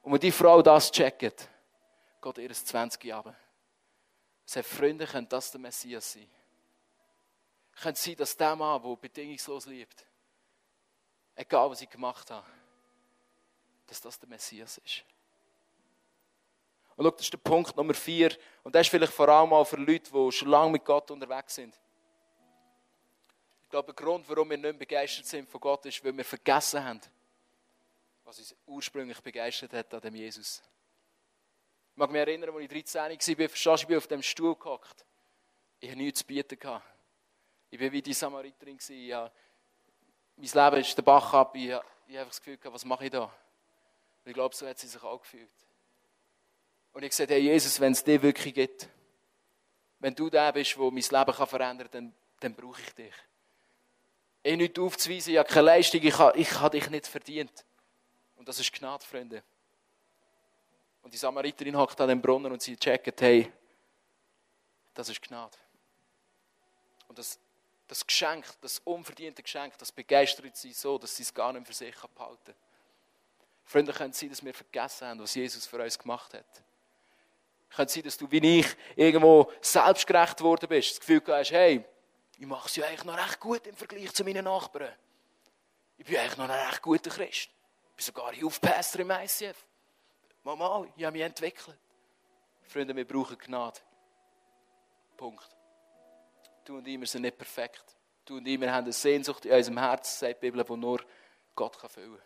Und 0.02 0.14
wenn 0.14 0.20
die 0.20 0.32
Frau 0.32 0.62
das 0.62 0.92
checkt, 0.92 1.20
geht 1.20 2.38
ihr 2.38 2.52
20 2.52 3.04
Jahre. 3.04 3.36
Seine 4.46 4.64
Freunde 4.64 5.06
können 5.06 5.30
das 5.30 5.52
der 5.52 5.60
Messias 5.60 6.14
sein. 6.14 6.30
Könnte 7.82 8.00
sein, 8.00 8.16
dass 8.16 8.36
der 8.36 8.56
Mann, 8.56 8.82
der 8.82 8.96
bedingungslos 8.96 9.66
liebt, 9.68 10.06
egal 11.36 11.70
was 11.70 11.82
ich 11.82 11.90
gemacht 11.90 12.30
habe, 12.30 12.46
dass 13.88 14.02
das 14.02 14.20
der 14.20 14.28
Messias 14.28 14.78
ist. 14.80 15.04
Und 16.96 17.06
schau, 17.06 17.12
das 17.12 17.22
ist 17.22 17.34
der 17.34 17.38
Punkt 17.38 17.76
Nummer 17.78 17.94
vier. 17.94 18.36
Und 18.64 18.76
das 18.76 18.82
ist 18.82 18.90
vielleicht 18.90 19.14
vor 19.14 19.30
allem 19.30 19.54
auch 19.54 19.64
für 19.64 19.78
Leute, 19.78 20.12
die 20.12 20.32
schon 20.32 20.50
lange 20.50 20.72
mit 20.72 20.84
Gott 20.84 21.10
unterwegs 21.12 21.56
sind. 21.56 21.80
Ich 23.70 23.72
glaube, 23.72 23.94
der 23.94 24.04
Grund, 24.04 24.28
warum 24.28 24.50
wir 24.50 24.58
nicht 24.58 24.80
begeistert 24.80 25.28
sind 25.28 25.48
von 25.48 25.62
Gott, 25.62 25.86
ist, 25.86 26.04
weil 26.04 26.18
wir 26.18 26.26
vergessen 26.26 26.84
haben, 26.84 27.00
was 28.24 28.40
uns 28.40 28.56
ursprünglich 28.66 29.22
begeistert 29.22 29.72
hat 29.74 29.94
an 29.94 30.02
dem 30.02 30.16
Jesus. 30.16 30.64
Ich 31.92 31.98
mag 31.98 32.10
mich 32.10 32.20
erinnern, 32.20 32.50
als 32.50 32.64
ich 32.64 32.68
13 32.68 33.00
war, 33.00 33.48
verstehst 33.48 33.66
du, 33.68 33.74
ich 33.76 33.86
bin 33.86 33.98
auf 33.98 34.08
dem 34.08 34.24
Stuhl 34.24 34.56
gehockt. 34.56 35.06
Ich 35.80 35.88
hatte 35.88 36.00
nichts 36.00 36.22
zu 36.22 36.26
bieten. 36.26 36.58
Ich 37.70 37.80
war 37.80 37.92
wie 37.92 38.02
die 38.02 38.12
Samariterin. 38.12 38.80
Ich 38.80 39.14
habe, 39.14 39.32
mein 40.36 40.50
Leben 40.52 40.82
ist 40.82 40.98
der 40.98 41.04
Bach 41.04 41.32
ab. 41.36 41.56
Ich 41.56 41.72
habe, 41.72 41.86
einfach 42.08 42.30
das 42.30 42.42
Gefühl, 42.42 42.58
was 42.74 42.84
mache 42.86 43.06
ich 43.06 43.12
da? 43.12 43.26
Und 43.26 43.32
ich 44.26 44.34
glaube, 44.34 44.56
so 44.56 44.66
hat 44.66 44.80
sie 44.80 44.88
sich 44.88 45.04
auch 45.04 45.22
gefühlt. 45.22 45.48
Und 46.94 47.04
ich 47.04 47.12
gesagt, 47.12 47.30
hey 47.30 47.40
Jesus, 47.40 47.80
wenn 47.80 47.92
es 47.92 48.04
dich 48.04 48.20
wirklich 48.20 48.56
gibt, 48.56 48.90
wenn 50.00 50.16
du 50.16 50.28
der 50.28 50.52
bist, 50.54 50.76
der 50.76 50.90
mein 50.90 51.04
Leben 51.04 51.48
verändern 51.48 51.78
kann, 51.78 51.92
dann, 51.92 52.16
dann 52.40 52.56
brauche 52.56 52.82
ich 52.82 52.96
dich. 52.96 53.14
Ich 54.42 54.56
nicht 54.56 54.80
aufzuweisen, 54.80 55.34
ich 55.34 55.40
habe 55.40 55.50
keine 55.50 55.66
Leistung, 55.66 56.02
ich 56.02 56.18
habe, 56.18 56.38
ich 56.38 56.52
habe 56.60 56.80
dich 56.80 56.90
nicht 56.90 57.08
verdient. 57.08 57.66
Und 58.38 58.48
das 58.48 58.60
ist 58.60 58.72
Gnade, 58.74 59.06
Freunde. 59.06 59.44
Und 61.02 61.14
die 61.14 61.18
Samariterin 61.18 61.78
hockt 61.78 62.00
an 62.00 62.10
dem 62.10 62.22
Brunnen 62.22 62.52
und 62.52 62.62
sie 62.62 62.78
checkt, 62.78 63.22
hey, 63.22 63.52
das 64.94 65.10
ist 65.10 65.22
Gnade. 65.22 65.58
Und 67.08 67.18
das, 67.18 67.40
das 67.88 68.06
Geschenk, 68.06 68.46
das 68.62 68.80
unverdiente 68.80 69.44
Geschenk, 69.44 69.78
das 69.78 69.92
begeistert 69.92 70.56
sie 70.56 70.72
so, 70.72 70.98
dass 70.98 71.16
sie 71.16 71.24
es 71.24 71.34
gar 71.34 71.52
nicht 71.52 71.68
für 71.68 71.74
sich 71.74 71.96
behalten 71.96 72.38
kann. 72.46 72.56
Freunde, 73.64 73.94
können 73.94 74.14
sein, 74.14 74.30
dass 74.30 74.44
wir 74.44 74.54
vergessen 74.54 75.08
haben, 75.08 75.20
was 75.20 75.36
Jesus 75.36 75.68
für 75.68 75.82
uns 75.82 76.00
gemacht 76.00 76.34
hat. 76.34 76.64
Könnte 77.70 77.94
sein, 77.94 78.04
dass 78.04 78.18
du 78.18 78.30
wie 78.32 78.60
ich 78.60 78.68
irgendwo 78.96 79.52
selbstgerecht 79.62 80.42
worden 80.42 80.68
bist. 80.68 80.92
Das 80.92 81.00
Gefühl 81.00 81.22
hast, 81.28 81.52
hey, 81.52 81.86
ich 82.40 82.48
mache 82.48 82.70
es 82.70 82.76
ja 82.78 82.86
eigentlich 82.86 83.04
noch 83.04 83.18
recht 83.18 83.40
gut 83.40 83.68
im 83.68 83.76
Vergleich 83.76 84.14
zu 84.14 84.24
meinen 84.24 84.46
Nachbarn. 84.46 84.96
Ich 85.98 86.06
bin 86.06 86.18
eigentlich 86.18 86.38
noch 86.38 86.50
ein 86.50 86.68
recht 86.68 86.82
guter 86.82 87.10
Christ. 87.10 87.50
Ich 87.90 87.96
bin 87.96 88.06
sogar 88.06 88.34
Youth-Pastor 88.34 89.02
im 89.02 89.12
ICF. 89.12 89.66
Mal, 90.44 90.88
ich 90.96 91.04
habe 91.04 91.18
mich 91.18 91.26
entwickelt. 91.26 91.78
Freunde, 92.64 92.96
wir 92.96 93.06
brauchen 93.06 93.38
Gnade. 93.38 93.82
Punkt. 95.18 95.50
Du 96.64 96.78
und 96.78 96.88
ich, 96.88 96.98
wir 96.98 97.08
sind 97.08 97.24
nicht 97.24 97.38
perfekt. 97.38 97.84
Du 98.24 98.38
und 98.38 98.48
ich, 98.48 98.60
wir 98.60 98.72
haben 98.72 98.86
eine 98.86 98.94
Sehnsucht 98.94 99.44
in 99.46 99.52
unserem 99.52 99.78
Herzen, 99.78 100.20
sagt 100.20 100.42
die 100.42 100.50
Bibel, 100.50 100.64
die 100.64 100.78
nur 100.78 101.04
Gott 101.56 101.76
füllen 101.92 102.16
kann. 102.16 102.24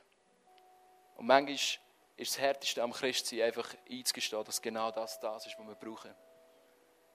Und 1.16 1.26
manchmal 1.26 1.56
ist 1.56 1.80
das 2.18 2.38
Härteste 2.38 2.84
am 2.84 2.94
Christsein 2.94 3.42
einfach 3.42 3.74
einzugestehen, 3.90 4.44
dass 4.44 4.62
genau 4.62 4.92
das 4.92 5.20
das 5.20 5.48
ist, 5.48 5.58
was 5.58 5.66
wir 5.66 5.76
brauchen. 5.76 6.14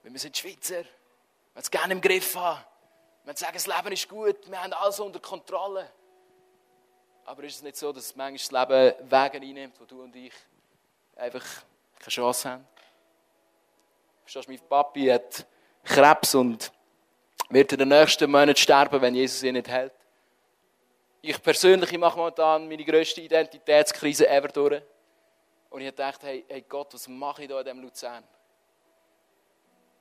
Weil 0.02 0.12
wir 0.12 0.18
sind 0.18 0.36
Schweizer, 0.36 0.82
wir 0.82 0.86
es 1.54 1.70
gerne 1.70 1.92
im 1.92 2.00
Griff 2.00 2.34
haben. 2.34 2.64
Wir 3.28 3.36
sagen, 3.36 3.52
das 3.52 3.66
Leben 3.66 3.92
ist 3.92 4.08
gut, 4.08 4.50
wir 4.50 4.62
haben 4.62 4.72
alles 4.72 4.98
unter 5.00 5.20
Kontrolle. 5.20 5.90
Aber 7.26 7.44
ist 7.44 7.56
es 7.56 7.62
nicht 7.62 7.76
so, 7.76 7.92
dass 7.92 8.16
manchmal 8.16 8.64
das 8.64 8.96
Leben 8.96 9.10
Wege 9.10 9.46
einnimmt, 9.46 9.78
wo 9.78 9.84
du 9.84 10.02
und 10.02 10.16
ich 10.16 10.32
einfach 11.14 11.44
keine 11.98 12.08
Chance 12.08 12.48
haben? 12.48 12.66
Verstehst 14.22 14.48
du, 14.48 14.52
mein 14.52 14.66
Papi 14.66 15.08
hat 15.08 15.44
Krebs 15.84 16.34
und 16.36 16.72
wird 17.50 17.70
in 17.70 17.80
den 17.80 17.88
nächsten 17.88 18.30
Monaten 18.30 18.56
sterben, 18.56 18.98
wenn 18.98 19.14
Jesus 19.14 19.42
ihn 19.42 19.52
nicht 19.52 19.68
hält. 19.68 19.92
Ich 21.20 21.42
persönlich 21.42 21.98
mache 21.98 22.16
momentan 22.16 22.66
meine 22.66 22.82
grösste 22.82 23.20
Identitätskrise 23.20 24.26
ever 24.26 24.48
durch. 24.48 24.82
Und 25.68 25.82
ich 25.82 25.88
gedacht, 25.88 26.22
hey, 26.22 26.46
hey 26.48 26.64
Gott, 26.66 26.94
was 26.94 27.06
mache 27.06 27.42
ich 27.42 27.48
da 27.50 27.58
in 27.58 27.64
diesem 27.66 27.82
Luzern? 27.82 28.24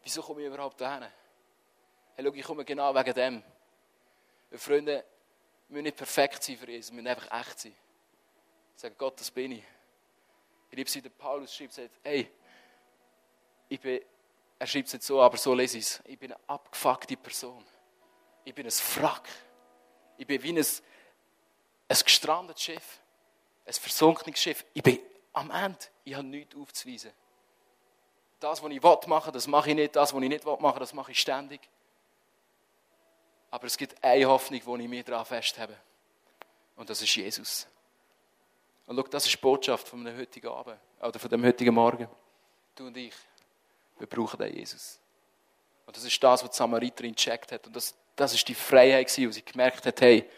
Wieso 0.01 0.21
komme 0.21 0.43
ich 0.43 0.47
überhaupt 0.47 0.79
dahin? 0.79 1.07
Hey, 2.17 2.25
schau, 2.25 2.34
ich 2.34 2.43
komme 2.43 2.65
genau 2.65 2.95
wegen 2.95 3.13
dem. 3.13 3.43
Weil 4.49 4.60
Freunde, 4.60 5.06
müssen 5.67 5.84
nicht 5.84 5.97
perfekt 5.97 6.41
sein 6.41 6.58
für 6.58 6.67
Jesus, 6.67 6.91
müssen 6.91 7.08
einfach 7.08 7.32
echt 7.39 7.60
sein. 7.60 7.75
Sagen, 8.75 8.95
Gott, 8.97 9.19
das 9.19 9.30
bin 9.30 9.51
ich. 9.51 9.63
Ich 10.71 10.77
liebe 10.77 10.89
es, 10.89 11.01
der 11.01 11.10
Paulus 11.12 11.53
schreibt, 11.53 11.73
sagt, 11.73 11.91
hey, 12.03 12.27
ich 13.69 13.80
bin, 13.80 14.01
er 14.58 14.65
schreibt 14.65 14.88
es 14.88 14.93
nicht 14.93 15.03
so, 15.03 15.21
aber 15.21 15.38
so 15.38 15.53
lese 15.53 15.77
ich 15.77 15.86
es. 15.86 16.01
Ich 16.06 16.17
bin 16.17 16.34
eine 16.34 16.41
abgefuckte 16.47 17.15
Person. 17.17 17.63
Ich 18.43 18.56
bin 18.56 18.65
ein 18.65 18.71
Wrack. 18.95 19.30
Ich 20.17 20.25
bin 20.25 20.41
wie 20.41 20.53
ein, 20.53 20.58
ein 20.58 21.97
gestrandetes 22.03 22.63
Schiff. 22.63 22.99
Ein 23.63 23.73
versunkenes 23.73 24.39
Schiff. 24.39 24.65
Ich 24.73 24.82
bin 24.82 24.99
am 25.34 25.51
Ende. 25.51 25.86
Ich 26.03 26.15
habe 26.15 26.25
nichts 26.25 26.56
aufzuweisen. 26.56 27.12
Das, 28.39 28.63
was 28.63 28.71
ich 28.71 28.82
machen 28.82 29.34
das 29.34 29.45
mache 29.45 29.69
ich 29.69 29.75
nicht. 29.75 29.95
Das, 29.95 30.15
was 30.15 30.23
ich 30.23 30.30
nicht 30.30 30.45
machen 30.45 30.80
das 30.80 30.93
mache 30.93 31.12
ich 31.12 31.19
ständig. 31.19 31.62
Aber 33.58 33.65
es 33.65 33.76
gibt 33.76 33.96
eine 34.04 34.24
Hoffnung, 34.26 34.62
die 34.63 34.84
ich 34.84 34.88
mir 34.88 35.04
daran 35.04 35.26
festhabe. 35.26 35.76
Und 36.76 36.88
das 36.91 37.02
ist 37.02 37.15
Jesus. 37.15 37.65
Und 38.86 38.96
schau, 38.96 39.02
das 39.02 39.26
ist 39.26 39.34
die 39.34 39.41
Botschaft 39.41 39.88
von 39.88 40.06
dem 40.06 40.15
heutigen 40.15 40.48
Abend. 40.48 40.78
Oder 41.02 41.17
von 41.17 41.28
dem 41.28 41.43
heutigen 41.43 41.74
Morgen. 41.74 42.08
Du 42.76 42.86
und 42.86 42.96
ich, 42.96 43.15
wir 43.98 44.06
brauchen 44.06 44.38
den 44.38 44.56
Jesus. 44.56 45.00
Und 45.88 45.98
das 45.98 46.04
ist 46.04 46.24
das, 46.24 46.43
was 46.43 46.52
die 46.52 46.56
Samariterin 46.56 47.15
gecheckt 47.15 47.52
hat. 47.52 47.65
Und 47.65 47.76
das, 47.76 47.96
das 48.15 48.36
ist 48.36 48.48
die 48.48 48.54
Freiheit, 48.54 49.08
wo 49.17 49.32
sie 49.32 49.43
gemerkt 49.43 49.88
hat, 49.88 50.02
hey, 50.02 50.30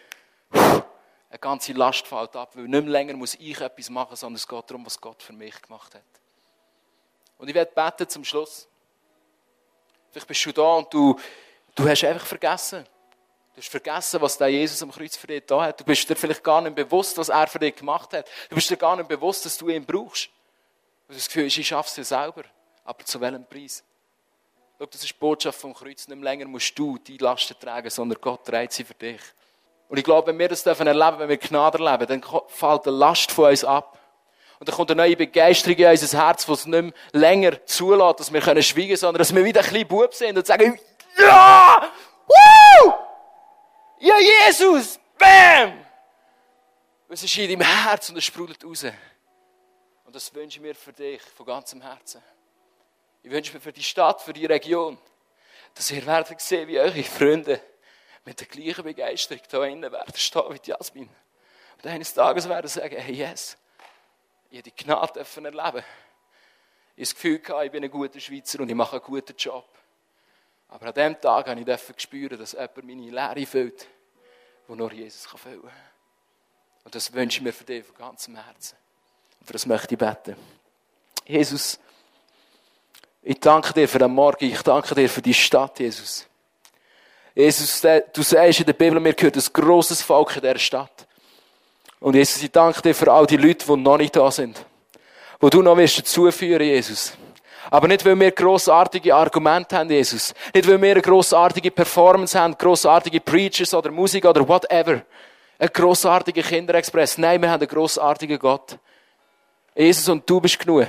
eine 0.51 1.39
ganze 1.41 1.73
Last 1.73 2.07
fällt 2.07 2.37
ab, 2.37 2.55
weil 2.55 2.69
nicht 2.69 2.83
mehr 2.83 2.89
länger 2.89 3.15
muss 3.15 3.35
ich 3.35 3.59
etwas 3.59 3.89
machen, 3.89 4.15
sondern 4.15 4.37
es 4.37 4.47
geht 4.47 4.69
darum, 4.69 4.85
was 4.85 5.01
Gott 5.01 5.21
für 5.21 5.33
mich 5.33 5.61
gemacht 5.61 5.93
hat. 5.93 6.03
Und 7.37 7.49
ich 7.49 7.53
werde 7.53 7.73
beten 7.75 8.07
zum 8.07 8.23
Schluss. 8.23 8.69
Vielleicht 10.09 10.27
bist 10.27 10.45
du 10.45 10.53
da 10.53 10.75
und 10.75 10.93
du, 10.93 11.19
du 11.75 11.85
hast 11.85 12.05
einfach 12.05 12.25
vergessen. 12.25 12.87
Du 13.59 13.63
hast 13.63 13.71
vergessen, 13.71 14.21
was 14.21 14.37
der 14.37 14.47
Jesus 14.47 14.81
am 14.81 14.89
Kreuz 14.89 15.17
für 15.17 15.27
dich 15.27 15.43
da 15.45 15.63
hat. 15.63 15.81
Du 15.81 15.83
bist 15.83 16.09
dir 16.09 16.15
vielleicht 16.15 16.41
gar 16.41 16.61
nicht 16.61 16.75
bewusst, 16.75 17.17
was 17.17 17.27
er 17.27 17.45
für 17.45 17.59
dich 17.59 17.75
gemacht 17.75 18.13
hat. 18.13 18.25
Du 18.47 18.55
bist 18.55 18.69
dir 18.69 18.77
gar 18.77 18.95
nicht 18.95 19.09
bewusst, 19.09 19.43
dass 19.43 19.57
du 19.57 19.67
ihn 19.67 19.85
brauchst. 19.85 20.29
Und 21.09 21.17
das 21.17 21.27
Gefühl 21.27 21.47
ist, 21.47 21.57
ich 21.57 21.67
schaffe 21.67 21.89
es 21.89 21.97
ja 21.97 22.23
selber. 22.23 22.43
Aber 22.85 23.03
zu 23.03 23.19
welchem 23.19 23.45
Preis? 23.45 23.83
Schau, 24.77 24.85
das 24.85 25.01
ist 25.01 25.09
die 25.09 25.19
Botschaft 25.19 25.59
vom 25.59 25.73
Kreuz. 25.73 26.07
Nicht 26.07 26.21
länger 26.21 26.45
musst 26.45 26.79
du 26.79 26.97
die 26.99 27.17
Lasten 27.17 27.59
tragen, 27.59 27.89
sondern 27.89 28.21
Gott 28.21 28.45
trägt 28.45 28.71
sie 28.71 28.85
für 28.85 28.93
dich. 28.93 29.19
Und 29.89 29.97
ich 29.97 30.05
glaube, 30.05 30.27
wenn 30.27 30.39
wir 30.39 30.47
das 30.47 30.63
dürfen 30.63 30.87
erleben, 30.87 31.19
wenn 31.19 31.27
wir 31.27 31.37
Gnade 31.37 31.83
erleben, 31.83 32.07
dann 32.07 32.41
fällt 32.47 32.85
die 32.85 32.91
Last 32.91 33.29
von 33.29 33.49
uns 33.49 33.65
ab. 33.65 33.99
Und 34.59 34.69
dann 34.69 34.75
kommt 34.75 34.89
eine 34.91 35.01
neue 35.01 35.17
Begeisterung 35.17 35.75
in 35.75 35.85
unser 35.85 36.17
Herz, 36.17 36.45
das 36.45 36.59
es 36.59 36.65
nicht 36.65 36.81
mehr 36.81 36.93
länger 37.11 37.65
zulässt, 37.65 38.21
dass 38.21 38.31
wir 38.31 38.41
schweigen 38.41 38.87
können, 38.87 38.95
sondern 38.95 39.19
dass 39.19 39.35
wir 39.35 39.43
wieder 39.43 39.59
ein 39.59 39.69
bisschen 39.69 39.87
Bub 39.89 40.13
sind 40.13 40.37
und 40.37 40.47
sagen, 40.47 40.79
ja! 41.17 41.91
Woo! 42.25 43.08
Ja, 43.99 44.15
Jesus! 44.17 44.99
Bam! 45.17 45.85
Es 47.09 47.23
ist 47.23 47.37
in 47.37 47.49
deinem 47.49 47.67
Herz 47.67 48.09
und 48.09 48.17
es 48.17 48.23
sprudelt 48.23 48.63
raus. 48.63 48.85
Und 50.05 50.15
das 50.15 50.33
wünsche 50.33 50.57
ich 50.57 50.61
mir 50.61 50.75
für 50.75 50.93
dich 50.93 51.21
von 51.21 51.45
ganzem 51.45 51.81
Herzen. 51.81 52.21
Ich 53.21 53.29
wünsche 53.29 53.53
mir 53.53 53.59
für 53.59 53.73
die 53.73 53.83
Stadt, 53.83 54.21
für 54.21 54.31
die 54.31 54.45
Region, 54.45 54.97
dass 55.73 55.91
ihr 55.91 56.05
werdet 56.05 56.39
sehen, 56.39 56.67
wie 56.67 56.79
eure 56.79 57.03
Freunde 57.03 57.61
mit 58.23 58.39
der 58.39 58.47
gleichen 58.47 58.83
Begeisterung 58.83 59.41
da 59.49 59.65
innen 59.65 59.91
werden 59.91 60.15
stehen 60.15 60.43
wie 60.49 60.69
Jasmin. 60.69 61.09
Und 61.77 61.89
eines 61.89 62.13
Tages 62.13 62.47
werden 62.47 62.67
sie 62.67 62.79
sagen, 62.79 62.97
hey, 62.97 63.15
yes, 63.15 63.57
ich 64.49 64.59
habe 64.59 64.71
die 64.71 64.83
Gnade 64.83 65.19
erleben. 65.19 65.57
Ich 65.57 65.61
habe 65.61 65.83
das 66.95 67.15
Gefühl 67.15 67.41
ich 67.65 67.71
bin 67.71 67.83
ein 67.83 67.91
guter 67.91 68.19
Schweizer 68.19 68.61
und 68.61 68.69
ich 68.69 68.75
mache 68.75 68.97
einen 68.97 69.05
guten 69.05 69.35
Job. 69.35 69.67
Aber 70.69 70.87
an 70.87 70.93
dem 70.93 71.19
Tag 71.19 71.47
habe 71.47 71.59
ich 71.59 72.01
spüren, 72.01 72.37
dass 72.37 72.53
jemand 72.53 72.83
meine 72.83 73.09
Lehre 73.09 73.45
füllt, 73.45 73.87
die 74.67 74.75
nur 74.75 74.91
Jesus 74.93 75.25
füllen 75.25 75.61
kann. 75.61 75.71
Und 76.83 76.95
das 76.95 77.11
wünsche 77.13 77.39
ich 77.39 77.43
mir 77.43 77.53
für 77.53 77.63
dich 77.63 77.85
von 77.85 77.95
ganzem 77.95 78.35
Herzen. 78.35 78.77
Und 79.39 79.47
für 79.47 79.53
das 79.53 79.65
möchte 79.65 79.93
ich 79.93 79.99
beten. 79.99 80.35
Jesus, 81.25 81.79
ich 83.21 83.39
danke 83.39 83.73
dir 83.73 83.87
für 83.87 83.99
den 83.99 84.11
Morgen, 84.11 84.45
ich 84.45 84.61
danke 84.61 84.95
dir 84.95 85.09
für 85.09 85.21
die 85.21 85.33
Stadt, 85.33 85.79
Jesus. 85.79 86.25
Jesus, 87.35 87.81
du 87.81 88.21
sagst 88.21 88.59
in 88.59 88.65
der 88.65 88.73
Bibel, 88.73 88.99
mir 88.99 89.13
gehört 89.13 89.37
ein 89.37 89.53
grosses 89.53 90.01
Volk 90.01 90.35
in 90.35 90.41
dieser 90.41 90.59
Stadt. 90.59 91.07
Und 91.99 92.15
Jesus, 92.15 92.41
ich 92.41 92.51
danke 92.51 92.81
dir 92.81 92.95
für 92.95 93.11
all 93.11 93.25
die 93.25 93.37
Leute, 93.37 93.65
die 93.65 93.75
noch 93.75 93.97
nicht 93.97 94.15
da 94.15 94.31
sind. 94.31 94.65
Wo 95.39 95.49
du 95.49 95.61
noch 95.61 95.77
wirst 95.77 95.99
dazuführen, 95.99 96.65
Jesus. 96.65 97.13
Aber 97.71 97.87
nicht, 97.87 98.03
weil 98.03 98.19
wir 98.19 98.31
grossartige 98.31 99.13
Argumente 99.13 99.77
haben, 99.77 99.89
Jesus. 99.89 100.33
Nicht, 100.53 100.67
weil 100.67 100.81
wir 100.81 100.91
eine 100.91 101.01
grossartige 101.01 101.69
Performance 101.69 102.39
haben, 102.39 102.57
grossartige 102.57 103.19
Preachers 103.19 103.73
oder 103.73 103.91
Musik 103.91 104.25
oder 104.25 104.47
whatever. 104.47 105.01
Ein 105.59 105.69
grossartiger 105.71 106.41
Kinderexpress. 106.41 107.17
Nein, 107.17 107.41
wir 107.41 107.51
haben 107.51 107.61
einen 107.61 107.69
grossartigen 107.69 108.39
Gott. 108.39 108.77
Jesus, 109.75 110.09
und 110.09 110.27
du 110.27 110.41
bist 110.41 110.57
genug. 110.57 110.87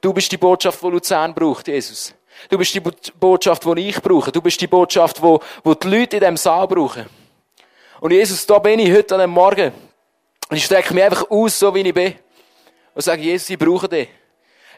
Du 0.00 0.12
bist 0.12 0.30
die 0.32 0.36
Botschaft, 0.36 0.82
die 0.82 0.88
Luzern 0.88 1.34
braucht, 1.34 1.68
Jesus. 1.68 2.14
Du 2.48 2.58
bist 2.58 2.74
die 2.74 2.80
Botschaft, 2.80 3.64
die 3.64 3.88
ich 3.88 4.00
brauche. 4.00 4.30
Du 4.32 4.40
bist 4.40 4.60
die 4.60 4.66
Botschaft, 4.66 5.18
die, 5.18 5.38
die 5.64 5.88
Leute 5.88 6.16
in 6.16 6.20
diesem 6.20 6.36
Saal 6.36 6.66
brauchen. 6.68 7.06
Und 8.00 8.12
Jesus, 8.12 8.46
da 8.46 8.58
bin 8.58 8.78
ich 8.78 8.92
heute 8.92 9.14
an 9.14 9.20
dem 9.22 9.30
Morgen. 9.30 9.72
Und 10.48 10.56
ich 10.56 10.64
strecke 10.64 10.94
mich 10.94 11.04
einfach 11.04 11.30
aus, 11.30 11.58
so 11.58 11.74
wie 11.74 11.80
ich 11.80 11.94
bin. 11.94 12.14
Und 12.94 13.02
sage, 13.02 13.22
Jesus, 13.22 13.50
ich 13.50 13.58
brauche 13.58 13.88
dich. 13.88 14.08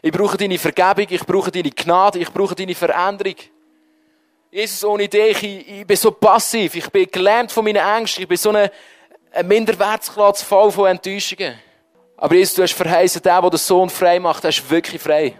Ich 0.03 0.11
brauche 0.11 0.35
deine 0.35 0.57
Vergebung, 0.57 1.05
ich 1.09 1.25
brauche 1.25 1.51
deine 1.51 1.69
Gnade, 1.69 2.19
ich 2.19 2.31
brauche 2.31 2.55
deine 2.55 2.73
Veränderung. 2.73 3.35
Jesus, 4.49 4.83
ohne 4.83 5.07
dich, 5.07 5.43
ich, 5.43 5.69
ich 5.69 5.87
bin 5.87 5.95
so 5.95 6.11
passiv, 6.11 6.75
ich 6.75 6.89
bin 6.89 7.07
gelähmt 7.09 7.51
von 7.51 7.63
meinen 7.63 7.77
Ängsten, 7.77 8.23
ich 8.23 8.27
bin 8.27 8.37
so 8.37 8.49
ein, 8.49 8.69
ein 9.31 9.47
Minderwertsklatz 9.47 10.41
voll 10.41 10.71
von 10.71 10.87
Enttäuschungen. 10.87 11.53
Aber 12.17 12.35
Jesus, 12.35 12.55
du 12.55 12.63
hast 12.63 12.73
verheißen, 12.73 13.21
der, 13.21 13.41
der 13.41 13.49
den 13.51 13.57
Sohn 13.57 13.89
frei 13.89 14.19
macht, 14.19 14.43
der 14.43 14.49
ist 14.49 14.69
wirklich 14.69 15.01
frei. 15.01 15.35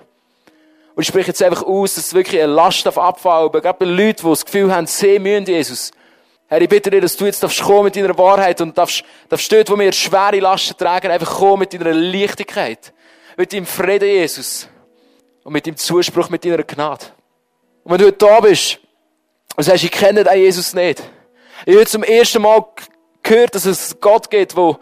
Und 0.95 1.01
ich 1.01 1.07
spreche 1.07 1.27
jetzt 1.27 1.41
einfach 1.41 1.63
aus, 1.63 1.95
dass 1.95 2.07
es 2.07 2.13
wirklich 2.13 2.41
eine 2.41 2.53
Last 2.53 2.87
auf 2.87 2.97
Abfall, 2.97 3.45
aber 3.45 3.61
gerade 3.61 3.79
bei 3.79 3.85
Leuten, 3.85 4.21
die 4.21 4.29
das 4.29 4.45
Gefühl 4.45 4.73
haben, 4.73 4.85
sie 4.85 5.17
müssen 5.17 5.45
Jesus. 5.45 5.91
Herr, 6.47 6.61
ich 6.61 6.69
bitte 6.69 6.91
dir, 6.91 7.01
dass 7.01 7.17
du 7.17 7.25
jetzt 7.25 7.41
darfst 7.41 7.61
kommen 7.61 7.85
mit 7.85 7.95
deiner 7.95 8.17
Wahrheit 8.17 8.61
und 8.61 8.77
darfst, 8.77 9.03
darfst 9.27 9.51
dort, 9.51 9.69
wo 9.69 9.79
wir 9.79 9.91
schwere 9.91 10.39
Lasten 10.39 10.77
tragen, 10.77 11.09
einfach 11.09 11.37
kommen 11.37 11.59
mit 11.59 11.73
deiner 11.73 11.93
Leichtigkeit. 11.93 12.93
Mit 13.41 13.53
deinem 13.53 13.65
Frieden, 13.65 14.07
Jesus. 14.07 14.67
Und 15.43 15.53
mit 15.53 15.65
deinem 15.65 15.75
Zuspruch, 15.75 16.29
mit 16.29 16.45
deiner 16.45 16.61
Gnade. 16.61 17.05
Und 17.83 17.91
wenn 17.91 17.97
du 17.97 18.05
heute 18.05 18.17
da 18.17 18.39
bist 18.39 18.77
und 19.55 19.63
sagst, 19.63 19.83
ich 19.83 19.89
kenne 19.89 20.23
den 20.23 20.39
Jesus 20.39 20.75
nicht. 20.75 21.01
Ich 21.65 21.73
habe 21.73 21.87
zum 21.87 22.03
ersten 22.03 22.43
Mal 22.43 22.63
gehört, 23.23 23.55
dass 23.55 23.65
es 23.65 23.99
Gott 23.99 24.29
gibt, 24.29 24.55
wo, 24.55 24.77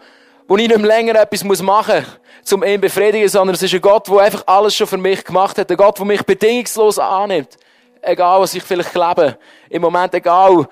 wo 0.46 0.58
ich 0.58 0.68
nicht 0.68 0.76
mehr 0.76 0.86
länger 0.86 1.14
etwas 1.18 1.62
machen 1.62 2.04
muss, 2.42 2.52
um 2.52 2.62
ihn 2.62 2.82
befriedigen, 2.82 3.30
sondern 3.30 3.54
es 3.54 3.62
ist 3.62 3.72
ein 3.72 3.80
Gott, 3.80 4.06
der 4.08 4.18
einfach 4.18 4.46
alles 4.46 4.74
schon 4.74 4.86
für 4.86 4.98
mich 4.98 5.24
gemacht 5.24 5.56
hat. 5.56 5.70
Ein 5.70 5.78
Gott, 5.78 5.98
der 5.98 6.04
mich 6.04 6.22
bedingungslos 6.22 6.98
annimmt. 6.98 7.56
Egal, 8.02 8.42
was 8.42 8.52
ich 8.52 8.62
vielleicht 8.62 8.94
lebe. 8.94 9.38
Im 9.70 9.80
Moment 9.80 10.12
egal, 10.12 10.68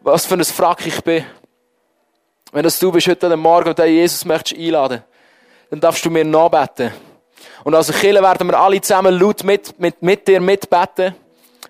was 0.00 0.24
für 0.24 0.32
ein 0.32 0.44
Frack 0.44 0.86
ich 0.86 1.04
bin. 1.04 1.26
Wenn 2.52 2.62
das 2.62 2.78
du 2.78 2.90
bist 2.90 3.06
heute 3.06 3.36
Morgen 3.36 3.68
und 3.68 3.78
Jesus 3.80 4.24
möchtest 4.24 4.58
einladen, 4.58 5.04
dann 5.68 5.80
darfst 5.80 6.02
du 6.06 6.08
mir 6.08 6.24
nachbeten. 6.24 6.90
Und 7.68 7.74
als 7.74 7.92
Kille 7.92 8.22
werden 8.22 8.48
wir 8.48 8.58
alle 8.58 8.80
zusammen 8.80 9.18
laut 9.18 9.44
mit, 9.44 9.78
mit, 9.78 10.00
mit 10.00 10.26
dir 10.26 10.40
mitbeten, 10.40 11.14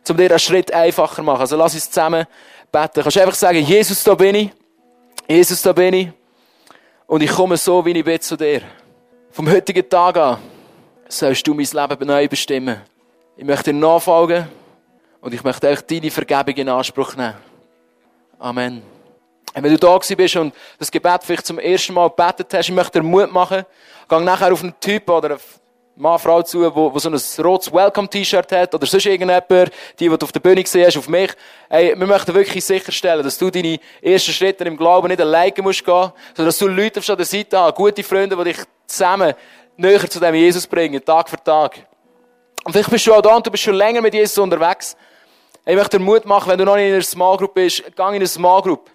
um 0.09 0.17
dir 0.17 0.31
einen 0.31 0.39
Schritt 0.39 0.73
einfacher 0.73 1.17
zu 1.17 1.23
machen. 1.25 1.41
Also 1.41 1.57
lass 1.57 1.75
uns 1.75 1.91
zusammen 1.91 2.25
beten. 2.71 2.93
Du 2.95 3.03
kannst 3.03 3.19
einfach 3.19 3.35
sagen, 3.35 3.59
Jesus, 3.59 4.05
da 4.05 4.15
bin 4.15 4.37
ich. 4.37 4.51
Jesus, 5.27 5.61
da 5.61 5.73
bin 5.73 5.95
ich. 5.95 6.09
Und 7.09 7.25
ich 7.25 7.33
komme 7.33 7.57
so, 7.57 7.85
wie 7.85 7.91
ich 7.91 8.05
bin, 8.05 8.21
zu 8.21 8.37
dir. 8.37 8.63
Vom 9.33 9.51
heutigen 9.51 9.91
Tag 9.91 10.17
an 10.19 10.39
sollst 11.09 11.45
du 11.45 11.53
mein 11.53 11.67
Leben 11.67 12.07
neu 12.07 12.29
bestimmen. 12.29 12.81
Ich 13.37 13.45
möchte 13.45 13.73
dir 13.73 13.81
nachfolgen 13.81 14.47
und 15.21 15.35
ich 15.35 15.43
möchte 15.43 15.69
auch 15.69 15.81
deine 15.81 16.13
Vergebung 16.13 16.55
in 16.55 16.69
Anspruch 16.69 17.17
nehmen. 17.17 17.35
Amen. 18.39 18.83
Und 19.53 19.65
wenn 19.65 19.73
du 19.73 19.79
da 19.79 19.99
bist 19.99 20.37
und 20.37 20.55
das 20.79 20.93
Gebet 20.93 21.25
vielleicht 21.25 21.47
zum 21.47 21.59
ersten 21.59 21.93
Mal 21.93 22.09
gebetet 22.09 22.55
hast, 22.55 22.69
ich 22.69 22.75
möchte 22.75 23.01
dir 23.01 23.03
Mut 23.03 23.33
machen, 23.33 23.65
geh 24.09 24.21
nachher 24.21 24.53
auf 24.53 24.63
einen 24.63 24.79
Typ 24.79 25.11
oder 25.11 25.31
eine 25.31 25.39
Mann, 25.99 26.17
Frau 26.21 26.43
zu, 26.43 26.61
wo, 26.77 26.95
wo 26.95 26.99
so 27.01 27.11
ein 27.11 27.45
rotes 27.45 27.73
Welcome-T-Shirt 27.73 28.53
hat 28.53 28.73
oder 28.73 28.87
sonst 28.87 29.05
irgendjemand, 29.05 29.73
die, 29.99 30.09
die 30.09 30.17
du 30.17 30.25
auf 30.25 30.31
der 30.31 30.39
Bühne 30.39 30.63
gesehen 30.63 30.87
hast, 30.87 30.97
auf 30.97 31.09
mich. 31.09 31.33
Hey, 31.69 31.93
wir 31.99 32.07
möchten 32.07 32.33
wirklich 32.35 32.65
sicherstellen, 32.65 33.25
dass 33.25 33.37
du 33.37 33.51
deine 33.51 33.81
ersten 34.01 34.31
Schritte 34.31 34.63
im 34.63 34.77
Glauben 34.77 35.09
nicht 35.09 35.21
alleine 35.21 35.55
musst 35.61 35.85
gehen, 35.85 36.13
sondern 36.37 36.47
dass 36.47 36.59
du 36.59 36.69
Leute 36.69 37.01
auf 37.01 37.07
der 37.07 37.25
Seite 37.25 37.59
hast, 37.59 37.75
gute 37.75 38.05
Freunde, 38.05 38.37
die 38.37 38.45
dich 38.45 38.59
zusammen 38.87 39.35
näher 39.77 40.09
zu 40.09 40.21
dem 40.21 40.37
Jesus 40.37 40.69
bringen, 40.69 41.05
Tag 41.05 41.29
für 41.29 41.43
Tag. 41.43 41.85
Und 42.65 42.71
vielleicht 42.71 42.91
bist 42.91 43.05
du 43.05 43.15
auch 43.15 43.21
da 43.21 43.35
und 43.35 43.45
du 43.45 43.51
bist 43.51 43.65
schon 43.65 43.75
länger 43.75 44.01
mit 44.01 44.15
Jesus 44.15 44.39
unterwegs. 44.39 44.97
Ich 45.67 45.75
möchte 45.75 45.99
dir 45.99 46.05
Mut 46.05 46.25
machen, 46.25 46.49
wenn 46.53 46.59
du 46.59 46.65
noch 46.65 46.77
nicht 46.77 46.87
in 46.87 46.93
einer 46.93 47.03
Small 47.03 47.37
Group 47.37 47.55
bist, 47.55 47.83
geh 47.83 48.03
in 48.03 48.15
eine 48.15 48.27
Small 48.29 48.63
Group. 48.63 48.89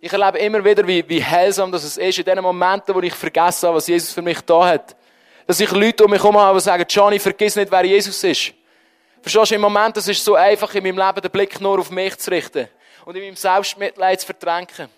Ich 0.00 0.12
erlebe 0.12 0.38
immer 0.38 0.64
wieder, 0.64 0.84
wie, 0.84 1.08
wie 1.08 1.24
heilsam 1.24 1.70
das 1.70 1.96
ist, 1.96 2.18
in 2.18 2.24
den 2.24 2.40
Momenten, 2.40 2.92
wo 2.92 3.00
ich 3.00 3.14
vergesse 3.14 3.72
was 3.72 3.86
Jesus 3.86 4.12
für 4.12 4.22
mich 4.22 4.40
da 4.40 4.66
hat. 4.66 4.96
Dass 5.50 5.58
ich 5.58 5.72
Leute 5.72 6.04
um 6.04 6.10
mich 6.12 6.22
herum 6.22 6.38
habe, 6.38 6.58
die 6.58 6.62
sagen, 6.62 6.84
Johnny, 6.88 7.18
vergiss 7.18 7.56
nicht, 7.56 7.72
wer 7.72 7.84
Jesus 7.84 8.22
ist. 8.22 8.54
Verstehst 9.20 9.50
du, 9.50 9.54
im 9.56 9.60
Moment, 9.60 9.96
es 9.96 10.06
ist 10.06 10.24
so 10.24 10.36
einfach, 10.36 10.72
in 10.76 10.84
meinem 10.84 10.96
Leben 10.96 11.20
den 11.20 11.30
Blick 11.32 11.60
nur 11.60 11.80
auf 11.80 11.90
mich 11.90 12.16
zu 12.18 12.30
richten 12.30 12.68
und 13.04 13.16
in 13.16 13.24
meinem 13.24 13.34
Selbstmitleid 13.34 14.20
zu 14.20 14.26
vertränken. 14.26 14.88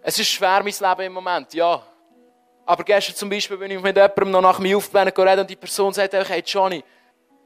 Es 0.00 0.16
ist 0.16 0.28
schwer, 0.28 0.62
mein 0.62 0.66
Leben 0.66 1.06
im 1.06 1.12
Moment, 1.14 1.52
ja. 1.54 1.82
Aber 2.64 2.84
gestern 2.84 3.16
zum 3.16 3.28
Beispiel, 3.28 3.58
wenn 3.58 3.72
ich 3.72 3.80
mit 3.80 3.96
jemandem 3.96 4.30
noch 4.30 4.42
nach 4.42 4.60
mir 4.60 4.76
aufgeblendet 4.76 5.18
rede 5.18 5.40
und 5.40 5.50
die 5.50 5.56
Person 5.56 5.92
sagt 5.92 6.14
einfach, 6.14 6.30
hey 6.30 6.44
Johnny, 6.46 6.84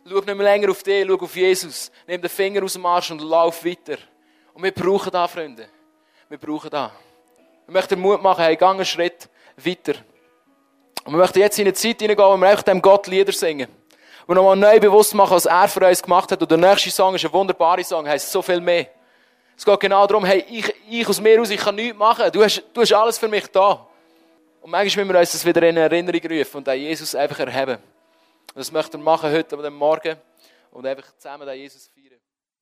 schau 0.07 0.17
nicht 0.17 0.27
mehr 0.27 0.37
länger 0.37 0.71
auf 0.71 0.83
dich, 0.83 1.07
schau 1.09 1.15
auf 1.15 1.35
Jesus. 1.35 1.91
Nimm 2.07 2.21
den 2.21 2.29
Finger 2.29 2.63
aus 2.63 2.75
dem 2.75 2.85
Arsch 2.85 3.11
und 3.11 3.23
lauf 3.23 3.65
weiter. 3.65 3.97
Und 4.53 4.63
wir 4.63 4.73
brauchen 4.73 5.11
da, 5.11 5.27
Freunde. 5.27 5.67
Wir 6.29 6.37
brauchen 6.37 6.69
da. 6.69 6.93
Wir 7.65 7.73
möchten 7.73 7.99
Mut 7.99 8.21
machen, 8.21 8.45
hey, 8.45 8.55
gang 8.55 8.77
einen 8.77 8.85
Schritt 8.85 9.31
weiter. 9.57 9.95
Und 11.09 11.15
wir 11.15 11.21
möchten 11.21 11.39
jetzt 11.39 11.59
in 11.59 11.65
eine 11.65 11.73
Zeit 11.73 12.03
hineingehen, 12.03 12.29
wo 12.29 12.37
wir 12.37 12.49
einfach 12.49 12.65
dem 12.65 12.83
Gott 12.83 13.07
Lieder 13.07 13.33
singen 13.33 13.67
und 14.27 14.35
nochmal 14.35 14.57
neu 14.57 14.79
bewusst 14.79 15.15
machen, 15.15 15.37
was 15.37 15.47
er 15.47 15.67
für 15.67 15.89
uns 15.89 16.03
gemacht 16.03 16.31
hat. 16.31 16.43
Und 16.43 16.51
der 16.51 16.59
nächste 16.59 16.91
Song 16.91 17.15
ist 17.15 17.25
ein 17.25 17.33
wunderbarer 17.33 17.83
Song, 17.83 18.07
heisst 18.07 18.31
so 18.31 18.43
viel 18.43 18.61
mehr. 18.61 18.89
Es 19.57 19.65
geht 19.65 19.81
genau 19.81 20.07
darum, 20.07 20.27
hey, 20.27 20.45
ich, 20.51 20.71
ich 20.87 21.09
aus 21.09 21.19
mir 21.19 21.39
raus, 21.39 21.49
ich 21.49 21.61
kann 21.61 21.77
nichts 21.77 21.97
machen. 21.97 22.31
Du 22.31 22.45
hast, 22.45 22.63
du 22.75 22.83
hast 22.83 22.93
alles 22.93 23.17
für 23.17 23.27
mich 23.27 23.47
da. 23.47 23.87
Und 24.61 24.71
manchmal 24.71 25.07
müssen 25.07 25.15
wir 25.15 25.21
uns 25.21 25.33
das 25.33 25.47
wieder 25.47 25.63
in 25.67 25.79
Erinnerung 25.79 26.21
rufen 26.31 26.59
und 26.59 26.69
auch 26.69 26.75
Jesus 26.75 27.15
einfach 27.15 27.39
erheben. 27.39 27.77
Und 27.77 28.59
das 28.59 28.71
möchten 28.71 28.99
wir 28.99 29.05
machen 29.05 29.33
heute, 29.33 29.57
aber 29.57 29.71
Morgen. 29.71 30.15
Und 30.73 30.87
einfach 30.87 31.07
zusammen 31.17 31.47
den 31.47 31.57
Jesus 31.57 31.87
feiern. 31.87 31.98